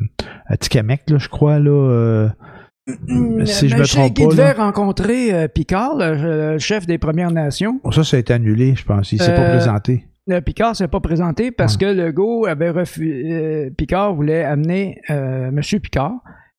à 0.46 0.54
là, 0.54 1.18
je 1.18 1.28
crois, 1.28 1.58
là. 1.58 1.70
euh, 1.70 2.28
si 3.44 3.68
je 3.68 3.76
me 3.76 3.84
trompe 3.86 4.16
pas. 4.16 4.26
devait 4.26 4.52
rencontrer 4.52 5.34
euh, 5.34 5.48
Picard, 5.48 5.96
le, 5.96 6.52
le 6.52 6.58
chef 6.58 6.86
des 6.86 6.98
Premières 6.98 7.32
Nations. 7.32 7.80
Ça, 7.90 8.04
ça 8.04 8.16
a 8.16 8.20
été 8.20 8.32
annulé, 8.32 8.74
je 8.76 8.84
pense. 8.84 9.10
Il 9.12 9.20
s'est 9.20 9.34
pas 9.34 9.48
présenté. 9.48 10.06
Le 10.30 10.40
Picard 10.40 10.76
s'est 10.76 10.88
pas 10.88 11.00
présenté 11.00 11.50
parce 11.50 11.76
que 11.76 11.86
Legault 11.86 12.46
avait 12.46 12.70
refusé. 12.70 13.70
Picard 13.76 14.14
voulait 14.14 14.44
amener 14.44 15.00
euh, 15.10 15.50
Monsieur 15.50 15.78
Picard. 15.80 16.12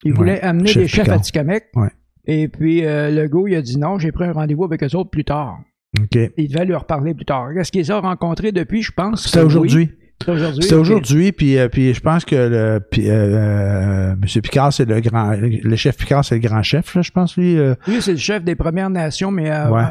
Il 0.03 0.11
Ouais, 0.11 0.17
voulait 0.17 0.41
amener 0.41 0.67
chef 0.67 0.81
des 0.83 0.87
chefs 0.87 1.03
Picard. 1.05 1.17
à 1.17 1.21
Tikamek. 1.21 1.63
Ouais. 1.75 1.89
Et 2.25 2.47
puis 2.47 2.85
euh, 2.85 3.09
Legault, 3.11 3.47
il 3.47 3.55
a 3.55 3.61
dit 3.61 3.77
non, 3.77 3.97
j'ai 3.99 4.11
pris 4.11 4.25
un 4.25 4.33
rendez-vous 4.33 4.63
avec 4.65 4.83
eux 4.83 4.95
autres 4.95 5.09
plus 5.09 5.25
tard. 5.25 5.59
Il 6.37 6.47
devait 6.47 6.65
leur 6.65 6.85
parler 6.85 7.13
plus 7.13 7.25
tard. 7.25 7.51
Est-ce 7.57 7.71
qu'ils 7.71 7.91
ont 7.91 8.01
rencontré 8.01 8.51
depuis, 8.51 8.81
je 8.81 8.91
pense? 8.91 9.25
C'était 9.27 9.43
aujourd'hui. 9.43 9.89
oui. 9.91 9.97
C'était 10.21 10.31
aujourd'hui. 10.33 10.65
Ok. 10.71 10.71
aujourd'hui, 10.79 11.31
puis, 11.31 11.57
euh, 11.57 11.67
puis 11.67 11.93
je 11.95 11.99
pense 11.99 12.25
que 12.25 12.35
le 12.35 12.79
puis, 12.91 13.09
euh, 13.09 13.13
euh, 13.13 14.15
Monsieur 14.21 14.41
Picard, 14.41 14.71
c'est 14.71 14.85
le 14.85 14.99
grand 15.01 15.33
le 15.35 15.75
chef 15.75 15.97
Picard, 15.97 16.23
c'est 16.23 16.35
le 16.35 16.41
grand 16.47 16.61
chef, 16.61 16.93
là, 16.93 17.01
je 17.01 17.09
pense, 17.11 17.35
lui. 17.37 17.57
euh, 17.57 17.73
Lui, 17.87 18.01
c'est 18.03 18.11
le 18.11 18.17
chef 18.17 18.43
des 18.43 18.53
Premières 18.55 18.91
Nations, 18.91 19.31
mais 19.31 19.49
euh, 19.51 19.69
Ouais. 19.69 19.81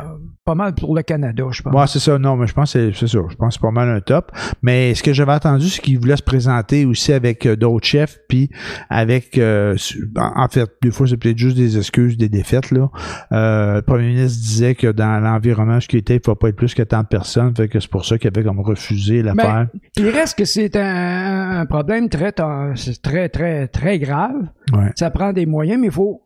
Pas 0.45 0.55
mal 0.55 0.75
pour 0.75 0.97
le 0.97 1.03
Canada, 1.03 1.45
je 1.51 1.63
pense. 1.63 1.75
Ouais, 1.75 1.87
c'est 1.87 1.99
ça. 1.99 2.19
Non, 2.19 2.35
mais 2.37 2.47
je 2.47 2.55
pense 2.55 2.73
que 2.73 2.93
c'est 2.93 3.07
ça. 3.07 3.19
Je 3.29 3.35
pense 3.37 3.49
que 3.49 3.53
c'est 3.55 3.61
pas 3.61 3.71
mal 3.71 3.89
un 3.89 4.01
top. 4.01 4.33
Mais 4.63 4.95
ce 4.95 5.03
que 5.03 5.13
j'avais 5.13 5.33
entendu, 5.33 5.69
c'est 5.69 5.83
qu'il 5.83 5.99
voulait 5.99 6.17
se 6.17 6.23
présenter 6.23 6.85
aussi 6.87 7.13
avec 7.13 7.45
euh, 7.47 7.57
d'autres 7.57 7.87
chefs, 7.87 8.19
puis 8.29 8.51
avec, 8.89 9.37
euh, 9.39 9.77
su- 9.77 10.11
en 10.17 10.49
fait, 10.49 10.69
des 10.83 10.91
fois, 10.91 11.07
c'est 11.07 11.19
peut-être 11.19 11.39
juste 11.39 11.57
des 11.57 11.77
excuses, 11.77 12.17
des 12.17 12.29
défaites, 12.31 12.71
là. 12.71 12.89
Euh, 13.33 13.75
le 13.77 13.83
premier 13.83 14.09
ministre 14.09 14.41
disait 14.43 14.75
que 14.75 14.87
dans 14.89 15.21
l'environnement 15.23 15.77
où 15.77 15.81
il 15.93 15.99
était, 15.99 16.15
il 16.15 16.21
ne 16.21 16.23
faut 16.25 16.35
pas 16.35 16.49
être 16.49 16.57
plus 16.57 16.75
que 16.75 16.83
tant 16.83 17.03
de 17.03 17.07
personnes, 17.09 17.55
fait 17.55 17.69
que 17.69 17.79
c'est 17.79 17.91
pour 17.91 18.05
ça 18.07 18.17
qu'il 18.19 18.29
avait 18.29 18.43
comme 18.43 18.61
refusé 18.61 19.23
l'affaire. 19.23 19.69
Il 19.99 20.09
reste 20.09 20.39
que 20.39 20.45
c'est 20.47 20.75
un, 20.77 21.61
un 21.61 21.67
problème 21.67 22.09
très, 22.09 22.33
très, 22.33 23.29
très, 23.29 23.69
très 23.69 23.99
grave. 23.99 24.35
Ouais. 24.73 24.91
Ça 24.97 25.11
prend 25.11 25.33
des 25.33 25.47
moyens, 25.47 25.81
mais 25.81 25.89
il 25.89 25.93
faut, 25.93 26.23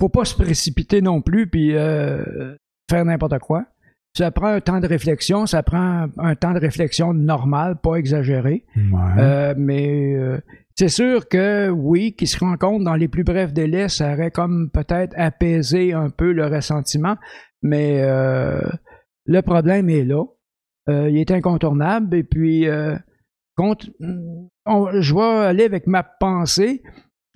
faut 0.00 0.08
pas 0.08 0.24
se 0.24 0.34
précipiter 0.34 1.02
non 1.02 1.20
plus 1.20 1.48
puis 1.48 1.72
euh, 1.74 2.24
faire 2.88 3.04
n'importe 3.04 3.38
quoi. 3.38 3.64
Ça 4.16 4.30
prend 4.30 4.48
un 4.48 4.60
temps 4.60 4.80
de 4.80 4.86
réflexion, 4.86 5.46
ça 5.46 5.62
prend 5.62 6.06
un 6.18 6.34
temps 6.34 6.52
de 6.52 6.58
réflexion 6.58 7.12
normal, 7.14 7.76
pas 7.82 7.96
exagéré. 7.96 8.64
Ouais. 8.76 8.82
Euh, 9.18 9.54
mais 9.56 10.14
euh, 10.16 10.38
c'est 10.76 10.88
sûr 10.88 11.28
que 11.28 11.68
oui, 11.68 12.14
qu'ils 12.16 12.26
se 12.28 12.38
rencontrent 12.38 12.84
dans 12.84 12.94
les 12.94 13.08
plus 13.08 13.22
brefs 13.24 13.52
délais, 13.52 13.88
ça 13.88 14.14
aurait 14.14 14.30
comme 14.30 14.70
peut-être 14.72 15.14
apaisé 15.16 15.92
un 15.92 16.10
peu 16.10 16.32
le 16.32 16.46
ressentiment, 16.46 17.16
mais 17.62 18.00
euh, 18.00 18.60
le 19.26 19.42
problème 19.42 19.88
est 19.90 20.04
là. 20.04 20.24
Euh, 20.88 21.10
il 21.10 21.18
est 21.18 21.30
incontournable 21.30 22.16
et 22.16 22.24
puis 22.24 22.66
euh, 22.66 22.96
compte- 23.56 23.90
on- 24.64 25.00
je 25.00 25.14
vais 25.14 25.46
aller 25.46 25.64
avec 25.64 25.86
ma 25.86 26.02
pensée. 26.02 26.82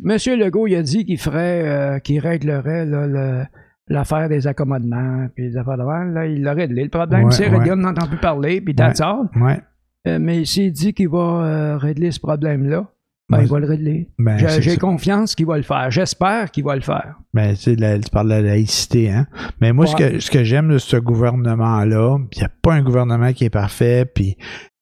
Monsieur 0.00 0.36
Legault, 0.36 0.66
il 0.66 0.74
a 0.74 0.82
dit 0.82 1.04
qu'il 1.04 1.18
ferait, 1.18 1.62
euh, 1.68 1.98
qu'il 1.98 2.18
réglerait 2.18 2.86
là, 2.86 3.06
le- 3.06 3.44
l'affaire 3.92 4.28
des 4.28 4.46
accommodements, 4.46 5.28
puis 5.34 5.44
les 5.48 5.56
affaires 5.56 5.76
de 5.78 5.82
même, 5.84 6.14
là, 6.14 6.26
il 6.26 6.42
l'a 6.42 6.52
réglé. 6.54 6.84
Le 6.84 6.88
problème, 6.88 7.24
Ouais, 7.24 7.32
c'est 7.32 7.48
ouais. 7.48 7.56
réglé, 7.58 7.72
on 7.72 7.76
n'entend 7.76 8.06
plus 8.06 8.18
parler, 8.18 8.60
puis 8.60 8.74
all. 8.78 9.28
ouais. 9.40 9.60
Euh, 10.08 10.18
mais 10.20 10.44
s'il 10.44 10.72
dit 10.72 10.92
qu'il 10.94 11.08
va 11.08 11.18
euh, 11.44 11.76
régler 11.76 12.10
ce 12.10 12.18
problème-là, 12.18 12.86
ben, 13.30 13.38
Ouais. 13.38 13.44
il 13.44 13.50
va 13.50 13.58
le 13.60 13.66
régler. 13.66 14.08
Ben, 14.18 14.36
J'ai- 14.60 14.76
confiance 14.76 15.34
qu'il 15.36 15.46
va 15.46 15.56
le 15.56 15.62
faire. 15.62 15.90
J'espère 15.90 16.50
qu'il 16.50 16.64
va 16.64 16.74
le 16.74 16.80
faire. 16.82 17.14
Ben, 17.32 17.50
tu 17.54 17.56
sais, 17.62 17.76
la- 17.76 17.98
tu 17.98 18.10
parles 18.10 18.26
de 18.28 18.32
la 18.34 18.42
laïcité, 18.42 19.10
hein. 19.10 19.26
Mais 19.60 19.72
moi, 19.72 19.86
ce 19.86 19.94
Ouais. 19.94 20.12
que, 20.14 20.18
ce 20.18 20.30
que 20.30 20.42
j'aime 20.42 20.68
de 20.70 20.78
ce 20.78 20.96
gouvernement-là, 20.96 22.18
il 22.32 22.38
n'y 22.38 22.44
a 22.44 22.50
pas 22.62 22.74
un 22.74 22.82
gouvernement 22.82 23.32
qui 23.32 23.44
est 23.44 23.50
parfait, 23.50 24.04
puis 24.12 24.36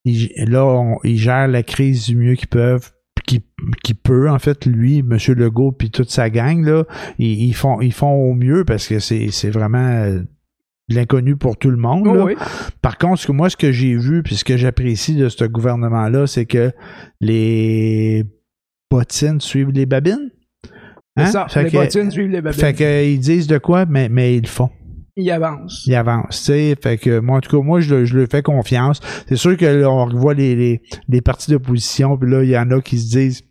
il- 0.05 0.31
là, 0.51 0.65
on- 0.65 0.99
ils 1.05 1.19
gèrent 1.19 1.49
la 1.49 1.63
crise 1.63 2.07
du 2.07 2.17
mieux 2.17 2.35
qu'ils 2.35 2.49
peuvent, 2.49 2.91
qui, 3.27 3.43
qui 3.85 3.95
peut, 3.95 4.31
en 4.31 4.39
fait, 4.39 4.67
lui, 4.67 4.99
M. 4.99 5.17
Legault, 5.37 5.73
puis 5.73 5.91
toute 5.91 6.11
sa 6.11 6.31
gang, 6.31 6.65
là, 6.65 6.85
ils, 7.19 7.43
ils 7.49 7.55
font, 7.55 7.81
ils 7.81 7.93
font 7.93 8.13
au 8.13 8.35
mieux 8.35 8.65
parce 8.65 8.87
que 8.89 8.99
c'est 8.99 9.31
c'est 9.31 9.51
vraiment 9.51 9.79
euh, 9.79 10.21
l'inconnu 10.89 11.37
pour 11.37 11.57
tout 11.57 11.71
le 11.71 11.77
monde. 11.77 12.07
Oh 12.09 12.15
là. 12.15 12.25
oui. 12.25 12.35
Par 12.83 12.99
contre, 12.99 13.21
ce 13.23 13.27
que 13.27 13.33
moi, 13.33 13.49
ce 13.51 13.57
que 13.57 13.71
j'ai 13.73 13.97
vu, 13.97 14.23
puis 14.23 14.35
ce 14.37 14.45
que 14.45 14.57
j'apprécie 14.57 15.15
de 15.17 15.29
ce 15.29 15.45
gouvernement-là, 15.45 16.27
c'est 16.27 16.47
que 16.47 16.73
les 17.21 18.25
bottines 18.91 19.41
suivent 19.41 19.71
les 19.71 19.87
babines. 19.87 20.31
C'est 21.17 21.23
Hein? 21.25 21.27
ça. 21.27 21.47
Fait 21.49 21.65
les 21.65 21.71
que- 21.71 21.77
bottines 21.77 22.11
suivent 22.11 22.31
les 22.31 22.41
babines. 22.41 22.61
fait 22.61 22.75
qu'ils 22.75 23.19
disent 23.21 23.47
de 23.47 23.59
quoi, 23.59 23.85
mais, 23.87 24.09
mais 24.09 24.37
ils 24.37 24.43
le 24.43 24.49
font. 24.49 24.71
Il 25.21 25.31
avance. 25.31 25.85
Ils 25.87 25.95
avancent, 25.95 26.39
tu 26.45 26.53
sais. 26.53 26.75
Fait 26.83 26.97
que 26.99 27.21
moi, 27.21 27.37
en 27.39 27.41
tout 27.41 27.57
cas, 27.57 27.63
moi, 27.65 27.81
je, 27.81 27.95
le- 27.95 28.05
je 28.05 28.19
lui 28.19 28.27
fais 28.31 28.43
confiance. 28.43 29.01
C'est 29.29 29.37
sûr 29.37 29.57
que 29.57 29.67
là, 29.67 29.91
on 29.91 30.07
revoit 30.07 30.35
les, 30.35 30.57
les, 30.57 30.83
les 31.09 31.21
partis 31.21 31.51
d'opposition, 31.51 32.17
puis 32.17 32.31
là, 32.31 32.43
il 32.43 32.51
y 32.51 32.59
en 32.59 32.71
a 32.71 32.81
qui 32.81 32.99
se 32.99 33.11
disent 33.11 33.43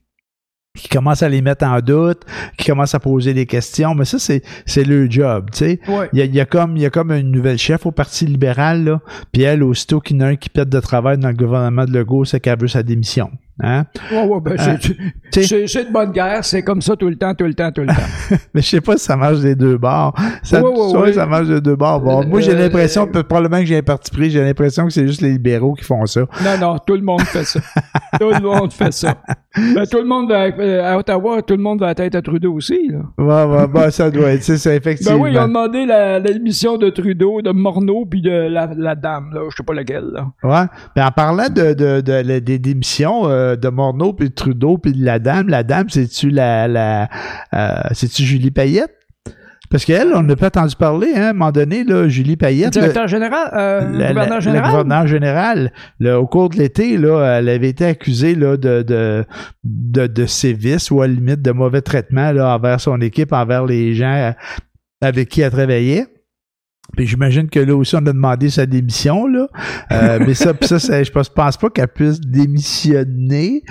qui 0.77 0.87
commencent 0.87 1.23
à 1.23 1.29
les 1.29 1.41
mettre 1.41 1.65
en 1.65 1.79
doute, 1.81 2.21
qui 2.57 2.67
commencent 2.67 2.93
à 2.95 2.99
poser 2.99 3.33
des 3.33 3.45
questions, 3.47 3.95
mais 3.95 4.05
ça, 4.05 4.19
c'est, 4.19 4.43
c'est 4.65 4.83
le 4.83 5.09
job, 5.09 5.49
tu 5.51 5.57
sais. 5.57 5.79
Ouais. 5.87 6.07
Il 6.13 6.19
y, 6.19 6.21
a, 6.21 6.25
il 6.25 6.33
y 6.35 6.39
a 6.39 6.45
comme 6.45 6.77
il 6.77 6.83
y 6.83 6.85
a 6.85 6.89
comme 6.89 7.11
une 7.11 7.31
nouvelle 7.31 7.57
chef 7.57 7.85
au 7.85 7.91
Parti 7.91 8.25
libéral, 8.27 8.83
là, 8.85 9.01
puis 9.31 9.41
elle, 9.41 9.63
aussitôt 9.63 9.99
qu'il 9.99 10.17
y 10.17 10.19
en 10.19 10.25
a 10.25 10.27
un 10.29 10.35
qui 10.35 10.49
pète 10.49 10.69
de 10.69 10.79
travail 10.79 11.17
dans 11.17 11.29
le 11.29 11.33
gouvernement 11.33 11.85
de 11.85 11.91
Legault, 11.91 12.23
c'est 12.23 12.39
qu'elle 12.39 12.59
veut 12.59 12.67
sa 12.67 12.83
démission. 12.83 13.29
Hein? 13.61 13.83
Ouais, 14.11 14.23
ouais, 14.25 14.39
ben, 14.41 14.51
Euh, 14.59 14.77
c'est- 15.31 15.67
c'est 15.67 15.85
de 15.87 15.91
bonne 15.91 16.11
guerre. 16.11 16.43
C'est 16.45 16.63
comme 16.63 16.81
ça 16.81 16.95
tout 16.95 17.09
le 17.09 17.15
temps, 17.17 17.33
tout 17.35 17.45
le 17.45 17.53
temps, 17.53 17.71
tout 17.71 17.81
le 17.81 17.87
temps. 17.87 17.93
Mais 18.53 18.61
je 18.61 18.67
sais 18.67 18.81
pas 18.81 18.97
si 18.97 19.05
ça 19.05 19.15
marche 19.15 19.39
des 19.39 19.55
deux 19.55 19.77
bords. 19.77 20.13
Ça, 20.43 20.61
Ouais, 20.63 20.69
ouais, 20.69 20.89
soit 20.89 21.01
ouais. 21.01 21.13
ça 21.13 21.25
marche 21.25 21.47
des 21.47 21.61
deux 21.61 21.75
bords. 21.75 21.99
Bon, 22.01 22.21
Euh, 22.21 22.25
moi, 22.25 22.39
j'ai 22.41 22.51
euh, 22.51 22.59
l'impression, 22.59 23.05
peut- 23.07 23.23
probablement 23.23 23.59
que 23.61 23.65
j'ai 23.67 23.77
un 23.77 23.83
parti 23.83 24.11
pris, 24.11 24.29
j'ai 24.29 24.41
l'impression 24.43 24.85
que 24.85 24.91
c'est 24.93 25.05
juste 25.07 25.21
les 25.21 25.31
libéraux 25.31 25.73
qui 25.73 25.83
font 25.83 26.05
ça. 26.05 26.21
Non, 26.43 26.57
non, 26.59 26.77
tout 26.85 26.95
le 26.95 27.01
monde 27.01 27.21
fait 27.21 27.43
ça. 27.43 27.59
tout 28.19 28.29
le 28.29 28.39
monde 28.41 28.71
fait 28.73 28.93
ça. 28.93 29.15
Ben, 29.75 29.85
tout 29.85 29.97
le 29.97 30.05
monde, 30.05 30.29
va- 30.29 30.45
euh, 30.45 30.93
à 30.93 30.97
Ottawa, 30.97 31.41
tout 31.41 31.55
le 31.57 31.63
monde 31.63 31.79
va 31.81 31.87
la 31.87 31.95
tête 31.95 32.15
à 32.15 32.21
Trudeau 32.21 32.53
aussi. 32.53 32.89
Là. 32.89 32.99
Ouais, 33.17 33.57
ouais, 33.57 33.67
bah, 33.67 33.91
ça 33.91 34.09
doit 34.09 34.31
être, 34.31 34.43
c'est 34.43 34.57
ça, 34.57 34.69
Ben 34.69 34.77
effectivement. 34.77 35.17
oui, 35.19 35.31
ils 35.33 35.37
ont 35.39 35.47
demandé 35.47 35.85
démission 36.23 36.77
de 36.77 36.89
Trudeau, 36.89 37.41
de 37.41 37.51
Morneau, 37.51 38.05
puis 38.09 38.21
de 38.21 38.29
la, 38.31 38.69
la 38.77 38.95
dame, 38.95 39.31
là. 39.33 39.41
Je 39.49 39.55
sais 39.55 39.63
pas 39.63 39.73
laquelle, 39.73 40.05
là. 40.13 40.27
Ouais. 40.43 40.67
Mais 40.95 41.01
en 41.03 41.11
parlant 41.11 41.49
de, 41.49 41.73
de, 41.73 42.01
de, 42.01 42.21
de- 42.23 42.39
des 42.39 42.59
démissions 42.59 43.27
euh, 43.49 43.55
de 43.55 43.69
Morneau 43.69 44.13
puis 44.13 44.29
de 44.29 44.33
Trudeau 44.33 44.77
puis 44.77 44.93
de 44.93 45.03
la 45.03 45.19
dame, 45.19 45.49
la 45.49 45.63
dame, 45.63 45.89
c'est-tu 45.89 46.29
la, 46.29 46.67
la 46.67 47.09
euh, 47.53 47.81
c'est-tu 47.93 48.23
Julie 48.23 48.51
Payette? 48.51 48.93
Parce 49.71 49.85
qu'elle, 49.85 50.13
on 50.15 50.23
n'a 50.23 50.35
pas 50.35 50.47
entendu 50.47 50.75
parler, 50.75 51.09
hein, 51.15 51.21
à 51.25 51.29
un 51.29 51.33
moment 51.33 51.51
donné, 51.51 51.83
là, 51.83 52.07
Julie 52.07 52.37
Payette. 52.37 52.73
le- 52.75 52.81
Directeur 52.81 53.07
général, 53.07 53.51
euh, 53.53 53.81
la- 53.91 54.07
gouverneur 54.07 54.29
la 54.29 54.39
général. 54.39 54.71
gouverneur 54.71 55.05
générale, 55.07 55.71
là, 55.99 56.19
au 56.19 56.25
cours 56.25 56.49
de 56.49 56.57
l'été, 56.57 56.97
là, 56.97 57.37
elle 57.37 57.49
avait 57.49 57.69
été 57.69 57.85
accusée 57.85 58.33
là, 58.33 58.57
de, 58.57 58.81
de, 58.81 59.25
de, 59.63 60.07
de 60.07 60.25
sévices 60.25 60.89
ou 60.89 61.03
à 61.03 61.07
la 61.07 61.13
limite 61.13 61.43
de 61.43 61.51
mauvais 61.51 61.81
traitement 61.81 62.31
là, 62.31 62.55
envers 62.55 62.81
son 62.81 62.99
équipe, 62.99 63.31
envers 63.31 63.65
les 63.67 63.93
gens 63.93 64.33
avec 65.01 65.29
qui 65.29 65.41
elle 65.41 65.51
travaillait. 65.51 66.07
Puis 66.95 67.07
j'imagine 67.07 67.49
que 67.49 67.59
là 67.59 67.75
aussi, 67.75 67.95
on 67.95 67.99
a 67.99 68.01
demandé 68.01 68.49
sa 68.49 68.65
démission, 68.65 69.27
là. 69.27 69.47
Euh, 69.91 70.19
mais 70.25 70.33
ça, 70.33 70.53
puis 70.53 70.67
ça, 70.67 70.77
je 70.77 71.11
pense, 71.11 71.29
pense 71.29 71.57
pas 71.57 71.69
qu'elle 71.69 71.87
puisse 71.87 72.19
démissionner. 72.19 73.63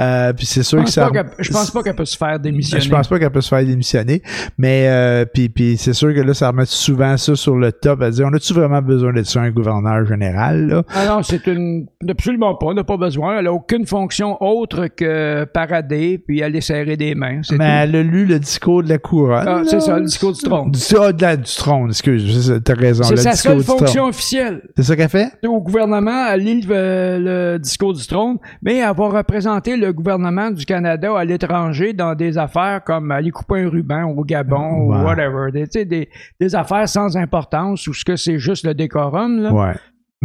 Euh, 0.00 0.32
puis 0.32 0.46
c'est 0.46 0.62
sûr 0.62 0.84
que 0.84 0.90
ça... 0.90 1.10
je 1.38 1.50
pense 1.50 1.70
pas 1.70 1.82
qu'elle 1.82 1.96
peut 1.96 2.04
se 2.04 2.16
faire 2.16 2.38
démissionner. 2.38 2.82
Je 2.82 2.90
pense 2.90 3.08
pas 3.08 3.18
qu'elle 3.18 3.30
peut 3.30 3.40
se 3.40 3.48
faire 3.48 3.64
démissionner. 3.64 4.22
Mais 4.58 4.86
euh, 4.88 5.24
puis, 5.24 5.48
puis 5.48 5.76
c'est 5.76 5.92
sûr 5.92 6.14
que 6.14 6.20
là, 6.20 6.34
ça 6.34 6.48
remet 6.48 6.66
souvent 6.66 7.16
ça 7.16 7.34
sur 7.34 7.56
le 7.56 7.72
top 7.72 8.02
à 8.02 8.10
dire 8.10 8.26
on 8.30 8.34
a-tu 8.34 8.52
vraiment 8.52 8.82
besoin 8.82 9.12
d'être 9.12 9.26
ça 9.26 9.40
un 9.40 9.50
gouverneur 9.50 10.06
général, 10.06 10.66
là? 10.66 10.82
Ah 10.94 11.06
non, 11.06 11.22
c'est 11.22 11.46
une. 11.46 11.86
Absolument 12.08 12.54
pas. 12.54 12.66
On 12.66 12.74
n'a 12.74 12.84
pas 12.84 12.96
besoin. 12.96 13.38
Elle 13.38 13.44
n'a 13.44 13.52
aucune 13.52 13.86
fonction 13.86 14.36
autre 14.42 14.86
que 14.88 15.44
parader 15.44 16.18
puis 16.18 16.42
aller 16.42 16.60
serrer 16.60 16.96
des 16.96 17.14
mains. 17.14 17.40
Mais 17.50 17.56
tout. 17.56 17.62
elle 17.62 17.96
a 17.96 18.02
lu 18.02 18.26
le 18.26 18.38
discours 18.38 18.82
de 18.82 18.88
la 18.88 18.98
couronne. 18.98 19.46
Ah, 19.46 19.62
c'est 19.66 19.80
ça, 19.80 19.98
le 19.98 20.04
discours 20.06 20.32
du 20.32 20.42
trône. 20.42 20.70
Du, 20.70 20.80
ah, 21.00 21.12
de 21.12 21.22
la- 21.22 21.36
du 21.36 21.54
trône, 21.54 21.90
excuse. 21.90 22.60
C'est 22.66 22.72
ça, 22.72 22.74
T'as 22.74 22.80
raison. 22.80 23.04
C'est 23.04 23.14
le 23.14 23.20
sa 23.20 23.32
seule 23.32 23.64
trône. 23.64 23.78
fonction 23.78 24.04
officielle. 24.06 24.62
C'est 24.76 24.82
ça 24.82 24.96
qu'elle 24.96 25.08
fait? 25.08 25.32
Au 25.46 25.60
gouvernement, 25.60 26.26
elle 26.28 26.40
lit 26.40 26.60
le, 26.62 27.18
le 27.52 27.58
discours 27.58 27.92
du 27.92 28.06
trône, 28.06 28.38
mais 28.62 28.76
elle 28.78 28.94
va 28.94 29.08
représenter 29.08 29.76
le 29.76 29.92
gouvernement 29.92 30.50
du 30.50 30.64
Canada 30.64 31.16
à 31.16 31.24
l'étranger 31.24 31.92
dans 31.92 32.14
des 32.14 32.38
affaires 32.38 32.82
comme 32.84 33.10
aller 33.10 33.30
couper 33.30 33.60
un 33.62 33.68
ruban 33.68 34.04
au 34.04 34.24
Gabon 34.24 34.86
ou 34.86 34.94
whatever. 35.04 35.50
Des, 35.52 35.84
des, 35.84 36.08
des 36.40 36.54
affaires 36.54 36.88
sans 36.88 37.16
importance 37.16 37.86
ou 37.86 37.94
ce 37.94 38.04
que 38.04 38.16
c'est 38.16 38.38
juste 38.38 38.66
le 38.66 38.74
décorum, 38.74 39.40
là. 39.42 39.52
Ouais. 39.52 39.72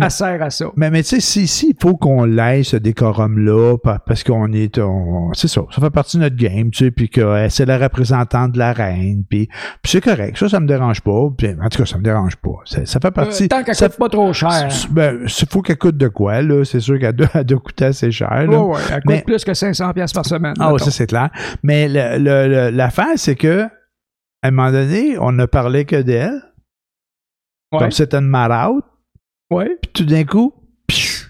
Elle 0.01 0.11
sert 0.11 0.41
à 0.41 0.49
ça. 0.49 0.65
Mais, 0.75 0.89
mais 0.89 1.03
tu 1.03 1.09
sais, 1.09 1.19
si, 1.19 1.47
si, 1.47 1.69
il 1.69 1.75
faut 1.81 1.95
qu'on 1.97 2.25
l'aille, 2.25 2.63
ce 2.65 2.77
décorum-là, 2.77 3.77
pa- 3.77 3.99
parce 4.05 4.23
qu'on 4.23 4.51
est, 4.53 4.77
on- 4.79 5.31
c'est 5.33 5.47
ça, 5.47 5.61
ça 5.73 5.81
fait 5.81 5.89
partie 5.89 6.17
de 6.17 6.23
notre 6.23 6.35
game, 6.35 6.71
tu 6.71 6.85
sais, 6.85 6.91
puis 6.91 7.09
que 7.09 7.21
euh, 7.21 7.49
c'est 7.49 7.65
la 7.65 7.77
représentante 7.77 8.51
de 8.53 8.59
la 8.59 8.73
reine, 8.73 9.23
puis, 9.29 9.47
puis 9.81 9.91
c'est 9.91 10.01
correct, 10.01 10.37
ça, 10.37 10.49
ça 10.49 10.59
me 10.59 10.67
dérange 10.67 11.01
pas, 11.01 11.29
puis, 11.37 11.49
en 11.61 11.69
tout 11.69 11.77
cas, 11.79 11.85
ça 11.85 11.97
me 11.97 12.03
dérange 12.03 12.35
pas, 12.37 12.51
ça, 12.65 12.99
fait 12.99 13.11
partie... 13.11 13.43
Euh, 13.43 13.47
tant 13.47 13.63
qu'elle 13.63 13.75
coûte 13.75 13.97
pas 13.97 14.09
trop 14.09 14.33
cher. 14.33 14.67
Ben, 14.91 15.19
il 15.23 15.47
faut 15.49 15.61
qu'elle 15.61 15.77
coûte 15.77 15.97
de 15.97 16.07
quoi, 16.07 16.41
là, 16.41 16.63
c'est 16.65 16.79
sûr 16.79 16.99
qu'elle 16.99 17.13
doit, 17.15 17.27
elle 17.33 17.43
doit 17.45 17.59
coûter 17.59 17.85
assez 17.85 18.11
cher, 18.11 18.47
là. 18.47 18.61
Ouais, 18.61 18.75
ouais, 18.75 18.81
elle 18.89 18.95
coûte 18.95 19.03
Mais- 19.05 19.21
plus 19.21 19.43
que 19.43 19.53
500 19.53 19.93
pièces 19.93 20.13
par 20.13 20.25
semaine. 20.25 20.53
Ah 20.59 20.71
ça 20.77 20.91
c'est 20.91 21.07
clair. 21.07 21.29
Mais 21.63 21.87
le- 21.87 22.17
le- 22.17 22.47
le- 22.47 22.69
l'affaire, 22.69 23.13
c'est 23.17 23.35
que 23.35 23.63
à 24.43 24.47
un 24.47 24.51
moment 24.51 24.71
donné, 24.71 25.17
on 25.19 25.31
ne 25.31 25.45
parlait 25.45 25.85
que 25.85 26.01
d'elle, 26.01 26.41
Ouais, 27.71 27.79
comme 27.79 27.91
c'était 27.91 28.17
une 28.17 28.27
marotte, 28.27 28.83
ouais. 29.51 29.77
puis 29.81 29.91
tout 29.93 30.05
d'un 30.05 30.23
coup, 30.23 30.53
pfiou, 30.87 31.27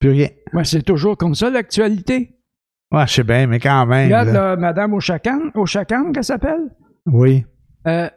plus 0.00 0.10
rien. 0.10 0.28
Ouais, 0.52 0.64
c'est 0.64 0.82
toujours 0.82 1.16
comme 1.16 1.34
ça, 1.34 1.48
l'actualité. 1.50 2.36
Ouais, 2.92 3.06
je 3.06 3.12
sais 3.14 3.22
bien, 3.22 3.46
mais 3.46 3.60
quand 3.60 3.86
même. 3.86 4.06
Regarde, 4.06 4.28
là. 4.28 4.32
là, 4.50 4.56
Madame 4.56 4.94
Ochacan, 4.94 5.38
Ochacan, 5.54 6.10
qu'elle 6.12 6.24
s'appelle? 6.24 6.74
Oui, 7.06 7.44
Euh, 7.86 8.08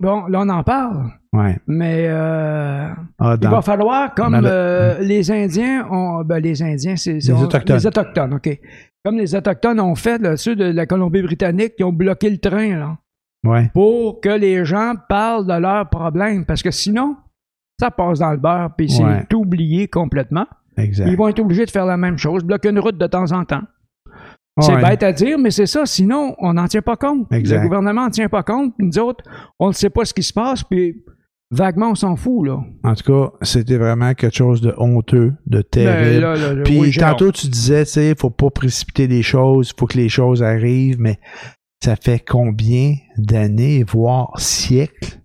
bon, 0.00 0.26
là, 0.26 0.40
on 0.40 0.48
en 0.48 0.62
parle, 0.64 1.10
ouais. 1.32 1.56
mais 1.66 2.06
euh, 2.08 2.88
Ah, 3.18 3.36
il 3.40 3.48
va 3.48 3.62
falloir, 3.62 4.12
comme 4.14 4.34
le- 4.40 4.46
euh, 4.46 4.98
les 5.00 5.30
Indiens 5.30 5.86
ont. 5.90 6.22
Ben, 6.24 6.40
les 6.40 6.62
Indiens, 6.62 6.96
c'est. 6.96 7.20
c'est- 7.20 7.32
Les 7.32 7.38
on- 7.38 7.42
Autochtones. 7.44 7.76
Les 7.76 7.86
Autochtones, 7.86 8.34
OK. 8.34 8.60
Comme 9.04 9.18
les 9.18 9.34
Autochtones 9.36 9.78
ont 9.80 9.94
fait, 9.94 10.18
là, 10.18 10.36
ceux 10.36 10.56
de 10.56 10.64
la 10.64 10.84
Colombie-Britannique, 10.84 11.76
qui 11.76 11.84
ont 11.84 11.92
bloqué 11.92 12.28
le 12.28 12.38
train, 12.38 12.76
là, 12.76 12.98
Ouais, 13.44 13.70
pour 13.72 14.20
que 14.20 14.28
les 14.30 14.64
gens 14.64 14.94
parlent 15.08 15.46
de 15.46 15.52
leurs 15.54 15.88
problèmes, 15.88 16.44
parce 16.44 16.62
que 16.64 16.72
sinon, 16.72 17.16
ça 17.78 17.90
passe 17.90 18.18
dans 18.20 18.30
le 18.30 18.38
beurre, 18.38 18.70
puis 18.76 18.90
c'est 18.90 19.34
oublié 19.34 19.88
complètement. 19.88 20.46
exact. 20.76 21.08
Ils 21.08 21.16
vont 21.16 21.28
être 21.28 21.38
obligés 21.40 21.64
de 21.66 21.70
faire 21.70 21.86
la 21.86 21.96
même 21.96 22.18
chose, 22.18 22.44
bloquer 22.44 22.68
une 22.70 22.78
route 22.78 22.98
de 22.98 23.06
temps 23.06 23.32
en 23.32 23.44
temps. 23.44 23.62
C'est 24.60 24.74
Ouais. 24.74 24.82
bête 24.82 25.02
à 25.02 25.12
dire, 25.12 25.38
mais 25.38 25.50
c'est 25.50 25.66
ça. 25.66 25.84
Sinon, 25.84 26.34
on 26.38 26.54
n'en 26.54 26.66
tient 26.66 26.80
pas 26.80 26.96
compte. 26.96 27.30
Exact. 27.30 27.58
Le 27.58 27.64
gouvernement 27.64 28.04
n'en 28.04 28.10
tient 28.10 28.30
pas 28.30 28.42
compte. 28.42 28.72
Nous 28.78 28.98
autres, 28.98 29.22
on 29.58 29.68
ne 29.68 29.72
sait 29.74 29.90
pas 29.90 30.06
ce 30.06 30.14
qui 30.14 30.22
se 30.22 30.32
passe. 30.32 30.62
Puis 30.64 31.04
vaguement, 31.50 31.90
on 31.90 31.94
s'en 31.94 32.16
fout, 32.16 32.46
là. 32.46 32.60
En 32.82 32.94
tout 32.94 33.04
cas, 33.12 33.32
c'était 33.42 33.76
vraiment 33.76 34.14
quelque 34.14 34.34
chose 34.34 34.62
de 34.62 34.72
honteux, 34.78 35.34
de 35.46 35.58
Ben, 35.58 35.64
terrible. 35.70 36.20
là, 36.22 36.36
là, 36.36 36.54
là, 36.54 36.62
Puis 36.62 36.78
oui, 36.80 36.90
tantôt, 36.96 37.30
tu 37.32 37.48
disais, 37.48 37.84
tu 37.84 37.90
sais, 37.92 38.14
faut 38.18 38.30
pas 38.30 38.48
précipiter 38.48 39.06
les 39.06 39.22
choses, 39.22 39.74
faut 39.78 39.86
que 39.86 39.98
les 39.98 40.08
choses 40.08 40.42
arrivent, 40.42 41.00
mais 41.00 41.18
ça 41.84 41.94
fait 41.94 42.18
combien 42.26 42.94
d'années, 43.18 43.84
voire 43.86 44.40
siècles, 44.40 45.20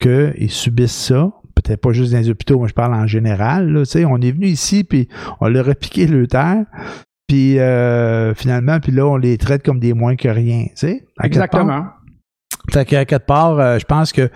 qu'ils 0.00 0.50
subissent 0.50 0.90
ça? 1.06 1.32
Peut-être 1.64 1.80
pas 1.80 1.92
juste 1.92 2.12
dans 2.12 2.18
les 2.18 2.30
hôpitaux, 2.30 2.58
moi 2.58 2.68
je 2.68 2.74
parle 2.74 2.94
en 2.94 3.06
général. 3.06 3.82
On 4.06 4.20
est 4.20 4.30
venu 4.32 4.46
ici, 4.46 4.84
puis 4.84 5.08
on 5.40 5.48
leur 5.48 5.68
a 5.68 5.74
piqué 5.74 6.06
le 6.06 6.26
terre, 6.26 6.64
puis 7.26 7.58
euh, 7.58 8.34
finalement, 8.34 8.78
puis 8.80 8.92
là, 8.92 9.06
on 9.06 9.16
les 9.16 9.38
traite 9.38 9.64
comme 9.64 9.80
des 9.80 9.94
moins 9.94 10.14
que 10.14 10.28
rien. 10.28 10.66
Exactement. 11.22 11.86
Fait 12.72 12.84
qu'à 12.84 13.04
quelque 13.04 13.24
part, 13.24 13.58
euh, 13.58 13.78
je 13.78 13.84
pense 13.84 14.12
que 14.12 14.30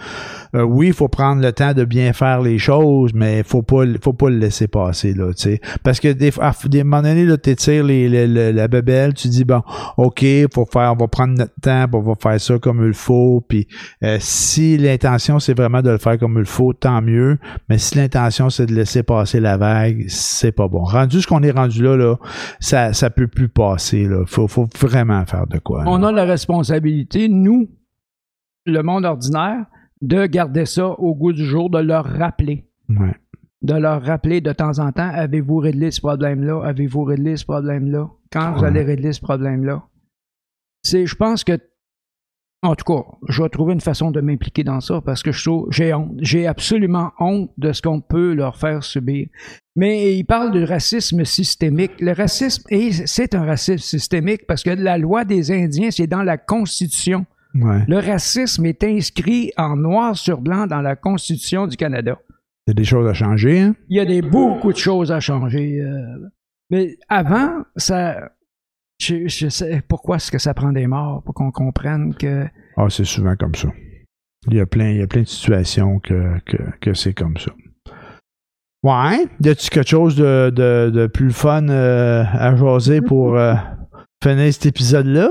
euh, 0.54 0.62
oui, 0.62 0.88
il 0.88 0.92
faut 0.92 1.08
prendre 1.08 1.42
le 1.42 1.52
temps 1.52 1.72
de 1.72 1.84
bien 1.84 2.12
faire 2.12 2.40
les 2.42 2.58
choses, 2.58 3.12
mais 3.14 3.42
faut 3.42 3.62
pas 3.62 3.84
faut 4.02 4.12
pas 4.12 4.28
le 4.30 4.36
laisser 4.38 4.68
passer 4.68 5.12
là, 5.14 5.28
tu 5.34 5.42
sais. 5.42 5.60
Parce 5.82 5.98
que 6.00 6.12
des 6.12 6.30
à 6.40 6.52
des 6.66 6.84
moments 6.84 7.02
donné, 7.02 7.24
là, 7.24 7.36
t'étires 7.36 7.84
les, 7.84 8.08
les- 8.08 8.26
le- 8.26 8.50
la 8.52 8.68
bebelle, 8.68 9.14
tu 9.14 9.28
dis 9.28 9.44
bon, 9.44 9.62
ok, 9.96 10.24
faut 10.54 10.66
faire, 10.70 10.92
on 10.92 10.96
va 10.96 11.08
prendre 11.08 11.36
notre 11.38 11.54
temps, 11.62 11.86
on 11.92 12.00
va 12.00 12.14
faire 12.20 12.40
ça 12.40 12.58
comme 12.58 12.86
il 12.86 12.92
faut. 12.94 13.42
Puis 13.48 13.66
euh, 14.02 14.18
si 14.20 14.76
l'intention 14.78 15.38
c'est 15.38 15.54
vraiment 15.56 15.82
de 15.82 15.90
le 15.90 15.98
faire 15.98 16.18
comme 16.18 16.38
il 16.38 16.44
faut, 16.46 16.72
tant 16.72 17.00
mieux. 17.02 17.38
Mais 17.68 17.78
si 17.78 17.96
l'intention 17.96 18.50
c'est 18.50 18.66
de 18.66 18.74
laisser 18.74 19.02
passer 19.02 19.40
la 19.40 19.56
vague, 19.56 20.04
c'est 20.08 20.52
pas 20.52 20.68
bon. 20.68 20.82
Rendu 20.84 21.20
ce 21.20 21.26
qu'on 21.26 21.42
est 21.42 21.50
rendu 21.50 21.82
là, 21.82 21.96
là, 21.96 22.16
ça 22.60 22.92
ça 22.92 23.10
peut 23.10 23.26
plus 23.28 23.48
passer 23.48 24.04
là. 24.04 24.24
Faut 24.26 24.48
faut 24.48 24.68
vraiment 24.80 25.24
faire 25.26 25.46
de 25.46 25.58
quoi. 25.58 25.84
On 25.86 26.02
a 26.02 26.12
la 26.12 26.24
responsabilité, 26.24 27.28
nous, 27.28 27.68
le 28.70 28.82
monde 28.82 29.04
ordinaire, 29.04 29.66
de 30.00 30.26
garder 30.26 30.66
ça 30.66 30.88
au 30.88 31.14
goût 31.14 31.32
du 31.32 31.44
jour, 31.44 31.70
de 31.70 31.78
leur 31.78 32.04
rappeler. 32.04 32.68
Ouais. 32.88 33.14
De 33.62 33.74
leur 33.74 34.02
rappeler 34.02 34.40
de 34.40 34.52
temps 34.52 34.78
en 34.78 34.92
temps, 34.92 35.10
avez-vous 35.12 35.56
réglé 35.56 35.90
ce 35.90 36.00
problème-là? 36.00 36.62
Avez-vous 36.64 37.02
réglé 37.02 37.36
ce 37.36 37.44
problème-là? 37.44 38.08
Quand 38.30 38.52
vous 38.52 38.64
allez 38.64 38.82
régler 38.82 39.12
ce 39.12 39.20
problème-là? 39.20 39.82
C'est, 40.84 41.06
je 41.06 41.16
pense 41.16 41.42
que, 41.42 41.58
en 42.62 42.76
tout 42.76 42.84
cas, 42.84 43.04
je 43.28 43.42
vais 43.42 43.48
trouver 43.48 43.72
une 43.72 43.80
façon 43.80 44.12
de 44.12 44.20
m'impliquer 44.20 44.62
dans 44.62 44.80
ça 44.80 45.00
parce 45.00 45.24
que 45.24 45.32
je 45.32 45.44
trouve, 45.44 45.66
j'ai 45.70 45.92
honte. 45.92 46.12
J'ai 46.18 46.46
absolument 46.46 47.10
honte 47.18 47.50
de 47.58 47.72
ce 47.72 47.82
qu'on 47.82 48.00
peut 48.00 48.32
leur 48.32 48.56
faire 48.56 48.84
subir. 48.84 49.26
Mais 49.74 50.16
il 50.16 50.24
parle 50.24 50.52
du 50.52 50.62
racisme 50.62 51.24
systémique. 51.24 52.00
Le 52.00 52.12
racisme, 52.12 52.62
c'est 53.06 53.34
un 53.34 53.44
racisme 53.44 53.78
systémique 53.78 54.46
parce 54.46 54.62
que 54.62 54.70
la 54.70 54.98
loi 54.98 55.24
des 55.24 55.50
Indiens, 55.50 55.90
c'est 55.90 56.06
dans 56.06 56.22
la 56.22 56.36
Constitution. 56.36 57.26
Ouais. 57.54 57.84
Le 57.88 57.96
racisme 57.98 58.66
est 58.66 58.84
inscrit 58.84 59.52
en 59.56 59.76
noir 59.76 60.16
sur 60.16 60.40
blanc 60.40 60.66
dans 60.66 60.80
la 60.82 60.96
Constitution 60.96 61.66
du 61.66 61.76
Canada. 61.76 62.18
Il 62.66 62.70
y 62.70 62.72
a 62.72 62.74
des 62.74 62.84
choses 62.84 63.08
à 63.08 63.14
changer, 63.14 63.60
hein? 63.60 63.74
Il 63.88 63.96
y 63.96 64.00
a 64.00 64.04
des, 64.04 64.20
beaucoup 64.20 64.72
de 64.72 64.76
choses 64.78 65.10
à 65.10 65.20
changer. 65.20 65.80
euh, 65.80 66.28
mais 66.70 66.96
avant, 67.08 67.62
ça. 67.76 68.30
Je, 69.00 69.28
je 69.28 69.48
sais 69.48 69.80
pourquoi 69.88 70.16
est-ce 70.16 70.30
que 70.30 70.38
ça 70.38 70.54
prend 70.54 70.72
des 70.72 70.86
morts 70.86 71.22
pour 71.22 71.32
qu'on 71.34 71.50
comprenne 71.52 72.14
que. 72.14 72.46
Ah, 72.76 72.86
c'est 72.90 73.04
souvent 73.04 73.36
comme 73.36 73.54
ça. 73.54 73.68
Il 74.48 74.54
y 74.54 74.60
a 74.60 74.66
plein, 74.66 74.90
il 74.90 74.98
y 74.98 75.02
a 75.02 75.06
plein 75.06 75.22
de 75.22 75.26
situations 75.26 75.98
que, 76.00 76.38
que, 76.46 76.56
que 76.80 76.94
c'est 76.94 77.14
comme 77.14 77.36
ça. 77.38 77.52
Ouais. 78.82 79.26
Y 79.42 79.48
a-tu 79.48 79.70
quelque 79.70 79.88
chose 79.88 80.16
de, 80.16 80.50
de, 80.54 80.90
de 80.90 81.06
plus 81.06 81.32
fun 81.32 81.68
euh, 81.68 82.24
à 82.24 82.54
jaser 82.54 83.00
pour 83.00 83.36
euh, 83.36 83.54
finir 84.22 84.52
cet 84.52 84.66
épisode-là? 84.66 85.30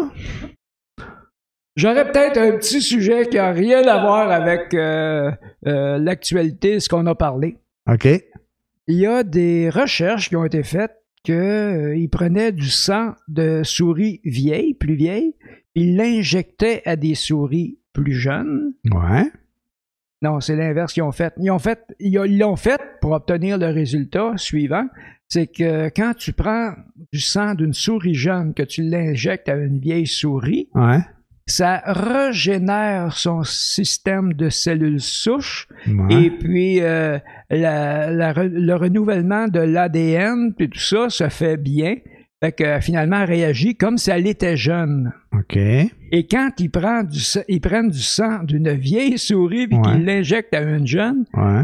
J'aurais 1.77 2.11
peut-être 2.11 2.39
un 2.39 2.57
petit 2.57 2.81
sujet 2.81 3.27
qui 3.27 3.37
n'a 3.37 3.51
rien 3.51 3.87
à 3.87 4.01
voir 4.01 4.31
avec 4.31 4.73
euh, 4.73 5.31
euh, 5.67 5.99
l'actualité, 5.99 6.79
ce 6.79 6.89
qu'on 6.89 7.05
a 7.05 7.13
parlé. 7.13 7.57
OK. 7.87 8.07
Il 8.87 8.95
y 8.95 9.05
a 9.05 9.23
des 9.23 9.69
recherches 9.69 10.29
qui 10.29 10.35
ont 10.35 10.43
été 10.43 10.63
faites 10.63 10.95
qu'ils 11.23 12.09
prenaient 12.11 12.51
du 12.51 12.69
sang 12.69 13.13
de 13.27 13.61
souris 13.63 14.21
vieilles, 14.25 14.73
plus 14.73 14.95
vieilles, 14.95 15.35
ils 15.75 15.95
l'injectaient 15.95 16.81
à 16.85 16.95
des 16.95 17.13
souris 17.13 17.77
plus 17.93 18.13
jeunes. 18.13 18.73
Ouais. 18.91 19.31
Non, 20.23 20.39
c'est 20.39 20.55
l'inverse 20.55 20.93
qu'ils 20.93 21.03
ont 21.03 21.11
fait. 21.11 21.33
Ils 21.37 21.51
ont 21.51 21.59
fait, 21.59 21.79
ils 21.99 22.39
l'ont 22.39 22.55
fait 22.55 22.81
pour 23.01 23.11
obtenir 23.11 23.59
le 23.59 23.67
résultat 23.67 24.33
suivant. 24.37 24.87
C'est 25.27 25.45
que 25.45 25.89
quand 25.89 26.13
tu 26.17 26.33
prends 26.33 26.73
du 27.13 27.19
sang 27.19 27.53
d'une 27.53 27.73
souris 27.73 28.15
jeune, 28.15 28.55
que 28.55 28.63
tu 28.63 28.81
l'injectes 28.81 29.47
à 29.47 29.55
une 29.55 29.79
vieille 29.79 30.07
souris, 30.07 30.69
Ouais. 30.73 31.01
Ça 31.47 31.81
régénère 31.85 33.13
son 33.17 33.43
système 33.43 34.33
de 34.33 34.49
cellules 34.49 35.01
souches 35.01 35.67
Ouais. 35.87 36.25
et 36.25 36.29
puis 36.29 36.81
euh, 36.81 37.17
la- 37.49 38.11
la 38.11 38.33
re- 38.33 38.47
le 38.49 38.75
renouvellement 38.75 39.47
de 39.47 39.59
l'ADN 39.61 40.53
puis 40.53 40.69
tout 40.69 40.79
ça 40.79 41.09
se 41.09 41.29
fait 41.29 41.57
bien. 41.57 41.95
Fait 42.43 42.51
que 42.51 42.63
euh, 42.63 42.81
finalement, 42.81 43.21
elle 43.21 43.29
réagit 43.29 43.75
comme 43.75 43.97
si 43.97 44.11
elle 44.11 44.27
était 44.27 44.57
jeune. 44.57 45.11
OK. 45.33 45.55
Et 45.57 46.27
quand 46.29 46.51
ils 46.59 46.69
prennent 46.69 47.07
du, 47.07 47.19
sa- 47.19 47.43
ils 47.47 47.61
prennent 47.61 47.89
du 47.89 48.01
sang 48.01 48.43
d'une 48.43 48.71
vieille 48.73 49.17
souris 49.17 49.67
puis 49.67 49.77
Ouais. 49.77 49.93
qu'ils 49.93 50.05
l'injectent 50.05 50.53
à 50.53 50.61
une 50.61 50.85
jeune, 50.85 51.25
Ouais. 51.33 51.63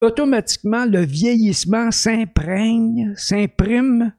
automatiquement, 0.00 0.84
le 0.84 1.00
vieillissement 1.00 1.90
s'imprègne, 1.90 3.12
s'imprime 3.16 4.12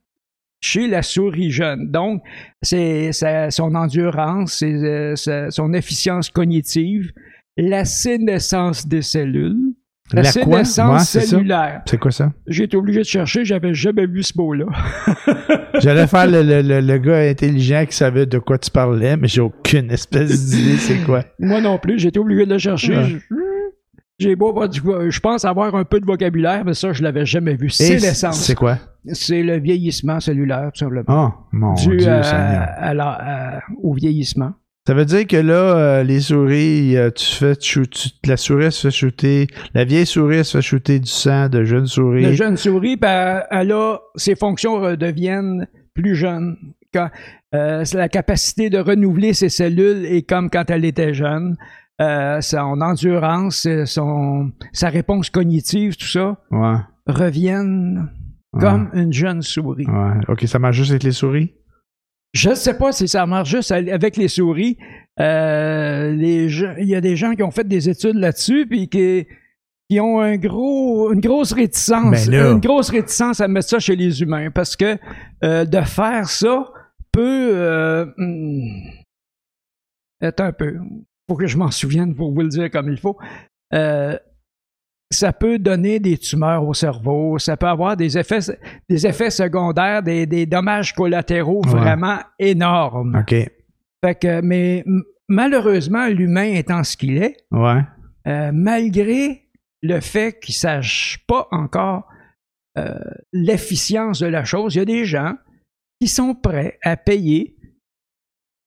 chez 0.61 0.87
la 0.87 1.01
souris 1.01 1.51
jeune. 1.51 1.89
Donc, 1.91 2.21
c'est 2.61 3.11
son 3.49 3.75
endurance, 3.75 4.55
c'est, 4.59 4.73
euh, 4.73 5.15
son 5.49 5.73
efficience 5.73 6.29
cognitive, 6.29 7.11
la 7.57 7.85
sénescence 7.85 8.87
des 8.87 9.01
cellules, 9.01 9.57
la, 10.11 10.23
La 10.23 10.31
sénescence 10.31 10.91
Ouais, 10.91 11.05
c'est 11.05 11.19
cellulaire. 11.27 11.81
C'est 11.85 11.99
quoi 11.99 12.09
ça? 12.09 12.33
J'ai 12.47 12.63
été 12.63 12.75
obligé 12.75 13.01
de 13.01 13.05
chercher, 13.05 13.45
j'avais 13.45 13.75
jamais 13.75 14.07
vu 14.07 14.23
ce 14.23 14.33
mot-là. 14.37 14.65
J'allais 15.79 16.07
faire 16.07 16.25
le, 16.27 16.41
le, 16.41 16.61
le, 16.63 16.81
le 16.81 16.97
gars 16.97 17.19
intelligent 17.29 17.85
qui 17.87 17.95
savait 17.95 18.25
de 18.25 18.39
quoi 18.39 18.57
tu 18.57 18.71
parlais, 18.71 19.15
mais 19.17 19.27
j'ai 19.27 19.41
aucune 19.41 19.91
espèce 19.91 20.49
d'idée 20.49 20.77
c'est 20.77 20.97
quoi. 21.05 21.23
Moi 21.37 21.61
non 21.61 21.77
plus, 21.77 21.99
j'ai 21.99 22.07
été 22.09 22.19
obligé 22.19 22.45
de 22.47 22.53
le 22.53 22.57
chercher. 22.57 22.97
Ouais. 22.97 23.05
Je- 23.29 23.35
J'ai 24.17 24.35
beau 24.35 24.53
je 24.73 25.19
pense 25.19 25.45
avoir 25.45 25.75
un 25.75 25.83
peu 25.85 25.99
de 25.99 26.05
vocabulaire, 26.05 26.65
mais 26.65 26.73
ça, 26.73 26.91
je 26.91 27.03
l'avais 27.03 27.25
jamais 27.25 27.55
vu. 27.55 27.69
Sénescence. 27.69 28.41
C'est 28.41 28.55
quoi? 28.55 28.77
C'est 29.13 29.43
le 29.43 29.57
vieillissement 29.59 30.19
cellulaire, 30.19 30.71
tout 30.73 30.79
simplement. 30.79 31.03
Oh, 31.07 31.33
mon 31.51 31.73
dû 31.73 31.87
Dieu 31.97 31.99
Seigneur. 31.99 32.67
à 32.77 32.93
la- 32.93 33.17
à- 33.57 33.59
au 33.81 33.93
vieillissement. 33.93 34.51
Ça 34.87 34.93
veut 34.95 35.05
dire 35.05 35.27
que 35.27 35.37
là, 35.37 35.53
euh, 35.53 36.03
les 36.03 36.19
souris, 36.19 36.97
euh, 36.97 37.11
tu 37.11 37.25
fais 37.35 37.55
tu- 37.55 37.83
la 38.25 38.37
souris 38.37 38.71
se 38.71 38.87
fait 38.87 38.91
shooter, 38.95 39.47
la 39.75 39.83
vieille 39.85 40.05
souris 40.05 40.43
se 40.43 40.57
fait 40.57 40.61
shooter 40.63 40.99
du 40.99 41.09
sang 41.09 41.47
de 41.47 41.63
jeune 41.63 41.85
souris. 41.85 42.23
La 42.23 42.33
jeune 42.33 42.57
souris, 42.57 42.95
ben, 42.97 43.43
elle 43.51 43.71
a, 43.71 43.99
ses 44.15 44.35
fonctions 44.35 44.79
redeviennent 44.81 45.67
plus 45.93 46.15
jeunes. 46.15 46.55
Quand, 46.93 47.09
euh, 47.53 47.85
c'est 47.85 47.97
la 47.97 48.09
capacité 48.09 48.69
de 48.71 48.79
renouveler 48.79 49.33
ses 49.33 49.49
cellules 49.49 50.05
est 50.05 50.23
comme 50.27 50.49
quand 50.49 50.69
elle 50.71 50.85
était 50.85 51.13
jeune. 51.13 51.55
Euh, 52.01 52.41
son 52.41 52.79
endurance, 52.81 53.65
euh, 53.67 53.85
son, 53.85 54.51
sa 54.73 54.89
réponse 54.89 55.29
cognitive, 55.29 55.97
tout 55.97 56.07
ça, 56.07 56.37
Ouais. 56.49 56.77
reviennent 57.05 58.09
comme 58.57 58.89
une 58.93 59.13
jeune 59.13 59.41
souris. 59.41 59.85
Ouais. 59.85 60.19
OK, 60.27 60.47
ça 60.47 60.59
marche 60.59 60.77
juste 60.77 60.91
avec 60.91 61.03
les 61.03 61.11
souris? 61.11 61.53
Je 62.33 62.49
ne 62.49 62.55
sais 62.55 62.77
pas 62.77 62.91
si 62.91 63.07
ça 63.07 63.25
marche 63.25 63.49
juste 63.49 63.71
avec 63.71 64.17
les 64.17 64.27
souris. 64.27 64.77
Euh, 65.19 66.11
les 66.11 66.45
il 66.79 66.87
y 66.87 66.95
a 66.95 67.01
des 67.01 67.15
gens 67.15 67.33
qui 67.33 67.43
ont 67.43 67.51
fait 67.51 67.67
des 67.67 67.89
études 67.89 68.15
là-dessus, 68.15 68.67
puis 68.67 68.87
qui, 68.87 69.27
qui 69.89 69.99
ont 69.99 70.19
un 70.19 70.37
gros, 70.37 71.11
une 71.11 71.19
grosse 71.19 71.51
réticence, 71.51 72.27
Ben 72.27 72.53
une 72.53 72.59
grosse 72.59 72.89
réticence 72.91 73.41
à 73.41 73.47
mettre 73.47 73.69
ça 73.69 73.79
chez 73.79 73.95
les 73.95 74.21
humains, 74.21 74.51
parce 74.51 74.75
que 74.75 74.97
euh, 75.43 75.65
de 75.65 75.81
faire 75.81 76.29
ça 76.29 76.71
peut, 77.11 77.51
euh, 77.53 78.05
hmm, 78.17 78.69
un 80.21 80.51
peu, 80.51 80.77
faut 81.27 81.35
que 81.35 81.47
je 81.47 81.57
m'en 81.57 81.71
souvienne 81.71 82.15
pour 82.15 82.31
vous 82.31 82.41
le 82.41 82.49
dire 82.49 82.69
comme 82.69 82.89
il 82.91 82.99
faut. 82.99 83.17
Euh, 83.73 84.17
ça 85.11 85.33
peut 85.33 85.57
donner 85.57 85.99
des 85.99 86.17
tumeurs 86.17 86.63
au 86.67 86.73
cerveau, 86.73 87.39
ça 87.39 87.57
peut 87.57 87.65
avoir 87.67 87.97
des 87.97 88.17
effets, 88.17 88.39
des 88.87 89.07
effets 89.07 89.31
secondaires, 89.31 90.03
des, 90.03 90.25
des 90.25 90.45
dommages 90.45 90.93
collatéraux 90.93 91.61
Ouais. 91.65 91.71
vraiment 91.79 92.19
énormes. 92.37 93.17
OK. 93.21 93.33
Fait 94.05 94.15
que, 94.15 94.41
mais 94.41 94.85
malheureusement, 95.27 96.07
l'humain 96.07 96.43
étant 96.53 96.83
ce 96.83 96.95
qu'il 96.95 97.17
est, 97.17 97.37
Ouais. 97.51 97.81
euh, 98.27 98.51
malgré 98.53 99.45
le 99.81 99.99
fait 99.99 100.39
qu'il 100.39 100.53
ne 100.53 100.57
sache 100.59 101.19
pas 101.27 101.47
encore 101.51 102.07
euh, 102.77 102.99
l'efficience 103.33 104.19
de 104.19 104.27
la 104.27 104.43
chose, 104.45 104.75
il 104.75 104.77
y 104.77 104.81
a 104.81 104.85
des 104.85 105.05
gens 105.05 105.35
qui 105.99 106.07
sont 106.07 106.35
prêts 106.35 106.77
à 106.83 106.95
payer 106.97 107.57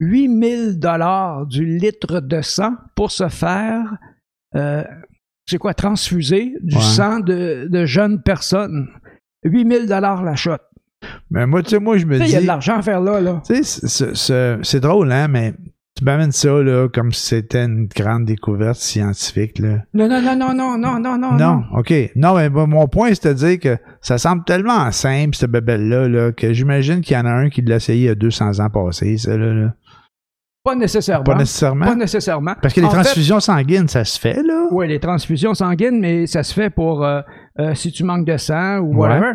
8000 0.01 0.78
dollars 0.80 1.47
du 1.47 1.64
litre 1.64 2.20
de 2.20 2.43
sang 2.43 2.74
pour 2.97 3.11
se 3.12 3.28
faire, 3.28 3.97
euh, 4.57 4.82
c'est 5.53 5.59
quoi, 5.59 5.74
transfuser 5.74 6.55
du 6.62 6.74
Ouais. 6.76 6.82
sang 6.82 7.20
de, 7.20 7.68
de 7.70 7.86
jeunes 7.86 8.20
personnes? 8.22 8.88
8000 9.44 9.86
dollars 9.86 10.22
la 10.24 10.34
shot. 10.36 10.57
Mais 11.30 11.46
moi, 11.46 11.62
tu 11.62 11.70
sais, 11.70 11.78
moi, 11.80 11.96
je 11.98 12.07
me 12.07 12.18
dis. 12.18 12.24
Il 12.26 12.30
y 12.30 12.36
a 12.36 12.40
de 12.42 12.46
l'argent 12.46 12.76
à 12.76 12.82
faire 12.82 13.00
là, 13.00 13.20
là. 13.20 13.42
Tu 13.46 13.62
sais, 13.64 14.12
c'est- 14.62 14.80
drôle, 14.80 15.11
hein, 15.12 15.28
mais 15.28 15.55
Tu 15.98 16.05
m'amènes 16.05 16.32
ça, 16.32 16.48
là, 16.62 16.88
comme 16.88 17.12
si 17.12 17.26
c'était 17.26 17.64
une 17.66 17.86
grande 17.86 18.24
découverte 18.24 18.76
scientifique, 18.78 19.59
là. 19.59 19.82
Non, 19.92 20.09
non, 20.09 20.22
non, 20.22 20.34
non, 20.36 20.55
non, 20.55 20.78
non, 20.78 20.98
non, 20.98 21.18
non. 21.18 21.32
Non, 21.36 21.62
OK. 21.76 21.92
Non, 22.16 22.34
mais 22.34 22.48
mon 22.48 22.88
point, 22.88 23.11
c'est 23.12 23.28
de 23.28 23.34
dire 23.34 23.59
que 23.61 23.76
ça 24.00 24.16
semble 24.16 24.42
tellement 24.44 24.90
simple, 24.90 25.36
cette 25.36 25.50
bébelle-là, 25.50 26.09
là, 26.09 26.32
que 26.32 26.55
j'imagine 26.55 27.03
qu'il 27.03 27.14
y 27.14 27.20
en 27.20 27.26
a 27.26 27.30
un 27.32 27.50
qui 27.50 27.61
l'a 27.61 27.76
essayé 27.76 28.05
il 28.05 28.07
y 28.07 28.09
a 28.09 28.14
200 28.14 28.61
ans 28.61 28.70
passés, 28.70 29.18
ça, 29.18 29.36
là. 29.36 29.53
là. 29.53 29.74
Pas 30.64 30.74
nécessairement. 30.76 31.24
Pas 31.24 31.34
nécessairement. 31.34 31.86
Pas 31.86 31.94
nécessairement. 31.96 32.54
Parce 32.62 32.72
que 32.74 32.80
les 32.80 32.86
En 32.86 32.90
fait, 32.90 33.02
transfusions 33.02 33.40
sanguines, 33.40 33.88
ça 33.88 34.04
se 34.04 34.18
fait, 34.20 34.42
là. 34.42 34.68
Oui, 34.70 34.86
les 34.88 35.00
transfusions 35.00 35.54
sanguines, 35.54 35.98
mais 35.98 36.26
ça 36.26 36.42
se 36.44 36.54
fait 36.54 36.70
pour 36.70 37.04
euh, 37.04 37.20
euh, 37.58 37.74
si 37.74 37.90
tu 37.90 38.04
manques 38.04 38.26
de 38.26 38.36
sang 38.36 38.78
ou 38.78 38.94
Ouais. 38.94 39.08
whatever. 39.08 39.32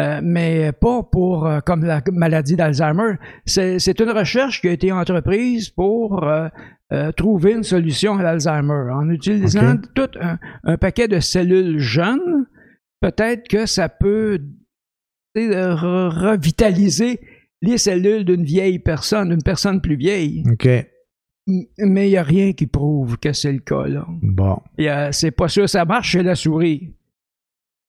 Euh, 0.00 0.20
mais 0.24 0.72
pas 0.72 1.04
pour 1.04 1.46
euh, 1.46 1.60
comme 1.60 1.84
la 1.84 2.02
maladie 2.10 2.56
d'Alzheimer. 2.56 3.14
C'est 3.46 4.00
une 4.00 4.10
recherche 4.10 4.60
qui 4.60 4.66
a 4.68 4.72
été 4.72 4.90
entreprise 4.90 5.70
pour 5.70 6.24
euh, 6.24 6.48
euh, 6.92 7.12
trouver 7.12 7.52
une 7.52 7.62
solution 7.62 8.18
à 8.18 8.22
l'Alzheimer 8.24 8.90
en 8.92 9.08
utilisant 9.10 9.76
tout 9.94 10.10
un, 10.20 10.38
un 10.64 10.76
paquet 10.76 11.06
de 11.06 11.20
cellules 11.20 11.78
jeunes. 11.78 12.46
Peut-être 13.00 13.46
que 13.46 13.66
ça 13.66 13.88
peut 13.88 14.40
revitaliser 15.36 17.20
les 17.64 17.78
cellules 17.78 18.24
d'une 18.24 18.44
vieille 18.44 18.78
personne, 18.78 19.30
d'une 19.30 19.42
personne 19.42 19.80
plus 19.80 19.96
vieille. 19.96 20.42
OK. 20.50 20.68
Mais 21.78 22.08
il 22.08 22.10
n'y 22.10 22.16
a 22.16 22.22
rien 22.22 22.52
qui 22.52 22.66
prouve 22.66 23.18
que 23.18 23.32
c'est 23.32 23.52
le 23.52 23.58
cas. 23.58 23.86
Là. 23.86 24.06
Bon. 24.22 24.58
Euh, 24.80 25.08
c'est 25.12 25.30
pas 25.30 25.48
sûr, 25.48 25.68
ça 25.68 25.84
marche 25.84 26.10
chez 26.10 26.22
la 26.22 26.34
souris. 26.34 26.94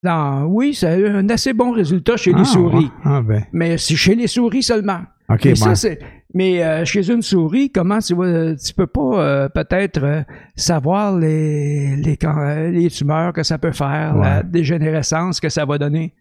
Non, 0.04 0.46
oui, 0.50 0.74
ça 0.74 0.92
a 0.92 0.98
eu 0.98 1.08
un 1.08 1.28
assez 1.30 1.54
bon 1.54 1.72
résultat 1.72 2.18
chez 2.18 2.32
Ah, 2.36 2.40
les 2.40 2.46
souris. 2.46 2.86
ouais. 2.86 2.92
Ah, 3.04 3.22
ben. 3.22 3.44
Mais 3.54 3.78
c'est 3.78 3.96
chez 3.96 4.14
les 4.16 4.28
souris 4.28 4.62
seulement. 4.64 5.02
OK, 5.30 5.46
mais, 5.46 5.52
bon. 5.52 5.56
ça, 5.56 5.76
c'est- 5.76 6.00
mais 6.34 6.64
euh, 6.64 6.86
chez 6.86 7.10
une 7.10 7.22
souris, 7.24 7.72
comment 7.72 7.98
tu 8.00 8.14
vois, 8.14 8.56
tu 8.56 8.74
peux 8.74 8.86
pas 8.88 9.24
euh, 9.24 9.50
peut-être 9.50 10.04
euh, 10.04 10.22
savoir 10.56 11.18
les, 11.18 11.96
les, 11.96 12.18
euh, 12.24 12.90
tumeurs 12.90 13.34
que 13.34 13.42
ça 13.42 13.58
peut 13.58 13.72
faire, 13.72 14.16
la 14.18 14.44
dégénérescence 14.44 15.40
que 15.40 15.50
ça 15.50 15.66
va 15.66 15.78
donner. 15.80 16.14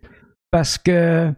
Parce 0.50 0.78
que 0.78 1.30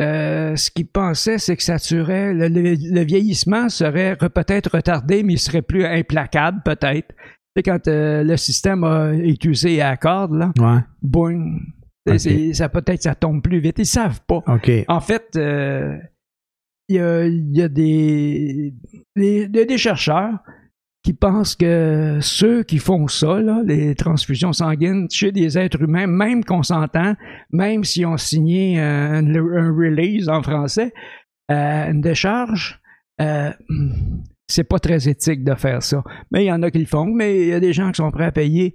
euh, 0.00 0.56
ce 0.56 0.70
qu'ils 0.70 0.86
pensaient, 0.88 1.38
c'est 1.38 1.56
que 1.56 1.62
ça 1.62 1.78
tuerait, 1.78 2.32
le, 2.32 2.48
le- 2.48 2.76
le 2.94 3.00
vieillissement 3.04 3.68
serait 3.68 4.14
re- 4.14 4.28
peut-être 4.30 4.70
retardé, 4.76 5.22
mais 5.22 5.34
il 5.34 5.38
serait 5.38 5.62
plus 5.62 5.84
implacable, 5.84 6.62
peut-être. 6.64 7.14
Quand 7.64 7.88
euh, 7.88 8.22
le 8.24 8.36
système 8.38 8.84
a, 8.84 9.12
est 9.12 9.44
usé 9.44 9.82
à 9.82 9.90
la 9.90 9.96
corde, 9.98 10.34
là, 10.34 10.52
Ouais. 10.58 10.80
boing, 11.02 11.58
ça 12.54 12.68
peut-être 12.70 13.02
ça 13.02 13.14
tombe 13.14 13.42
plus 13.42 13.58
vite. 13.60 13.76
Ils 13.78 13.84
savent 13.86 14.20
pas. 14.26 14.42
En 14.88 15.00
fait, 15.00 15.36
euh, 15.36 15.98
il 16.88 16.96
y, 16.96 16.98
a, 17.00 17.26
il 17.26 17.54
y 17.56 17.62
a 17.62 17.68
des, 17.68 18.72
des, 19.16 19.48
des- 19.48 19.66
des 19.66 19.78
chercheurs 19.78 20.38
qui 21.02 21.14
pensent 21.14 21.56
que 21.56 22.18
ceux 22.20 22.62
qui 22.62 22.78
font 22.78 23.08
ça, 23.08 23.40
les 23.64 23.94
transfusions 23.94 24.52
sanguines 24.52 25.08
chez 25.10 25.32
des 25.32 25.56
êtres 25.56 25.82
humains, 25.82 26.06
même 26.06 26.44
consentants, 26.44 27.14
même 27.50 27.84
s'ils 27.84 28.06
ont 28.06 28.18
signé 28.18 28.78
un, 28.78 29.24
un 29.24 29.72
release 29.72 30.28
en 30.28 30.42
français, 30.42 30.92
euh, 31.50 31.90
une 31.90 32.00
décharge, 32.00 32.80
euh, 33.20 33.50
c'est 34.46 34.64
pas 34.64 34.78
très 34.78 35.08
éthique 35.08 35.42
de 35.42 35.54
faire 35.54 35.82
ça. 35.82 36.02
Mais 36.30 36.44
il 36.44 36.48
y 36.48 36.52
en 36.52 36.62
a 36.62 36.70
qui 36.70 36.78
le 36.78 36.86
font, 36.86 37.06
mais 37.06 37.40
il 37.40 37.48
y 37.48 37.52
a 37.52 37.60
des 37.60 37.72
gens 37.72 37.90
qui 37.92 37.96
sont 37.96 38.10
prêts 38.10 38.26
à 38.26 38.32
payer 38.32 38.74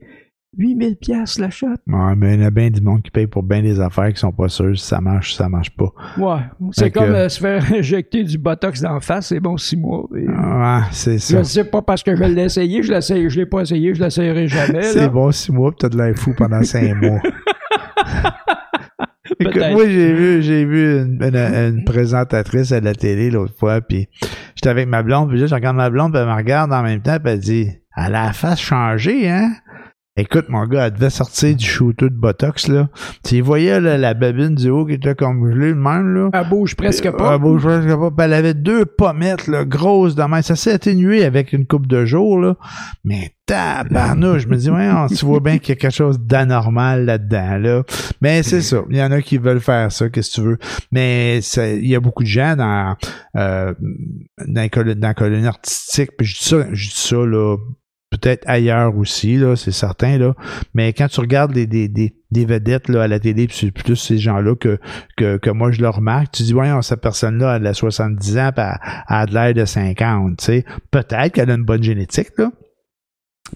8000 0.57 0.95
pièces 0.97 1.39
la 1.39 1.49
shot. 1.49 1.67
Ouais, 1.87 2.15
mais 2.15 2.35
il 2.35 2.41
y 2.41 2.43
en 2.43 2.47
a 2.47 2.51
bien 2.51 2.69
du 2.69 2.81
monde 2.81 3.01
qui 3.01 3.11
paye 3.11 3.27
pour 3.27 3.43
bien 3.43 3.61
des 3.61 3.79
affaires 3.79 4.11
qui 4.13 4.19
sont 4.19 4.31
pas 4.31 4.47
sûrs 4.47 4.77
si 4.77 4.85
ça 4.85 5.01
marche, 5.01 5.31
si 5.31 5.37
ça 5.37 5.49
marche 5.49 5.69
pas. 5.75 5.91
Ouais, 6.17 6.39
c'est 6.71 6.91
comme 6.91 7.11
euh, 7.11 7.29
se 7.29 7.39
faire 7.39 7.63
injecter 7.73 8.23
du 8.23 8.37
botox 8.37 8.81
d'en 8.81 8.99
face, 8.99 9.27
c'est 9.27 9.39
bon 9.39 9.57
six 9.57 9.77
mois. 9.77 10.05
Et- 10.15 10.27
Ouais, 10.27 10.79
c'est 10.91 11.13
Je 11.13 11.17
ça. 11.19 11.37
ne 11.39 11.43
sais 11.43 11.63
pas 11.65 11.81
parce 11.81 12.01
que 12.03 12.15
je 12.15 12.23
l'ai 12.23 12.43
essayé, 12.43 12.81
je 12.83 12.91
l'essaye, 12.93 13.29
je 13.29 13.39
l'ai 13.39 13.45
pas 13.45 13.61
essayé, 13.61 13.93
je 13.93 14.01
l'essayerai 14.03 14.47
jamais. 14.47 14.83
C'est 14.83 15.09
bon, 15.09 15.31
six 15.31 15.51
mois, 15.51 15.71
pis 15.71 15.77
t'as 15.79 15.89
de 15.89 15.97
l'air 15.97 16.15
fou 16.15 16.33
pendant 16.37 16.61
cinq 16.63 16.95
mois. 17.01 17.19
Écoute, 19.39 19.61
moi, 19.71 19.87
j'ai 19.89 20.13
vu, 20.13 20.41
j'ai 20.43 20.65
vu 20.65 21.01
une, 21.01 21.21
une- 21.21 21.35
une 21.77 21.83
présentatrice 21.83 22.71
à 22.71 22.79
la 22.79 22.93
télé 22.93 23.31
l'autre 23.31 23.55
fois, 23.57 23.81
puis 23.81 24.07
j'étais 24.55 24.69
avec 24.69 24.87
ma 24.87 25.01
blonde, 25.03 25.29
puis 25.29 25.39
là, 25.39 25.47
je 25.47 25.55
regarde 25.55 25.75
ma 25.75 25.89
blonde, 25.89 26.11
puis 26.13 26.21
elle 26.21 26.27
me 26.27 26.33
regarde 26.33 26.71
en 26.71 26.83
même 26.83 27.01
temps, 27.01 27.17
puis 27.21 27.33
elle 27.33 27.39
dit 27.39 27.69
«Elle 27.97 28.15
a 28.15 28.25
la 28.27 28.33
face 28.33 28.59
changée, 28.61 29.27
hein?» 29.29 29.51
Écoute, 30.17 30.45
mon 30.47 30.65
gars, 30.65 30.87
elle 30.87 30.93
devait 30.93 31.09
sortir 31.09 31.53
du 31.53 31.65
shooter 31.65 32.05
de 32.05 32.15
Botox, 32.15 32.69
là. 32.69 32.87
Tu 33.25 33.41
voyais, 33.41 33.81
là, 33.81 33.97
la 33.97 34.13
babine 34.13 34.55
du 34.55 34.69
haut 34.69 34.85
qui 34.85 34.93
était 34.93 35.13
comme 35.13 35.51
gelée, 35.51 35.71
de 35.71 35.73
même, 35.73 36.13
là. 36.13 36.29
Elle 36.31 36.47
bouge 36.47 36.77
presque 36.77 37.07
Euh, 37.07 37.11
pas. 37.11 37.33
Elle 37.33 37.41
bouge 37.41 37.63
presque 37.63 37.89
pas. 37.89 38.11
Puis 38.11 38.25
elle 38.25 38.33
avait 38.33 38.53
deux 38.53 38.85
pommettes, 38.85 39.47
là, 39.47 39.65
grosses 39.65 40.15
de. 40.15 40.23
Ça 40.41 40.55
s'est 40.55 40.71
atténué 40.71 41.25
avec 41.25 41.51
une 41.51 41.65
coupe 41.67 41.87
de 41.87 42.05
jours, 42.05 42.39
là. 42.39 42.55
Mais 43.03 43.33
tabarnouche, 43.45 44.43
je 44.43 44.47
me 44.47 44.55
dis, 44.55 44.69
ouais, 44.69 44.89
tu 45.13 45.25
vois 45.25 45.41
bien 45.41 45.57
qu'il 45.57 45.69
y 45.69 45.77
a 45.77 45.81
quelque 45.81 45.93
chose 45.93 46.17
d'anormal 46.17 47.03
là-dedans, 47.03 47.57
là. 47.57 47.83
Mais 48.21 48.41
c'est 48.41 48.61
ça. 48.61 48.83
Il 48.89 48.95
y 48.95 49.03
en 49.03 49.11
a 49.11 49.21
qui 49.21 49.37
veulent 49.37 49.59
faire 49.59 49.91
ça, 49.91 50.07
qu'est-ce 50.07 50.29
que 50.29 50.35
tu 50.35 50.47
veux. 50.47 50.57
Mais 50.93 51.39
il 51.39 51.87
y 51.87 51.93
a 51.93 51.99
beaucoup 51.99 52.23
de 52.23 52.29
gens 52.29 52.55
dans, 52.55 52.95
euh, 53.35 53.73
dans, 54.47 54.69
la 55.01 55.13
colonie 55.13 55.45
artistique. 55.45 56.11
Puis 56.17 56.25
je 56.25 56.37
dis 56.37 56.45
ça, 56.45 56.67
je 56.71 56.87
dis 56.87 56.95
ça, 56.95 57.17
là, 57.17 57.57
peut-être 58.17 58.43
ailleurs 58.47 58.97
aussi, 58.97 59.37
là, 59.37 59.55
c'est 59.55 59.71
certain, 59.71 60.17
là. 60.17 60.33
Mais 60.73 60.93
quand 60.93 61.07
tu 61.07 61.19
regardes 61.19 61.53
des, 61.53 61.67
des, 61.67 61.87
des, 61.87 62.15
des 62.31 62.45
vedettes 62.45 62.89
là, 62.89 63.03
à 63.03 63.07
la 63.07 63.19
télé, 63.19 63.47
puis 63.47 63.57
c'est 63.59 63.71
plus 63.71 63.95
ces 63.95 64.17
gens-là 64.17 64.55
que, 64.55 64.79
que, 65.17 65.37
que 65.37 65.49
moi 65.49 65.71
je 65.71 65.81
le 65.81 65.89
remarque, 65.89 66.31
tu 66.31 66.43
dis, 66.43 66.53
voyons, 66.53 66.81
cette 66.81 67.01
personne-là, 67.01 67.57
elle 67.57 67.67
a 67.67 67.73
70 67.73 68.37
ans, 68.37 68.51
puis 68.55 68.65
elle, 68.65 68.77
elle 69.09 69.15
a 69.15 69.25
de 69.25 69.33
l'air 69.33 69.53
de 69.53 69.65
50, 69.65 70.37
tu 70.37 70.45
sais. 70.45 70.65
Peut-être 70.91 71.33
qu'elle 71.33 71.51
a 71.51 71.55
une 71.55 71.63
bonne 71.65 71.83
génétique, 71.83 72.29
là. 72.37 72.51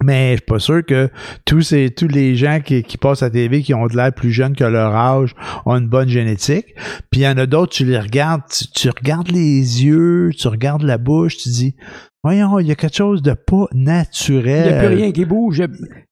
Mais 0.04 0.32
je 0.32 0.38
suis 0.38 0.46
pas 0.46 0.60
sûr 0.60 0.86
que 0.86 1.10
tous 1.46 1.62
ces 1.62 1.90
tous 1.90 2.08
les 2.08 2.36
gens 2.36 2.60
qui, 2.64 2.84
qui 2.84 2.98
passent 2.98 3.24
à 3.24 3.26
la 3.26 3.32
TV 3.32 3.62
qui 3.64 3.74
ont 3.74 3.88
de 3.88 3.96
l'air 3.96 4.14
plus 4.14 4.32
jeunes 4.32 4.56
que 4.56 4.64
leur 4.64 4.96
âge 4.96 5.34
ont 5.66 5.76
une 5.76 5.88
bonne 5.90 6.10
génétique. 6.10 6.68
Puis 7.12 7.22
il 7.22 7.24
y 7.24 7.28
en 7.28 7.38
a 7.38 7.46
d'autres, 7.48 7.74
tu 7.74 7.86
les 7.86 8.00
regardes, 8.00 8.44
tu, 8.50 8.68
tu 8.68 8.90
regardes 8.90 9.30
les 9.32 9.84
yeux, 9.84 10.30
tu 10.38 10.48
regardes 10.48 10.84
la 10.84 10.98
bouche, 10.98 11.38
tu 11.38 11.50
dis 11.50 11.76
Voyons, 12.24 12.60
il 12.60 12.68
y 12.68 12.72
a 12.72 12.76
quelque 12.76 12.96
chose 12.98 13.22
de 13.22 13.34
pas 13.34 13.66
naturel. 13.74 14.66
Il 14.68 14.72
n'y 14.74 14.78
a 14.78 14.88
plus 14.88 14.96
rien 14.96 15.12
qui 15.14 15.26
bouge. 15.26 15.64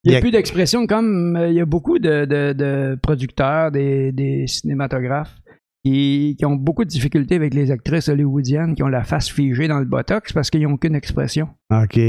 Il 0.04 0.10
n'y 0.12 0.16
a, 0.16 0.22
plus 0.22 0.32
d'expression 0.32 0.88
comme 0.88 1.36
euh, 1.36 1.50
il 1.50 1.56
y 1.56 1.60
a 1.60 1.66
beaucoup 1.66 2.00
de, 2.00 2.24
de- 2.26 2.54
de 2.54 2.98
producteurs, 3.02 3.72
des, 3.72 4.12
des 4.14 4.48
cinématographes 4.48 5.36
qui, 5.84 6.36
qui 6.40 6.46
ont 6.46 6.56
beaucoup 6.56 6.86
de 6.86 6.90
difficultés 6.90 7.36
avec 7.36 7.54
les 7.54 7.72
actrices 7.72 8.08
hollywoodiennes 8.08 8.74
qui 8.76 8.84
ont 8.84 8.88
la 8.88 9.04
face 9.04 9.30
figée 9.30 9.68
dans 9.68 9.80
le 9.80 9.86
botox 9.86 10.32
parce 10.34 10.50
qu'ils 10.50 10.64
n'ont 10.64 10.74
aucune 10.74 10.96
expression. 10.96 11.50
OK. 11.72 12.00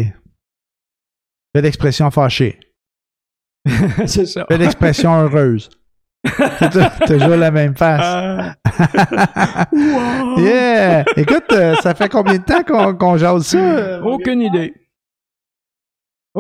Fais 1.59 1.63
l'expression 1.63 2.09
fâchée. 2.13 2.61
c'est 4.07 4.27
ça. 4.27 4.47
Fais 4.49 4.59
l'expression 4.59 5.13
heureuse. 5.23 5.69
C'est 6.25 6.71
toujours 7.07 7.37
la 7.37 7.51
même 7.51 7.75
face. 7.77 8.55
Wow. 9.73 10.39
Yeah! 10.39 11.05
Écoute, 11.17 11.53
euh, 11.53 11.75
ça 11.83 11.95
fait 11.97 12.09
combien 12.09 12.35
de 12.39 12.45
temps 12.45 12.63
qu'on 12.63 12.95
qu'on 12.95 13.17
jase 13.17 13.43
ça? 13.47 13.59
euh, 13.59 14.01
Aucune 14.03 14.43
idée. 14.43 14.73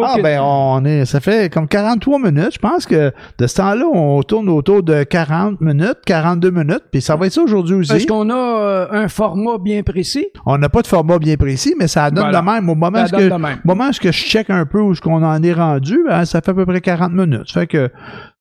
Ah 0.00 0.16
ben 0.22 0.40
on 0.40 0.84
est 0.84 1.04
ça 1.06 1.18
fait 1.18 1.52
comme 1.52 1.66
43 1.66 2.18
minutes. 2.20 2.52
Je 2.54 2.58
pense 2.58 2.86
que 2.86 3.12
de 3.38 3.46
ce 3.46 3.54
temps-là, 3.56 3.84
on 3.92 4.22
tourne 4.22 4.48
autour 4.48 4.82
de 4.82 5.02
40 5.02 5.60
minutes, 5.60 5.98
42 6.06 6.50
minutes, 6.50 6.84
puis 6.92 7.00
ça 7.00 7.16
va 7.16 7.26
être 7.26 7.32
ça 7.32 7.42
aujourd'hui 7.42 7.74
aussi. 7.76 7.92
Est-ce 7.92 8.06
qu'on 8.06 8.30
a 8.30 8.34
euh, 8.36 8.86
un 8.92 9.08
format 9.08 9.58
bien 9.58 9.82
précis? 9.82 10.26
On 10.46 10.56
n'a 10.58 10.68
pas 10.68 10.82
de 10.82 10.86
format 10.86 11.18
bien 11.18 11.36
précis, 11.36 11.74
mais 11.78 11.88
ça 11.88 12.10
donne 12.10 12.24
Voilà. 12.30 12.40
de 12.40 12.44
même. 12.46 12.68
Au 12.70 12.74
moment 12.74 13.06
Ça 13.06 13.16
où 13.16 13.18
que, 13.18 13.66
moment 13.66 13.88
où 13.88 13.92
je 13.92 14.10
check 14.12 14.50
un 14.50 14.66
peu 14.66 14.80
où 14.80 14.94
ce 14.94 15.00
qu'on 15.00 15.22
en 15.24 15.42
est 15.42 15.52
rendu, 15.52 15.98
ben, 16.06 16.24
ça 16.24 16.42
fait 16.42 16.50
à 16.50 16.54
peu 16.54 16.66
près 16.66 16.80
40 16.80 17.12
minutes. 17.12 17.48
Ça 17.48 17.60
fait 17.60 17.66
que 17.66 17.90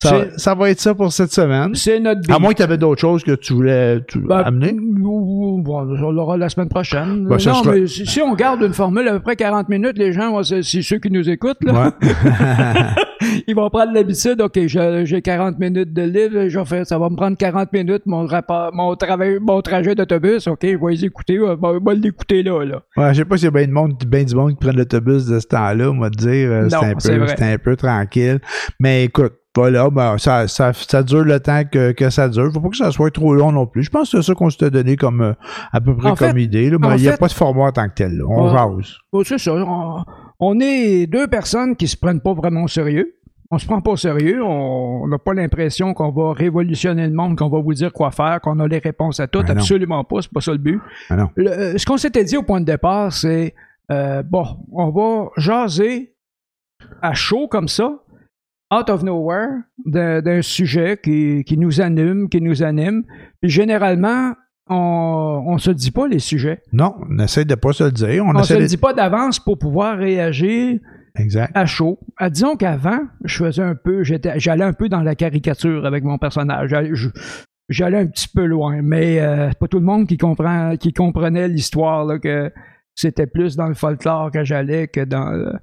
ça, 0.03 0.25
ça 0.37 0.53
va 0.53 0.69
être 0.69 0.79
ça 0.79 0.93
pour 0.93 1.11
cette 1.11 1.31
semaine. 1.33 1.73
C'est 1.73 1.99
notre 1.99 2.31
À 2.31 2.37
moins 2.37 2.51
que 2.51 2.57
tu 2.57 2.63
avais 2.63 2.77
d'autres 2.77 3.01
choses 3.01 3.23
que 3.23 3.31
tu 3.33 3.53
voulais 3.53 3.99
tu- 4.07 4.19
Ben, 4.19 4.37
amener. 4.45 4.75
bon, 4.77 5.63
on 5.67 6.11
l'aura 6.11 6.37
la 6.37 6.49
semaine 6.49 6.69
prochaine. 6.69 7.25
Ben, 7.27 7.39
ça 7.39 7.51
non, 7.51 7.63
sera- 7.63 7.73
mais 7.75 7.87
si, 7.87 8.05
si 8.05 8.21
on 8.21 8.35
garde 8.35 8.61
une 8.61 8.73
formule 8.73 9.07
à 9.07 9.13
peu 9.13 9.21
près 9.21 9.35
40 9.35 9.69
minutes, 9.69 9.97
les 9.97 10.13
gens, 10.13 10.41
c'est 10.43 10.61
ceux 10.61 10.99
qui 10.99 11.09
nous 11.11 11.27
écoutent, 11.29 11.63
là, 11.63 11.73
Ouais. 12.01 12.07
ils 13.47 13.55
vont 13.55 13.69
prendre 13.71 13.91
l'habitude, 13.93 14.39
OK, 14.39 14.59
j'ai 14.67 15.21
40 15.23 15.57
minutes 15.57 15.91
de 15.93 16.03
livre, 16.03 16.47
je 16.47 16.59
vais 16.59 16.65
faire- 16.65 16.85
ça 16.85 16.99
va 16.99 17.09
me 17.09 17.15
prendre 17.15 17.35
40 17.35 17.73
minutes, 17.73 18.03
mon, 18.05 18.27
rapport, 18.27 18.69
mon, 18.75 18.95
travail, 18.95 19.39
mon 19.41 19.61
trajet 19.61 19.95
d'autobus, 19.95 20.47
OK, 20.47 20.59
je 20.61 20.67
vais 20.77 20.91
les 20.91 21.05
écouter, 21.05 21.37
je 21.37 21.41
vais, 21.41 21.79
vais 21.83 21.95
l'écouter 21.95 22.43
là, 22.43 22.63
là. 22.63 22.81
Ouais, 22.97 23.13
je 23.13 23.19
sais 23.19 23.25
pas 23.25 23.37
s'il 23.37 23.45
y 23.45 23.47
a 23.47 23.51
bien, 23.51 23.65
de 23.67 23.71
monde, 23.71 23.93
bien 24.07 24.23
du 24.23 24.35
monde 24.35 24.51
qui 24.51 24.57
prennent 24.57 24.77
l'autobus 24.77 25.25
de 25.25 25.39
ce 25.39 25.47
temps-là, 25.47 25.89
on 25.89 25.99
va 25.99 26.11
te 26.11 26.17
dire. 26.17 26.51
euh, 26.51 26.67
un, 26.71 26.93
peu- 26.93 26.99
c'est 27.35 27.41
un 27.53 27.57
peu 27.57 27.75
tranquille. 27.75 28.39
Mais 28.79 29.05
écoute, 29.05 29.33
voilà, 29.57 29.89
ben, 29.89 30.17
ça, 30.17 30.47
ça, 30.47 30.71
ça 30.73 31.03
dure 31.03 31.23
le 31.23 31.39
temps 31.39 31.63
que, 31.69 31.91
que 31.91 32.09
ça 32.09 32.29
dure. 32.29 32.51
Faut 32.53 32.61
pas 32.61 32.69
que 32.69 32.77
ça 32.77 32.91
soit 32.91 33.11
trop 33.11 33.33
long 33.33 33.51
non 33.51 33.65
plus. 33.67 33.83
Je 33.83 33.89
pense 33.89 34.11
que 34.11 34.21
c'est 34.21 34.27
ça 34.27 34.33
qu'on 34.35 34.49
s'était 34.49 34.69
donné 34.71 34.95
comme 34.95 35.21
euh, 35.21 35.33
à 35.73 35.81
peu 35.81 35.95
près 35.95 36.09
En 36.11 36.15
comme 36.15 36.31
fait- 36.33 36.41
idée. 36.43 36.69
Là, 36.69 36.77
mais 36.79 36.95
il 36.97 37.01
n'y 37.01 37.07
a 37.07 37.11
fait- 37.13 37.17
pas 37.17 37.27
de 37.27 37.33
format 37.33 37.65
en 37.65 37.71
tant 37.71 37.87
que 37.89 37.93
tel. 37.95 38.17
là. 38.17 38.23
On 38.27 38.45
Ouais. 38.45 38.51
jase. 38.83 39.27
C'est 39.27 39.37
ça, 39.39 39.53
on, 39.53 40.03
on 40.39 40.59
est 40.59 41.07
deux 41.07 41.27
personnes 41.27 41.75
qui 41.75 41.87
se 41.87 41.97
prennent 41.97 42.21
pas 42.21 42.33
vraiment 42.33 42.63
au 42.63 42.67
sérieux. 42.67 43.13
On 43.49 43.57
se 43.57 43.65
prend 43.65 43.79
pas 43.79 43.91
au 43.91 43.95
sérieux, 43.95 44.43
on 44.43 45.07
n'a 45.07 45.17
pas 45.17 45.33
l'impression 45.33 45.93
qu'on 45.93 46.11
va 46.11 46.33
révolutionner 46.33 47.07
le 47.07 47.13
monde, 47.13 47.37
qu'on 47.37 47.47
va 47.47 47.61
vous 47.61 47.73
dire 47.73 47.93
quoi 47.93 48.11
faire, 48.11 48.41
qu'on 48.41 48.59
a 48.59 48.67
les 48.67 48.79
réponses 48.79 49.21
à 49.21 49.27
tout. 49.27 49.41
Ben. 49.41 49.51
Absolument 49.57 50.03
pas, 50.03 50.21
c'est 50.21 50.31
pas 50.33 50.41
ça 50.41 50.51
le 50.51 50.57
but. 50.57 50.81
Le- 51.37 51.49
euh, 51.49 51.77
ce 51.77 51.85
qu'on 51.85 51.95
s'était 51.95 52.25
dit 52.25 52.35
au 52.35 52.43
point 52.43 52.59
de 52.59 52.65
départ, 52.65 53.11
c'est 53.13 53.55
Euh, 53.89 54.21
bon, 54.21 54.43
on 54.73 54.89
va 54.89 55.29
jaser 55.37 56.13
à 57.01 57.13
chaud 57.13 57.47
comme 57.47 57.69
ça, 57.69 57.99
out 58.73 58.89
of 58.89 59.03
nowhere, 59.03 59.49
d'un 59.85 60.41
sujet 60.41 60.99
qui, 61.01 61.43
qui 61.45 61.57
nous 61.57 61.79
anime, 61.81 62.27
qui 62.29 62.41
nous 62.41 62.63
anime. 62.63 63.03
Puis 63.41 63.49
généralement, 63.49 64.33
on, 64.69 65.43
on 65.47 65.57
se 65.57 65.71
dit 65.71 65.91
pas 65.91 66.07
les 66.07 66.19
sujets. 66.19 66.61
Non, 66.73 66.95
on 67.09 67.19
essaie 67.19 67.45
de 67.45 67.55
pas 67.55 67.71
se 67.73 67.85
le 67.85 67.91
dire. 67.91 68.25
On, 68.25 68.35
On 68.35 68.43
se 68.43 68.53
le 68.53 68.65
dit 68.65 68.77
pas 68.77 68.93
d'avance 68.93 69.39
pour 69.39 69.57
pouvoir 69.57 69.97
réagir 69.97 70.79
Exact. 71.15 71.51
à 71.55 71.65
chaud. 71.65 71.99
Ah, 72.17 72.29
disons 72.29 72.55
qu'avant, 72.57 72.99
je 73.23 73.37
faisais 73.45 73.63
un 73.63 73.75
peu, 73.75 74.03
j'allais 74.03 74.63
un 74.65 74.73
peu 74.73 74.89
dans 74.89 75.01
la 75.01 75.15
caricature 75.15 75.85
avec 75.85 76.03
mon 76.03 76.17
personnage. 76.17 76.69
J'allais, 76.69 76.89
je- 76.93 77.07
j'allais 77.69 77.99
un 77.99 78.07
petit 78.07 78.27
peu 78.27 78.45
loin, 78.45 78.81
mais 78.83 79.19
euh, 79.21 79.49
pas 79.57 79.67
tout 79.67 79.79
le 79.79 79.85
monde 79.85 80.07
qui 80.07 80.17
comprend, 80.17 80.75
qui 80.75 80.91
comprenait 80.91 81.47
l'histoire 81.47 82.03
là, 82.05 82.19
que 82.19 82.51
c'était 82.95 83.27
plus 83.27 83.55
dans 83.55 83.67
le 83.67 83.73
folklore 83.75 84.31
que 84.31 84.43
j'allais 84.43 84.87
que 84.89 85.01
dans 85.05 85.29
le, 85.31 85.53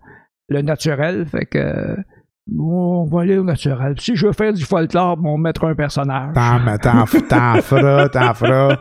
le 0.49 0.63
naturel. 0.63 1.27
Fait 1.27 1.45
que 1.47 1.97
on 2.53 3.05
va 3.05 3.23
aller 3.23 3.39
au 3.39 3.45
naturel. 3.45 3.95
Si 3.99 4.17
je 4.17 4.27
veux 4.27 4.33
faire 4.33 4.53
du 4.53 4.65
folklore, 4.65 5.19
on 5.25 5.39
mettra 5.39 5.69
un 5.69 5.75
personnage. 5.75 6.35
T'en, 6.35 7.07
feras, 7.63 8.09
t'en 8.09 8.35
feras. 8.35 8.77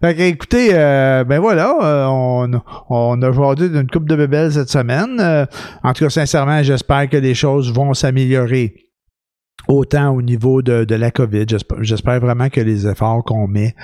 Fait 0.00 0.14
que, 0.14 0.22
écoutez, 0.22 0.70
euh, 0.72 1.24
ben 1.24 1.40
voilà, 1.40 1.74
euh, 1.82 2.06
on, 2.08 2.50
on 2.90 3.22
a 3.22 3.28
aujourd'hui 3.30 3.70
d'une 3.70 3.88
coupe 3.88 4.08
de 4.08 4.16
bébelles 4.16 4.52
cette 4.52 4.68
semaine. 4.68 5.18
Euh, 5.20 5.46
en 5.82 5.92
tout 5.94 6.04
cas, 6.04 6.10
sincèrement, 6.10 6.62
j'espère 6.62 7.08
que 7.08 7.16
les 7.16 7.34
choses 7.34 7.72
vont 7.72 7.94
s'améliorer. 7.94 8.74
Autant 9.68 10.10
au 10.10 10.22
niveau 10.22 10.62
de, 10.62 10.84
de 10.84 10.94
la 10.94 11.10
COVID. 11.10 11.46
J'espère 11.80 12.20
vraiment 12.20 12.48
que 12.48 12.60
les 12.60 12.86
efforts 12.86 13.24
qu'on 13.24 13.48
met 13.48 13.74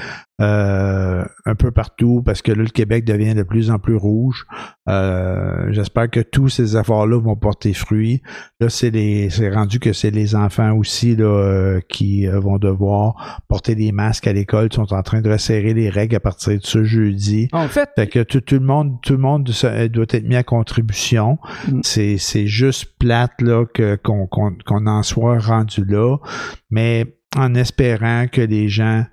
euh, 0.43 1.25
un 1.47 1.55
peu 1.55 1.71
partout, 1.71 2.21
parce 2.25 2.43
que 2.43 2.51
là, 2.51 2.65
le 2.65 2.69
Québec 2.69 3.05
devient 3.05 3.35
de 3.35 3.45
plus 3.45 3.71
en 3.71 3.79
plus 3.79 3.95
rouge. 3.95 4.45
Euh, 4.89 5.69
j'espère 5.71 6.11
que 6.11 6.19
tous 6.19 6.49
ces 6.49 6.77
efforts-là 6.77 7.21
vont 7.21 7.37
porter 7.37 7.73
fruit. 7.75 8.23
Là, 8.59 8.69
c'est 8.69 8.91
les, 8.91 9.31
c'est 9.31 9.51
rendu 9.51 9.79
que 9.79 9.93
c'est 9.93 10.11
les 10.11 10.35
enfants 10.35 10.73
aussi 10.73 11.15
là, 11.15 11.27
euh, 11.27 11.81
qui 11.89 12.27
vont 12.27 12.59
devoir 12.59 13.41
porter 13.49 13.77
des 13.77 13.93
masques 13.93 14.27
à 14.27 14.33
l'école. 14.33 14.69
Ils 14.73 14.75
sont 14.75 14.93
en 14.93 15.03
train 15.03 15.21
de 15.21 15.31
resserrer 15.31 15.75
les 15.75 15.89
règles 15.89 16.17
à 16.17 16.21
partir 16.21 16.59
de 16.59 16.67
ce 16.67 16.83
jeudi. 16.83 17.49
En 17.53 17.69
fait, 17.69 17.91
Fait 17.95 18.09
que 18.09 18.25
tout, 18.25 18.41
tout 18.41 18.57
le 18.57 18.67
monde, 18.67 19.01
tout 19.03 19.13
le 19.13 19.21
monde 19.21 19.45
doit 19.45 20.07
être 20.11 20.27
mis 20.27 20.37
à 20.37 20.43
contribution. 20.43 21.39
Mm. 21.69 21.81
C'est, 21.85 22.19
c'est 22.19 22.49
juste 22.49 22.97
plate 22.99 23.41
là 23.41 23.65
que 23.73 23.95
qu'on, 23.95 24.27
qu'on, 24.27 24.57
qu'on 24.67 24.87
en 24.89 25.05
soit 25.05 25.39
rendu 25.39 25.85
là, 25.85 26.17
mais 26.71 27.15
en 27.37 27.55
espérant 27.55 28.27
que 28.27 28.41
les 28.41 28.69
gens 28.69 29.05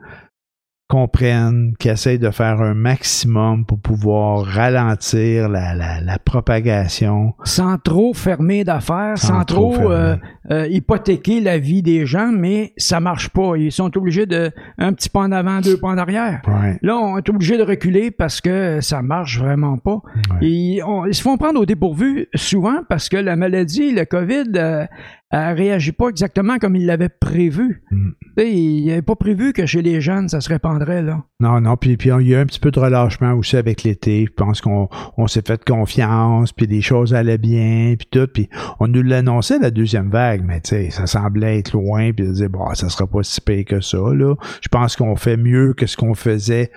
comprennent, 0.89 1.73
qu'ils 1.79 1.91
essayent 1.91 2.17
de 2.19 2.31
faire 2.31 2.61
un 2.61 2.73
maximum 2.73 3.63
pour 3.65 3.79
pouvoir 3.79 4.43
ralentir 4.43 5.47
la, 5.47 5.75
la, 5.75 6.01
la 6.01 6.17
propagation. 6.19 7.33
sans 7.43 7.77
trop 7.77 8.13
fermer 8.13 8.63
d'affaires, 8.63 9.17
sans, 9.17 9.27
Sans 9.39 9.45
trop 9.45 9.73
trop, 9.75 9.91
euh, 9.91 10.15
euh, 10.51 10.67
hypothéquer 10.67 11.41
la 11.41 11.59
vie 11.59 11.83
des 11.83 12.05
gens, 12.07 12.31
mais 12.33 12.73
ça 12.77 12.99
marche 12.99 13.29
pas. 13.29 13.55
Ils 13.55 13.71
sont 13.71 13.95
obligés 13.95 14.25
de 14.25 14.51
un 14.79 14.91
petit 14.93 15.09
pas 15.09 15.19
en 15.21 15.31
avant, 15.31 15.61
deux 15.61 15.77
pas 15.77 15.89
en 15.89 15.97
arrière. 15.99 16.41
Ouais. 16.47 16.79
Là, 16.81 16.97
on 16.97 17.17
est 17.17 17.29
obligé 17.29 17.57
de 17.57 17.63
reculer 17.63 18.09
parce 18.09 18.41
que 18.41 18.81
ça 18.81 19.03
marche 19.03 19.39
vraiment 19.39 19.77
pas. 19.77 20.01
Ouais. 20.41 20.47
Et 20.47 20.81
on- 20.83 21.05
ils 21.05 21.13
se 21.13 21.21
font 21.21 21.37
prendre 21.37 21.59
au 21.61 21.65
dépourvu 21.67 22.27
souvent 22.33 22.77
parce 22.89 23.09
que 23.09 23.17
la 23.17 23.35
maladie, 23.35 23.91
le 23.91 24.05
COVID, 24.05 24.51
euh, 24.55 24.85
elle 25.31 25.55
réagit 25.55 25.91
pas 25.91 26.09
exactement 26.09 26.57
comme 26.57 26.75
ils 26.75 26.85
l'avaient 26.85 27.09
prévu. 27.09 27.83
Mm. 27.91 28.09
Sais, 28.37 28.51
Il 28.51 28.87
n'avait 28.87 29.01
pas 29.03 29.15
prévu 29.15 29.53
que 29.53 29.65
chez 29.65 29.81
les 29.81 30.01
jeunes, 30.01 30.27
ça 30.27 30.41
se 30.41 30.49
répandrait, 30.49 31.03
là. 31.03 31.23
Non, 31.39 31.61
non, 31.61 31.77
puis, 31.77 31.97
puis 31.97 32.09
il 32.09 32.27
y 32.27 32.33
a 32.33 32.37
eu 32.37 32.41
un 32.41 32.45
petit 32.45 32.59
peu 32.59 32.71
de 32.71 32.79
relâchement 32.79 33.33
aussi 33.33 33.55
avec 33.55 33.83
l'été. 33.83 34.25
Je 34.25 34.33
pense 34.33 34.59
qu'on 34.59 34.89
on 35.17 35.27
s'est 35.27 35.45
fait 35.45 35.63
confiance, 35.63 36.51
puis 36.51 36.65
les 36.65 36.81
choses 36.81 37.13
allaient 37.13 37.37
bien, 37.37 37.95
puis 37.97 38.07
tout. 38.09 38.27
Puis 38.33 38.49
on 38.79 38.87
nous 38.87 39.03
l'annonçait, 39.03 39.59
la 39.59 39.71
deuxième 39.71 40.09
vague, 40.09 40.43
mais 40.43 40.61
tu 40.61 40.69
sais, 40.69 40.89
ça 40.89 41.05
semblait 41.05 41.59
être 41.59 41.73
loin, 41.73 42.11
puis 42.11 42.25
de 42.25 42.31
dire, 42.31 42.49
bon, 42.49 42.73
ça 42.73 42.89
sera 42.89 43.05
pas 43.05 43.21
si 43.21 43.39
pire 43.39 43.65
que 43.65 43.81
ça, 43.81 43.97
là. 43.97 44.35
Je 44.61 44.67
pense 44.69 44.95
qu'on 44.95 45.15
fait 45.15 45.37
mieux 45.37 45.73
que 45.73 45.85
ce 45.85 45.95
qu'on 45.95 46.15
faisait 46.15 46.71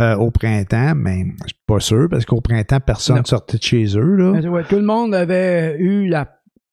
euh, 0.00 0.16
au 0.16 0.30
printemps, 0.30 0.94
mais 0.96 1.26
je 1.42 1.48
suis 1.48 1.64
pas 1.66 1.80
sûr, 1.80 2.08
parce 2.10 2.24
qu'au 2.24 2.40
printemps, 2.40 2.80
personne 2.80 3.18
ne 3.18 3.24
sortait 3.24 3.58
de 3.58 3.62
chez 3.62 3.84
eux, 3.98 4.16
là. 4.16 4.32
Mais 4.32 4.48
ouais, 4.48 4.64
tout 4.64 4.76
le 4.76 4.82
monde 4.82 5.14
avait 5.14 5.76
eu 5.78 6.08
la 6.08 6.24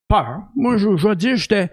peur. 0.07 0.43
Moi, 0.55 0.77
je, 0.77 0.89
vais 0.89 1.15
dire, 1.15 1.35
j'étais, 1.35 1.69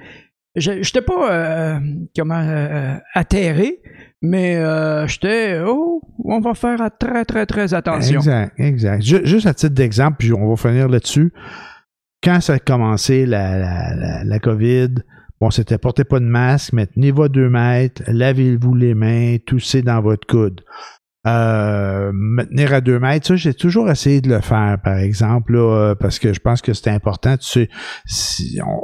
j'étais 0.56 1.02
pas 1.02 1.30
euh, 1.32 1.80
comment 2.16 2.40
euh, 2.40 2.96
atterré, 3.14 3.80
mais 4.20 4.56
euh, 4.56 5.06
j'étais 5.06 5.60
oh, 5.66 6.00
on 6.24 6.40
va 6.40 6.54
faire 6.54 6.78
très 6.98 7.24
très 7.24 7.46
très 7.46 7.74
attention. 7.74 8.20
Exact, 8.20 8.58
exact. 8.58 9.02
Ju- 9.02 9.24
juste 9.26 9.46
à 9.46 9.54
titre 9.54 9.74
d'exemple, 9.74 10.16
puis 10.18 10.32
on 10.32 10.48
va 10.48 10.56
finir 10.56 10.88
là-dessus. 10.88 11.32
Quand 12.22 12.40
ça 12.40 12.54
a 12.54 12.58
commencé, 12.58 13.26
la, 13.26 13.58
la, 13.58 14.24
la, 14.24 14.38
COVID, 14.38 14.94
bon, 15.40 15.50
c'était 15.50 15.76
portez 15.78 16.04
pas 16.04 16.20
de 16.20 16.24
masque, 16.24 16.72
mais 16.72 16.86
tenez-vous 16.86 17.28
deux 17.28 17.48
mètres, 17.48 18.02
lavez-vous 18.06 18.74
les 18.74 18.94
mains, 18.94 19.38
toussez 19.44 19.82
dans 19.82 20.00
votre 20.00 20.26
coude. 20.26 20.60
Euh, 21.24 22.10
me 22.12 22.44
tenir 22.44 22.74
à 22.74 22.80
deux 22.80 22.98
mètres, 22.98 23.28
ça, 23.28 23.36
j'ai 23.36 23.54
toujours 23.54 23.88
essayé 23.88 24.20
de 24.20 24.28
le 24.28 24.40
faire, 24.40 24.78
par 24.82 24.96
exemple, 24.96 25.52
là, 25.52 25.90
euh, 25.90 25.94
parce 25.94 26.18
que 26.18 26.32
je 26.32 26.40
pense 26.40 26.62
que 26.62 26.72
c'est 26.72 26.90
important. 26.90 27.36
Tu 27.36 27.46
sais, 27.46 27.70
si 28.06 28.58
on, 28.66 28.80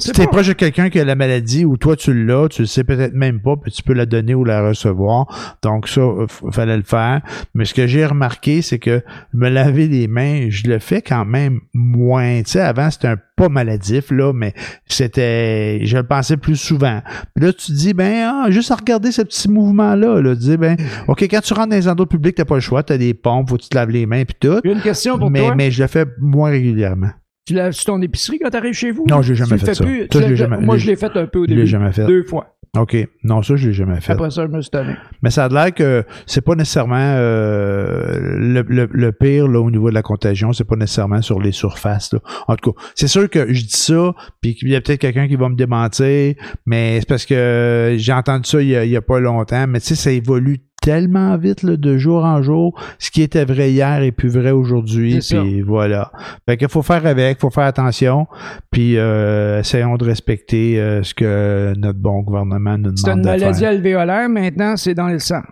si 0.00 0.12
t'es 0.12 0.26
proche 0.26 0.48
de 0.48 0.52
quelqu'un 0.52 0.90
qui 0.90 0.98
a 1.00 1.04
la 1.04 1.14
maladie 1.14 1.64
ou 1.64 1.76
toi 1.76 1.96
tu 1.96 2.14
l'as, 2.24 2.48
tu 2.48 2.62
le 2.62 2.66
sais 2.66 2.84
peut-être 2.84 3.14
même 3.14 3.40
pas, 3.40 3.56
puis 3.56 3.70
tu 3.72 3.82
peux 3.82 3.92
la 3.92 4.06
donner 4.06 4.34
ou 4.34 4.44
la 4.44 4.66
recevoir. 4.66 5.56
Donc 5.62 5.88
ça, 5.88 6.00
euh, 6.00 6.26
fallait 6.50 6.76
le 6.76 6.82
faire. 6.82 7.20
Mais 7.54 7.64
ce 7.64 7.74
que 7.74 7.86
j'ai 7.86 8.06
remarqué, 8.06 8.62
c'est 8.62 8.78
que 8.78 9.02
me 9.32 9.48
laver 9.48 9.88
les 9.88 10.08
mains, 10.08 10.46
je 10.50 10.68
le 10.68 10.78
fais 10.78 11.02
quand 11.02 11.24
même 11.24 11.60
moins. 11.74 12.42
Tu 12.42 12.52
sais, 12.52 12.60
avant 12.60 12.90
c'était 12.90 13.08
un 13.08 13.16
pas 13.36 13.48
maladif 13.48 14.10
là, 14.10 14.32
mais 14.32 14.52
c'était, 14.86 15.84
je 15.84 15.96
le 15.96 16.02
pensais 16.04 16.36
plus 16.36 16.56
souvent. 16.56 17.00
Puis 17.34 17.44
là 17.44 17.52
tu 17.52 17.66
te 17.66 17.72
dis 17.72 17.94
ben 17.94 18.28
ah, 18.28 18.50
juste 18.50 18.70
à 18.70 18.76
regarder 18.76 19.10
ce 19.12 19.22
petit 19.22 19.48
mouvement 19.48 19.94
là, 19.94 20.20
là, 20.20 20.34
tu 20.34 20.42
dis 20.42 20.56
ben 20.56 20.76
ok 21.08 21.22
quand 21.22 21.40
tu 21.40 21.54
rentres 21.54 21.70
dans 21.70 21.76
les 21.76 21.88
endroits 21.88 22.08
publics 22.08 22.34
t'as 22.34 22.44
pas 22.44 22.56
le 22.56 22.60
choix, 22.60 22.82
t'as 22.82 22.98
des 22.98 23.14
pompes, 23.14 23.48
faut 23.48 23.56
que 23.56 23.62
tu 23.62 23.68
te 23.68 23.74
laves 23.74 23.90
les 23.90 24.06
mains 24.06 24.24
puis 24.24 24.36
tout. 24.38 24.60
Une 24.64 24.80
question 24.80 25.18
pour 25.18 25.30
Mais 25.30 25.40
toi. 25.40 25.54
mais 25.54 25.70
je 25.70 25.82
le 25.82 25.88
fais 25.88 26.06
moins 26.20 26.50
régulièrement. 26.50 27.10
Tu 27.46 27.54
laves 27.54 27.74
ton 27.84 28.00
épicerie 28.00 28.38
quand 28.38 28.50
tu 28.50 28.56
arrives 28.56 28.72
chez 28.74 28.92
vous? 28.92 29.04
Non, 29.10 29.20
j'ai 29.20 29.34
jamais 29.34 29.58
fait 29.58 29.74
ça. 29.74 29.84
plus? 29.84 30.06
Ça, 30.12 30.20
l'as- 30.20 30.34
jamais- 30.36 30.58
Moi, 30.58 30.76
je- 30.76 30.86
l'ai 30.86 30.96
fait 30.96 31.16
un 31.16 31.26
peu 31.26 31.40
au 31.40 31.44
Je 31.44 31.50
l'ai 31.50 31.56
début. 31.56 31.66
jamais 31.66 31.90
fait. 31.92 32.06
Deux 32.06 32.22
fois. 32.22 32.54
OK. 32.78 32.96
Non, 33.24 33.42
ça, 33.42 33.56
je 33.56 33.66
l'ai 33.68 33.74
jamais 33.74 34.00
fait. 34.00 34.12
Après 34.12 34.30
ça, 34.30 34.46
je 34.46 34.50
me 34.50 34.60
suis 34.62 34.70
tanné. 34.70 34.94
Mais 35.22 35.30
ça 35.30 35.44
a 35.44 35.48
l'air 35.48 35.74
que 35.74 36.04
c'est 36.26 36.40
pas 36.40 36.54
nécessairement 36.54 36.94
euh, 36.96 38.38
le, 38.38 38.62
le, 38.66 38.88
le 38.90 39.12
pire 39.12 39.46
là, 39.48 39.60
au 39.60 39.70
niveau 39.70 39.90
de 39.90 39.94
la 39.94 40.02
contagion, 40.02 40.52
c'est 40.52 40.64
pas 40.64 40.76
nécessairement 40.76 41.20
sur 41.20 41.40
les 41.40 41.52
surfaces. 41.52 42.12
Là. 42.14 42.20
En 42.48 42.56
tout 42.56 42.72
cas, 42.72 42.80
c'est 42.94 43.08
sûr 43.08 43.28
que 43.28 43.52
je 43.52 43.62
dis 43.64 43.70
ça, 43.76 44.14
puis 44.40 44.54
qu'il 44.54 44.68
y 44.70 44.76
a 44.76 44.80
peut-être 44.80 45.00
quelqu'un 45.00 45.28
qui 45.28 45.36
va 45.36 45.48
me 45.48 45.56
démentir, 45.56 46.34
mais 46.64 47.00
c'est 47.00 47.08
parce 47.08 47.26
que 47.26 47.94
j'ai 47.98 48.12
entendu 48.12 48.48
ça 48.48 48.62
il 48.62 48.68
y 48.68 48.76
a, 48.76 48.84
il 48.84 48.90
y 48.90 48.96
a 48.96 49.02
pas 49.02 49.20
longtemps, 49.20 49.66
mais 49.66 49.80
tu 49.80 49.88
sais, 49.88 49.94
ça 49.94 50.10
évolue 50.10 50.58
tellement 50.82 51.36
vite 51.38 51.62
là, 51.62 51.76
de 51.76 51.96
jour 51.96 52.24
en 52.24 52.42
jour. 52.42 52.78
Ce 52.98 53.10
qui 53.10 53.22
était 53.22 53.46
vrai 53.46 53.70
hier 53.70 54.02
est 54.02 54.12
plus 54.12 54.28
vrai 54.28 54.50
aujourd'hui. 54.50 55.22
C'est. 55.22 55.40
Puis 55.40 55.62
voilà. 55.62 56.12
Fait 56.46 56.58
qu'il 56.58 56.68
faut 56.68 56.82
faire 56.82 57.06
avec, 57.06 57.40
faut 57.40 57.50
faire 57.50 57.64
attention, 57.64 58.26
puis 58.70 58.98
euh, 58.98 59.60
essayons 59.60 59.96
de 59.96 60.04
respecter 60.04 60.78
euh, 60.78 61.02
ce 61.02 61.14
que 61.14 61.72
notre 61.78 61.98
bon 61.98 62.20
gouvernement 62.20 62.76
nous 62.76 62.94
C'est 62.96 63.06
demande 63.06 63.18
une 63.18 63.24
de 63.24 63.28
maladie 63.28 63.64
alvéolaire, 63.64 64.28
maintenant, 64.28 64.76
c'est 64.76 64.94
dans 64.94 65.08
le 65.08 65.18
sang. 65.18 65.42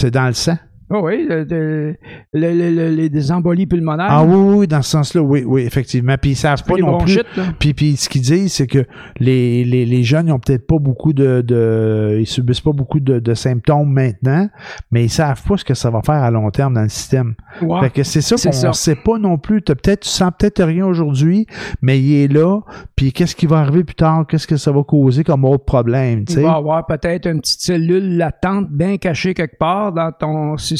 C'est 0.00 0.12
dans 0.12 0.26
le 0.26 0.34
sang? 0.34 0.56
Oh 0.90 1.00
oui, 1.04 1.26
le- 1.28 1.44
le- 1.44 1.94
le- 2.32 2.52
le- 2.54 2.70
le- 2.70 2.88
les 2.94 3.08
des 3.10 3.30
embolies 3.32 3.66
pulmonaires. 3.66 4.06
Ah 4.08 4.24
oui, 4.24 4.58
oui, 4.60 4.66
dans 4.66 4.80
ce 4.82 4.90
sens-là, 4.90 5.20
oui, 5.20 5.44
oui, 5.46 5.62
effectivement. 5.62 6.14
Puis 6.20 6.30
ils 6.30 6.36
savent 6.36 6.64
pas 6.64 6.76
non 6.76 6.98
plus. 6.98 7.20
Puis, 7.58 7.74
puis 7.74 7.96
ce 7.96 8.08
qu'ils 8.08 8.22
disent, 8.22 8.52
c'est 8.54 8.66
que 8.66 8.84
les, 9.20 9.64
les, 9.64 9.84
les 9.84 10.02
jeunes, 10.02 10.28
ils 10.28 10.32
ont 10.32 10.38
peut-être 10.38 10.66
pas 10.66 10.78
beaucoup 10.78 11.12
de, 11.12 11.42
de. 11.42 12.16
Ils 12.20 12.26
subissent 12.26 12.60
pas 12.60 12.72
beaucoup 12.72 13.00
de, 13.00 13.18
de 13.18 13.34
symptômes 13.34 13.92
maintenant, 13.92 14.48
mais 14.90 15.04
ils 15.04 15.10
savent 15.10 15.42
pas 15.42 15.56
ce 15.56 15.64
que 15.64 15.74
ça 15.74 15.90
va 15.90 16.00
faire 16.02 16.22
à 16.22 16.30
long 16.30 16.50
terme 16.50 16.74
dans 16.74 16.82
le 16.82 16.88
système. 16.88 17.34
Ouais. 17.62 17.80
Fait 17.80 17.90
que 17.90 18.02
c'est 18.02 18.20
ça 18.20 18.36
qu'on 18.36 18.72
sait 18.72 18.96
pas 18.96 19.18
non 19.18 19.36
plus. 19.38 19.62
T'as 19.62 19.74
peut-être, 19.74 20.00
tu 20.00 20.08
sens 20.08 20.30
peut-être 20.38 20.62
rien 20.64 20.86
aujourd'hui, 20.86 21.46
mais 21.82 22.00
il 22.00 22.14
est 22.14 22.32
là. 22.32 22.60
Puis 22.96 23.12
qu'est-ce 23.12 23.36
qui 23.36 23.46
va 23.46 23.58
arriver 23.58 23.84
plus 23.84 23.94
tard? 23.94 24.26
Qu'est-ce 24.26 24.46
que 24.46 24.56
ça 24.56 24.72
va 24.72 24.82
causer 24.82 25.24
comme 25.24 25.44
autre 25.44 25.64
problème? 25.64 26.24
tu 26.24 26.34
Il 26.34 26.40
va 26.40 26.54
avoir 26.54 26.86
peut-être 26.86 27.26
une 27.26 27.40
petite 27.40 27.60
cellule 27.60 28.16
latente 28.16 28.68
bien 28.70 28.96
cachée 28.96 29.34
quelque 29.34 29.58
part 29.58 29.92
dans 29.92 30.12
ton 30.12 30.56
système, 30.56 30.77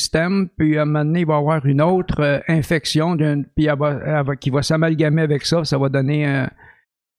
puis 0.56 0.78
à 0.78 0.82
un 0.82 0.84
moment 0.84 1.04
donné, 1.04 1.20
il 1.20 1.26
va 1.26 1.34
y 1.34 1.38
avoir 1.38 1.64
une 1.66 1.82
autre 1.82 2.20
euh, 2.20 2.38
infection, 2.48 3.14
d'une- 3.16 3.44
puis 3.56 3.66
elle 3.66 3.78
va- 3.78 3.98
elle 4.04 4.24
va- 4.26 4.36
qui 4.36 4.50
va 4.50 4.62
s'amalgamer 4.62 5.22
avec 5.22 5.44
ça, 5.44 5.64
ça 5.64 5.76
va 5.78 5.88
donner 5.88 6.24
un, 6.26 6.48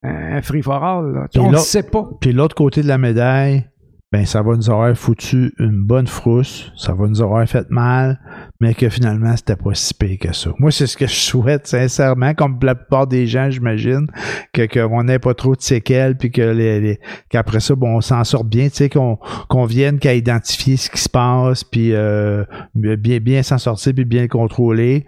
un 0.04 0.42
free 0.42 0.62
for 0.62 0.84
all. 0.84 1.14
là. 1.14 1.28
Puis 1.32 1.40
On 1.42 1.52
ne 1.52 1.58
sait 1.58 1.84
pas. 1.84 2.10
Puis 2.22 2.32
l'autre 2.34 2.56
côté 2.56 2.82
de 2.82 2.88
la 2.88 2.98
médaille, 2.98 3.66
ben 4.12 4.26
ça 4.26 4.42
va 4.42 4.56
nous 4.56 4.70
avoir 4.70 4.96
foutu 4.98 5.54
une 5.60 5.84
bonne 5.86 6.08
frousse, 6.08 6.72
ça 6.76 6.94
va 6.94 7.08
nous 7.08 7.22
avoir 7.22 7.48
fait 7.48 7.70
mal, 7.70 8.20
mais 8.62 8.74
que 8.74 8.90
finalement, 8.90 9.36
c'était 9.38 9.56
pas 9.56 9.74
si 9.74 9.94
pire 9.94 10.20
que 10.20 10.34
ça. 10.34 10.52
Moi, 10.60 10.72
c'est 10.72 10.88
ce 10.88 10.98
que 10.98 11.08
je 11.08 11.16
souhaite, 11.16 11.66
sincèrement, 11.66 12.34
comme 12.34 12.60
la 12.62 12.76
plupart 12.76 13.08
des 13.08 13.26
gens, 13.26 13.50
j'imagine, 13.50 14.08
que 14.52 14.66
qu'on 14.66 15.04
n'ait 15.04 15.20
pas 15.20 15.34
trop 15.34 15.56
de 15.56 15.62
séquelles, 15.62 16.18
puis 16.18 16.30
que 16.30 16.42
les, 16.42 17.00
qu'après 17.30 17.62
ça, 17.62 17.76
bon, 17.76 17.98
on 17.98 18.02
s'en 18.02 18.24
sort 18.26 18.44
bien, 18.44 18.68
tu 18.68 18.76
sais, 18.76 18.90
qu'on 18.90 19.18
qu'on 19.48 19.66
vienne 19.66 20.00
qu'à 20.00 20.14
identifier 20.14 20.76
ce 20.76 20.90
qui 20.90 21.00
se 21.00 21.10
passe, 21.10 21.64
puis 21.64 21.94
euh, 21.94 22.44
bien, 22.76 23.20
bien 23.20 23.44
s'en 23.44 23.58
sortir, 23.58 23.94
puis 23.94 24.06
bien 24.06 24.24
le 24.24 24.28
contrôler. 24.28 25.06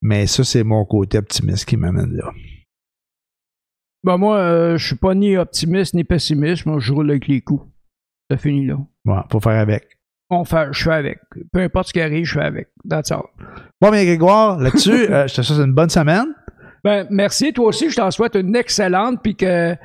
Mais 0.00 0.26
ça, 0.26 0.44
c'est 0.44 0.64
mon 0.64 0.84
côté 0.84 1.18
optimiste 1.18 1.64
qui 1.64 1.76
m'amène 1.76 2.12
là. 2.16 2.30
Ben 4.04 4.16
moi, 4.16 4.38
euh, 4.38 4.76
je 4.76 4.86
suis 4.86 4.96
pas 4.96 5.14
ni 5.14 5.36
optimiste 5.36 5.94
ni 5.94 6.02
pessimiste, 6.02 6.66
moi 6.66 6.80
je 6.80 6.92
roule 6.92 7.10
avec 7.10 7.28
les 7.28 7.40
coups. 7.40 7.64
Ça 8.30 8.36
finit 8.36 8.66
là. 8.66 8.78
Ouais, 9.04 9.20
faut 9.30 9.38
faire 9.38 9.60
avec. 9.60 9.84
On 10.32 10.44
fait, 10.44 10.68
je 10.72 10.82
fais 10.82 10.92
avec. 10.92 11.20
Peu 11.52 11.60
importe 11.60 11.88
ce 11.88 11.92
qui 11.92 12.00
arrive, 12.00 12.24
je 12.24 12.34
fais 12.34 12.44
avec. 12.44 12.68
That's 12.88 13.10
all. 13.12 13.24
Bon, 13.80 13.90
bien, 13.90 14.04
Grégoire, 14.04 14.58
là-dessus, 14.58 15.06
euh, 15.10 15.26
je 15.26 15.34
te 15.34 15.42
souhaite 15.42 15.60
une 15.66 15.74
bonne 15.74 15.90
semaine. 15.90 16.26
Ben, 16.82 17.06
merci. 17.10 17.52
Toi 17.52 17.66
aussi, 17.66 17.90
je 17.90 17.96
t'en 17.96 18.10
souhaite 18.10 18.34
une 18.34 18.56
excellente, 18.56 19.20
puis 19.22 19.36
que, 19.36 19.44
euh, 19.44 19.76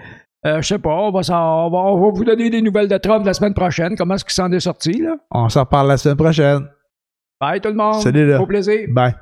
je 0.44 0.62
sais 0.62 0.80
pas, 0.80 0.90
on 0.90 1.12
va, 1.12 1.20
on, 1.30 1.70
va, 1.70 1.78
on 1.78 2.02
va 2.02 2.12
vous 2.12 2.24
donner 2.24 2.50
des 2.50 2.62
nouvelles 2.62 2.88
de 2.88 2.98
Trump 2.98 3.26
la 3.26 3.34
semaine 3.34 3.54
prochaine. 3.54 3.96
Comment 3.98 4.16
est-ce 4.16 4.26
qu'il 4.26 4.34
s'en 4.34 4.52
est 4.52 4.60
sorti, 4.60 5.02
là? 5.02 5.18
On 5.32 5.50
s'en 5.50 5.62
reparle 5.62 5.90
la 5.90 5.98
semaine 5.98 6.18
prochaine. 6.18 6.68
Bye 7.40 7.62
tout 7.62 7.70
le 7.70 7.76
monde. 7.76 8.02
Salut, 8.02 8.26
là. 8.26 8.42
Au 8.42 8.48
plaisir. 8.48 8.88
Bye. 8.90 9.14